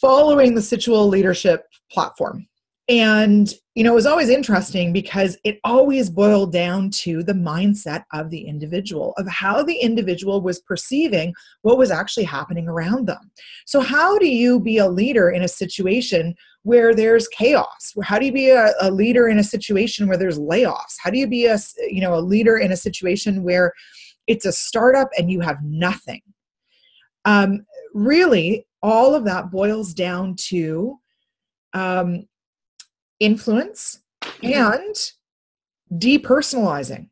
following 0.00 0.56
the 0.56 0.62
Situal 0.62 1.06
leadership 1.06 1.66
platform. 1.92 2.48
And 2.90 3.54
you 3.76 3.84
know, 3.84 3.92
it 3.92 3.94
was 3.94 4.06
always 4.06 4.28
interesting 4.28 4.92
because 4.92 5.38
it 5.44 5.60
always 5.62 6.10
boiled 6.10 6.52
down 6.52 6.90
to 6.90 7.22
the 7.22 7.32
mindset 7.32 8.02
of 8.12 8.28
the 8.28 8.44
individual, 8.46 9.14
of 9.16 9.28
how 9.28 9.62
the 9.62 9.76
individual 9.76 10.42
was 10.42 10.60
perceiving 10.60 11.32
what 11.62 11.78
was 11.78 11.92
actually 11.92 12.24
happening 12.24 12.66
around 12.66 13.06
them. 13.06 13.30
So, 13.64 13.80
how 13.80 14.18
do 14.18 14.26
you 14.26 14.58
be 14.58 14.78
a 14.78 14.88
leader 14.88 15.30
in 15.30 15.42
a 15.42 15.48
situation 15.48 16.34
where 16.64 16.92
there's 16.92 17.28
chaos? 17.28 17.94
How 18.02 18.18
do 18.18 18.26
you 18.26 18.32
be 18.32 18.50
a, 18.50 18.72
a 18.80 18.90
leader 18.90 19.28
in 19.28 19.38
a 19.38 19.44
situation 19.44 20.08
where 20.08 20.18
there's 20.18 20.40
layoffs? 20.40 20.96
How 21.00 21.10
do 21.10 21.18
you 21.18 21.28
be 21.28 21.46
a 21.46 21.58
you 21.88 22.00
know 22.00 22.14
a 22.14 22.20
leader 22.20 22.58
in 22.58 22.72
a 22.72 22.76
situation 22.76 23.44
where 23.44 23.72
it's 24.26 24.46
a 24.46 24.52
startup 24.52 25.10
and 25.16 25.30
you 25.30 25.40
have 25.40 25.58
nothing? 25.62 26.22
Um, 27.24 27.64
really, 27.94 28.66
all 28.82 29.14
of 29.14 29.24
that 29.26 29.52
boils 29.52 29.94
down 29.94 30.34
to 30.48 30.98
um, 31.72 32.26
influence 33.20 34.00
and 34.42 35.12
depersonalizing. 35.92 37.08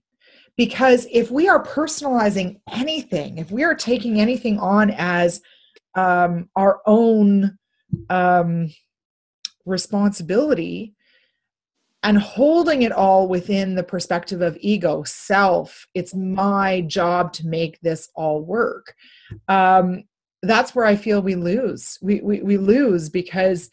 Because 0.57 1.07
if 1.13 1.31
we 1.31 1.49
are 1.49 1.63
personalizing 1.63 2.61
anything, 2.73 3.39
if 3.39 3.51
we 3.53 3.63
are 3.63 3.77
taking 3.77 4.21
anything 4.21 4.59
on 4.59 4.91
as 4.91 5.41
um, 5.95 6.49
our 6.57 6.81
own 6.85 7.57
um, 8.11 8.69
responsibility 9.65 10.95
and 12.03 12.19
holding 12.19 12.83
it 12.83 12.93
all 12.93 13.29
within 13.29 13.75
the 13.75 13.83
perspective 13.83 14.41
of 14.41 14.57
ego, 14.61 15.05
self, 15.05 15.87
it's 15.95 16.15
my 16.15 16.81
job 16.83 17.33
to 17.35 17.47
make 17.47 17.79
this 17.81 18.09
all 18.15 18.43
work. 18.43 18.95
Um, 19.49 20.05
that's 20.43 20.75
where 20.75 20.85
I 20.85 20.97
feel 20.97 21.21
we 21.21 21.35
lose. 21.35 21.99
We, 22.01 22.21
we, 22.21 22.43
we 22.43 22.57
lose 22.57 23.09
because 23.09 23.71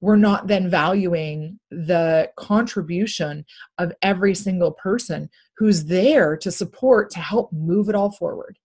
we're 0.00 0.16
not 0.16 0.46
then 0.46 0.70
valuing 0.70 1.58
the 1.70 2.30
contribution 2.36 3.44
of 3.78 3.92
every 4.02 4.34
single 4.34 4.72
person 4.72 5.28
who's 5.56 5.84
there 5.84 6.36
to 6.36 6.50
support 6.50 7.10
to 7.10 7.20
help 7.20 7.52
move 7.52 7.88
it 7.88 7.94
all 7.94 8.10
forward 8.10 8.58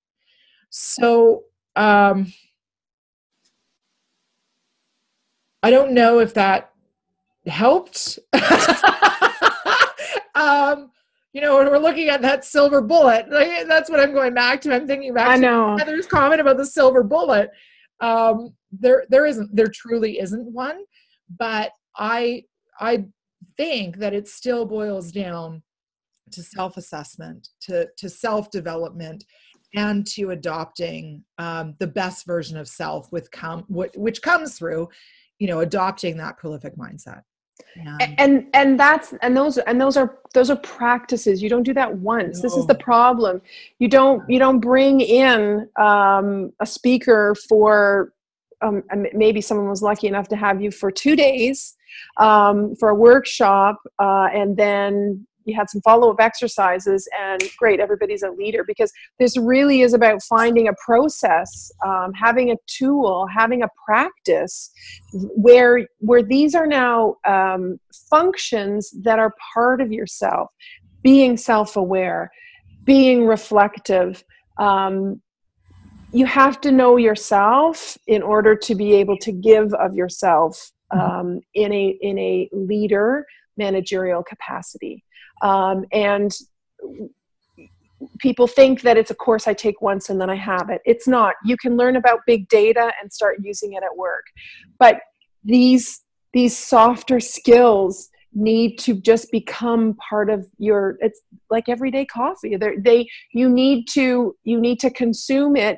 so 0.70 1.44
um, 1.76 2.32
i 5.64 5.70
don't 5.70 5.92
know 5.92 6.20
if 6.20 6.34
that 6.34 6.72
helped 7.48 8.20
um, 10.36 10.92
you 11.36 11.42
know, 11.42 11.58
when 11.58 11.70
we're 11.70 11.80
looking 11.80 12.08
at 12.08 12.22
that 12.22 12.46
silver 12.46 12.80
bullet, 12.80 13.30
like, 13.30 13.68
that's 13.68 13.90
what 13.90 14.00
I'm 14.00 14.14
going 14.14 14.34
back 14.34 14.62
to. 14.62 14.74
I'm 14.74 14.88
thinking 14.88 15.14
back 15.14 15.28
I 15.28 15.36
to 15.36 15.42
know. 15.42 15.78
Heather's 15.78 16.08
comment 16.08 16.40
about 16.40 16.56
the 16.56 16.66
silver 16.66 17.04
bullet. 17.04 17.52
Um, 18.00 18.54
there, 18.72 19.04
there 19.10 19.26
isn't, 19.26 19.54
there 19.54 19.68
truly 19.68 20.22
isn't 20.22 20.46
one, 20.46 20.80
but 21.30 21.72
I, 21.98 22.44
I 22.80 23.06
think 23.58 23.98
that 23.98 24.14
it 24.14 24.28
still 24.28 24.66
boils 24.66 25.12
down 25.12 25.62
to 26.32 26.42
self-assessment, 26.44 27.50
to 27.62 27.88
to 27.98 28.10
self-development, 28.10 29.24
and 29.76 30.06
to 30.08 30.32
adopting 30.32 31.24
um, 31.38 31.76
the 31.80 31.88
best 31.88 32.26
version 32.26 32.58
of 32.58 32.68
self 32.68 33.12
with 33.12 33.30
com- 33.32 33.66
which 33.70 34.22
comes 34.22 34.58
through, 34.58 34.90
you 35.40 35.48
know, 35.48 35.60
adopting 35.60 36.18
that 36.18 36.38
prolific 36.38 36.76
mindset. 36.78 37.22
And- 38.00 38.20
and 38.20 38.48
and 38.54 38.80
that's 38.80 39.14
and 39.22 39.36
those 39.36 39.58
and 39.60 39.80
those 39.80 39.96
are 39.98 40.20
those 40.34 40.50
are 40.50 40.58
practices. 40.58 41.42
You 41.42 41.50
don't 41.50 41.64
do 41.64 41.74
that 41.74 41.96
once. 41.98 42.42
This 42.42 42.58
is 42.58 42.68
the 42.68 42.76
problem. 42.76 43.42
You 43.80 43.88
don't 43.88 44.24
you 44.30 44.40
don't 44.40 44.60
bring 44.60 45.00
in 45.02 45.70
um, 45.78 46.52
a 46.60 46.66
speaker 46.66 47.36
for 47.48 48.14
um, 48.66 48.84
maybe 49.14 49.42
someone 49.42 49.70
was 49.70 49.82
lucky 49.82 50.08
enough 50.08 50.28
to 50.30 50.36
have 50.36 50.62
you 50.62 50.72
for 50.72 50.92
two 50.92 51.16
days 51.16 51.76
um, 52.18 52.76
for 52.76 52.90
a 52.90 52.96
workshop 52.96 53.78
uh, 54.00 54.28
and 54.34 54.58
then 54.58 55.26
you 55.46 55.56
had 55.56 55.70
some 55.70 55.82
follow-up 55.82 56.20
exercises 56.20 57.08
and 57.20 57.42
great 57.58 57.80
everybody's 57.80 58.24
a 58.24 58.32
leader 58.32 58.64
because 58.66 58.92
this 59.20 59.38
really 59.38 59.82
is 59.82 59.94
about 59.94 60.22
finding 60.24 60.68
a 60.68 60.74
process 60.84 61.72
um, 61.86 62.12
having 62.14 62.52
a 62.52 62.56
tool 62.68 63.28
having 63.34 63.62
a 63.62 63.70
practice 63.86 64.72
where 65.14 65.88
where 66.00 66.24
these 66.24 66.56
are 66.56 66.68
now 66.68 67.16
um, 67.28 67.80
functions 68.10 68.92
that 69.04 69.20
are 69.20 69.34
part 69.54 69.82
of 69.82 69.92
yourself 69.92 70.50
being 71.04 71.38
self-aware 71.38 72.32
being 72.84 73.26
reflective 73.26 74.24
um, 74.58 75.22
you 76.16 76.26
have 76.26 76.62
to 76.62 76.72
know 76.72 76.98
yourself 76.98 77.98
in 78.08 78.22
order 78.22 78.56
to 78.56 78.74
be 78.74 78.94
able 78.94 79.18
to 79.18 79.32
give 79.32 79.74
of 79.74 79.94
yourself 79.94 80.72
um, 80.92 81.42
in 81.54 81.74
a 81.74 81.98
in 82.02 82.18
a 82.18 82.50
leader 82.54 83.26
managerial 83.58 84.24
capacity 84.24 85.04
um, 85.42 85.86
and 85.92 86.32
people 88.20 88.48
think 88.48 88.82
that 88.82 88.98
it's 88.98 89.12
a 89.12 89.16
course 89.16 89.48
I 89.48 89.54
take 89.54 89.82
once 89.82 90.10
and 90.10 90.20
then 90.20 90.30
I 90.30 90.36
have 90.36 90.70
it. 90.70 90.82
It's 90.86 91.08
not. 91.08 91.36
You 91.44 91.58
can 91.58 91.78
learn 91.78 91.96
about 91.96 92.20
big 92.26 92.48
data 92.50 92.92
and 93.02 93.12
start 93.12 93.38
using 93.42 93.74
it 93.74 93.84
at 93.84 93.96
work. 93.96 94.26
But 94.80 95.00
these 95.44 96.02
these 96.34 96.58
softer 96.58 97.20
skills 97.20 98.10
need 98.34 98.78
to 98.78 98.96
just 98.96 99.32
become 99.32 99.96
part 100.10 100.30
of 100.30 100.46
your 100.58 100.98
it's 101.00 101.22
like 101.50 101.70
everyday 101.70 102.06
coffee. 102.06 102.58
They're, 102.58 102.80
they 102.80 103.08
you 103.34 103.50
need 103.50 103.88
to 103.90 104.36
you 104.44 104.60
need 104.60 104.80
to 104.82 104.90
consume 104.90 105.56
it 105.56 105.78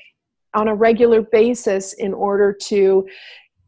on 0.58 0.68
a 0.68 0.76
regular 0.76 1.22
basis 1.22 1.94
in 1.94 2.14
order 2.14 2.52
to 2.52 3.08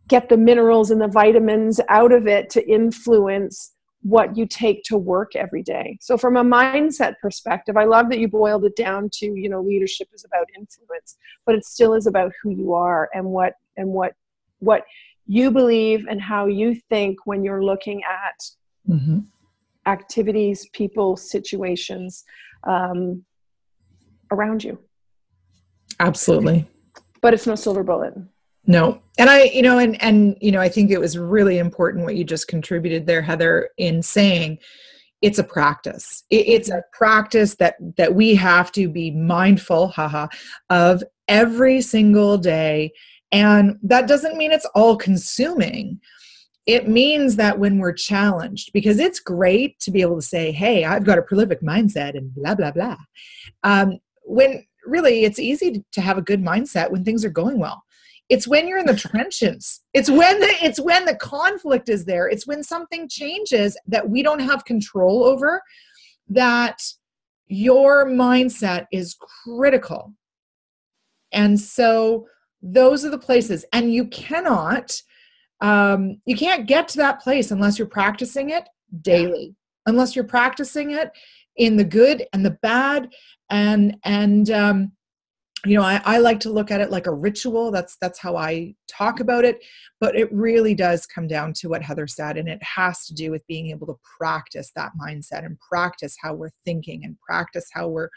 get 0.08 0.28
the 0.28 0.36
minerals 0.36 0.90
and 0.90 1.00
the 1.00 1.08
vitamins 1.08 1.80
out 1.88 2.12
of 2.12 2.26
it 2.28 2.50
to 2.50 2.68
influence 2.68 3.74
what 4.02 4.36
you 4.36 4.48
take 4.48 4.82
to 4.84 4.98
work 4.98 5.36
every 5.36 5.62
day. 5.62 5.98
So 6.02 6.18
from 6.18 6.36
a 6.36 6.44
mindset 6.44 7.14
perspective, 7.22 7.78
I 7.78 7.84
love 7.84 8.10
that 8.10 8.18
you 8.18 8.28
boiled 8.28 8.66
it 8.66 8.76
down 8.76 9.10
to, 9.14 9.26
you 9.28 9.50
know, 9.50 9.62
leadership 9.62 10.08
is 10.14 10.26
about 10.26 10.48
influence, 10.58 11.16
but 11.46 11.54
it 11.54 11.64
still 11.64 11.94
is 11.94 12.08
about 12.08 12.32
who 12.42 12.50
you 12.50 12.74
are 12.74 13.10
and 13.14 13.26
what 13.26 13.54
and 13.78 13.90
what 13.90 14.14
what 14.60 14.82
you 15.28 15.52
believe 15.52 16.08
and 16.10 16.20
how 16.20 16.48
you 16.48 16.74
think 16.90 17.18
when 17.26 17.44
you're 17.44 17.64
looking 17.64 18.02
at 18.04 18.40
Mhm. 18.90 19.26
activities, 19.86 20.68
people, 20.74 21.16
situations 21.16 22.24
um, 22.64 23.24
around 24.32 24.64
you. 24.64 24.80
Absolutely. 26.00 26.66
But 27.22 27.34
it's 27.34 27.48
no 27.48 27.56
silver 27.56 27.84
bullet. 27.84 28.14
No. 28.66 29.02
And 29.18 29.30
I, 29.30 29.44
you 29.46 29.62
know, 29.62 29.80
and 29.80 30.02
and 30.02 30.38
you 30.42 30.52
know, 30.52 30.62
I 30.62 30.70
think 30.70 30.92
it 30.92 31.00
was 31.00 31.18
really 31.18 31.58
important 31.58 32.06
what 32.06 32.16
you 32.16 32.24
just 32.24 32.48
contributed 32.48 33.08
there, 33.08 33.22
Heather, 33.22 33.70
in 33.78 34.02
saying 34.04 34.60
it's 35.22 35.40
a 35.40 35.44
practice. 35.44 36.24
It, 36.30 36.48
it's 36.48 36.70
a 36.70 36.84
practice 36.94 37.56
that 37.56 37.76
that 37.98 38.14
we 38.14 38.36
have 38.36 38.72
to 38.74 38.88
be 38.88 39.12
mindful, 39.12 39.88
haha, 39.88 40.28
of 40.70 41.04
every 41.28 41.82
single 41.82 42.38
day. 42.38 42.92
And 43.32 43.78
that 43.84 44.08
doesn't 44.08 44.38
mean 44.38 44.52
it's 44.52 44.70
all 44.76 44.98
consuming. 44.98 46.00
It 46.66 46.88
means 46.88 47.36
that 47.38 47.58
when 47.58 47.80
we're 47.80 47.94
challenged, 47.94 48.72
because 48.74 49.00
it's 49.00 49.20
great 49.20 49.80
to 49.80 49.92
be 49.92 50.02
able 50.02 50.18
to 50.18 50.22
say, 50.26 50.52
hey, 50.52 50.86
I've 50.86 51.06
got 51.06 51.18
a 51.18 51.24
prolific 51.24 51.62
mindset 51.62 52.16
and 52.16 52.34
blah, 52.36 52.54
blah, 52.54 52.72
blah. 52.72 52.98
Um, 53.64 54.00
when 54.24 54.64
really 54.90 55.24
it's 55.24 55.40
easy 55.40 55.84
to 55.92 56.02
have 56.02 56.18
a 56.18 56.24
good 56.24 56.44
mindset 56.44 56.92
when 56.92 57.04
things 57.04 57.24
are 57.26 57.30
going 57.30 57.60
well. 57.60 57.84
It's 58.30 58.48
when 58.48 58.68
you're 58.68 58.78
in 58.78 58.86
the 58.86 58.96
trenches. 58.96 59.82
It's 59.94 60.10
when 60.10 60.40
the 60.40 60.54
it's 60.62 60.80
when 60.80 61.06
the 61.06 61.16
conflict 61.16 61.90
is 61.90 62.06
there. 62.06 62.28
It's 62.28 62.46
when 62.46 62.64
something 62.64 63.10
changes 63.10 63.78
that 63.88 64.08
we 64.08 64.22
don't 64.22 64.40
have 64.40 64.66
control 64.66 65.24
over 65.24 65.62
that 66.30 66.82
your 67.48 68.06
mindset 68.06 68.86
is 68.92 69.16
critical. 69.44 70.14
And 71.32 71.60
so 71.60 72.28
those 72.62 73.04
are 73.04 73.10
the 73.10 73.18
places. 73.18 73.66
And 73.74 73.94
you 73.94 74.06
cannot 74.06 75.02
um, 75.62 76.22
you 76.26 76.38
can't 76.38 76.68
get 76.68 76.88
to 76.90 76.98
that 77.00 77.22
place 77.22 77.52
unless 77.52 77.78
you're 77.78 77.88
practicing 77.88 78.52
it 78.52 78.70
daily. 79.02 79.56
Unless 79.86 80.16
you're 80.16 80.26
practicing 80.26 80.92
it 80.92 81.12
in 81.60 81.78
the 81.78 81.84
good 81.84 82.26
and 82.34 82.44
the 82.44 82.58
bad. 82.62 83.10
And 83.52 83.98
and 84.04 84.50
um, 84.50 84.92
you 85.66 85.76
know 85.76 85.84
I, 85.84 86.02
I 86.06 86.18
like 86.20 86.40
to 86.42 86.52
look 86.52 86.72
at 86.72 86.82
it 86.82 86.90
like 86.90 87.06
a 87.06 87.14
ritual. 87.14 87.70
That's 87.70 87.98
that's 88.00 88.18
how 88.18 88.38
i 88.38 88.74
talk 88.88 89.20
about 89.20 89.46
it. 89.46 89.64
But 90.00 90.16
it 90.16 90.32
really 90.32 90.74
does 90.74 91.06
come 91.06 91.28
down 91.28 91.54
to 91.54 91.70
what 91.70 91.84
heather 91.84 92.08
said 92.08 92.38
and 92.38 92.48
it 92.48 92.64
has 92.64 93.06
to 93.08 93.14
do 93.14 93.30
with 93.30 93.46
being 93.48 93.70
able 93.70 93.88
to 93.88 94.00
practice 94.18 94.72
that 94.76 94.92
mindset 95.00 95.46
and 95.46 95.60
practice 95.60 96.16
how 96.22 96.34
we're 96.34 96.52
thinking 96.66 97.04
and 97.04 97.20
practice 97.20 97.68
how 97.74 97.90
we're 97.90 98.10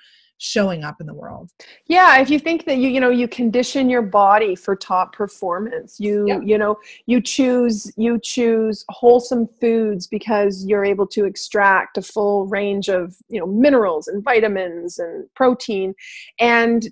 showing 0.43 0.83
up 0.83 1.01
in 1.01 1.07
the 1.07 1.15
world 1.15 1.51
Yeah, 1.87 2.19
if 2.19 2.29
you 2.29 2.39
think 2.39 2.65
that 2.67 2.79
you 2.79 2.89
you 2.89 3.01
know 3.01 3.11
you 3.11 3.29
condition 3.29 3.89
your 3.89 4.03
body 4.03 4.57
for 4.57 4.75
top 4.75 5.15
performance, 5.15 6.01
you 6.01 6.27
Yeah. 6.27 6.41
you 6.41 6.59
know 6.59 6.79
you 7.07 7.21
choose 7.21 7.93
you 7.97 8.19
choose 8.19 8.85
wholesome 8.89 9.47
foods 9.61 10.09
because 10.09 10.65
you're 10.67 10.85
able 10.85 11.07
to 11.09 11.25
extract 11.25 11.97
a 11.97 12.03
full 12.03 12.47
range 12.47 12.89
of 12.89 13.15
you 13.29 13.39
know 13.41 13.47
minerals 13.47 14.09
and 14.09 14.25
vitamins 14.25 14.99
and 14.99 15.33
protein, 15.35 15.95
and 16.41 16.89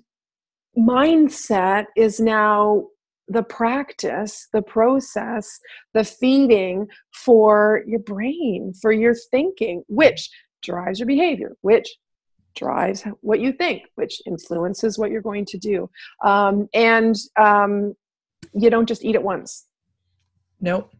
mindset 0.77 1.85
is 1.97 2.19
now 2.21 2.87
the 3.27 3.43
practice, 3.43 4.47
the 4.53 4.61
process, 4.61 5.59
the 5.93 6.03
feeding 6.03 6.87
for 7.13 7.83
your 7.85 7.99
brain, 7.99 8.73
for 8.81 8.91
your 8.91 9.15
thinking, 9.31 9.83
which 9.87 10.29
drives 10.63 10.99
your 10.99 11.07
behavior, 11.07 11.55
which 11.61 11.87
drives 12.55 13.03
what 13.21 13.39
you 13.39 13.51
think, 13.51 13.83
which 13.95 14.21
influences 14.25 14.97
what 14.97 15.11
you're 15.11 15.21
going 15.21 15.45
to 15.45 15.57
do. 15.57 15.89
Um, 16.23 16.67
and 16.73 17.15
um, 17.39 17.93
you 18.53 18.69
don't 18.69 18.87
just 18.87 19.03
eat 19.03 19.15
it 19.15 19.23
once. 19.23 19.67
Nope. 20.59 20.93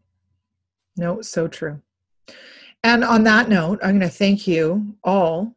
No, 0.98 1.22
so 1.22 1.48
true. 1.48 1.82
And 2.84 3.04
on 3.04 3.24
that 3.24 3.48
note, 3.48 3.80
I'm 3.84 4.00
going 4.00 4.10
to 4.10 4.16
thank 4.16 4.48
you 4.48 4.96
all 5.04 5.56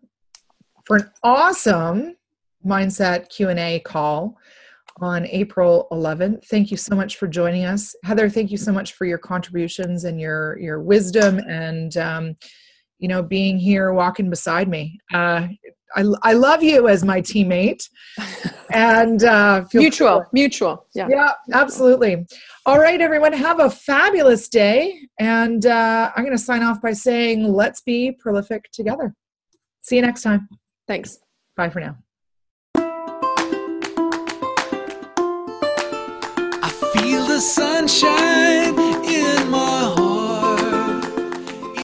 for 0.84 0.96
an 0.96 1.10
awesome 1.22 2.16
mindset 2.64 3.28
Q&A 3.30 3.80
call 3.80 4.36
on 5.00 5.26
April 5.26 5.88
11th. 5.90 6.44
Thank 6.46 6.70
you 6.70 6.76
so 6.76 6.94
much 6.94 7.16
for 7.16 7.26
joining 7.26 7.64
us. 7.64 7.94
Heather, 8.04 8.28
thank 8.28 8.50
you 8.50 8.56
so 8.56 8.72
much 8.72 8.92
for 8.92 9.06
your 9.06 9.18
contributions 9.18 10.04
and 10.04 10.20
your 10.20 10.58
your 10.58 10.80
wisdom 10.80 11.38
and 11.38 11.96
um, 11.96 12.36
you 12.98 13.08
know 13.08 13.22
being 13.22 13.58
here 13.58 13.92
walking 13.92 14.30
beside 14.30 14.68
me. 14.68 14.98
Uh, 15.12 15.48
I, 15.94 16.04
I 16.22 16.32
love 16.32 16.62
you 16.62 16.88
as 16.88 17.04
my 17.04 17.20
teammate 17.20 17.88
and 18.72 19.22
uh, 19.22 19.64
feel 19.64 19.82
Mutual, 19.82 20.26
mutual. 20.32 20.86
Yeah. 20.94 21.08
yeah, 21.08 21.32
absolutely. 21.52 22.26
All 22.66 22.78
right, 22.78 23.00
everyone, 23.00 23.32
have 23.32 23.60
a 23.60 23.70
fabulous 23.70 24.48
day. 24.48 25.08
And 25.18 25.66
uh, 25.66 26.10
I'm 26.14 26.24
going 26.24 26.36
to 26.36 26.42
sign 26.42 26.62
off 26.62 26.80
by 26.82 26.92
saying, 26.92 27.44
let's 27.52 27.80
be 27.82 28.12
prolific 28.12 28.70
together. 28.72 29.14
See 29.82 29.96
you 29.96 30.02
next 30.02 30.22
time. 30.22 30.48
Thanks. 30.88 31.18
Bye 31.56 31.70
for 31.70 31.80
now. 31.80 31.96
I 36.62 36.70
feel 36.94 37.26
the 37.26 37.40
sunshine 37.40 38.33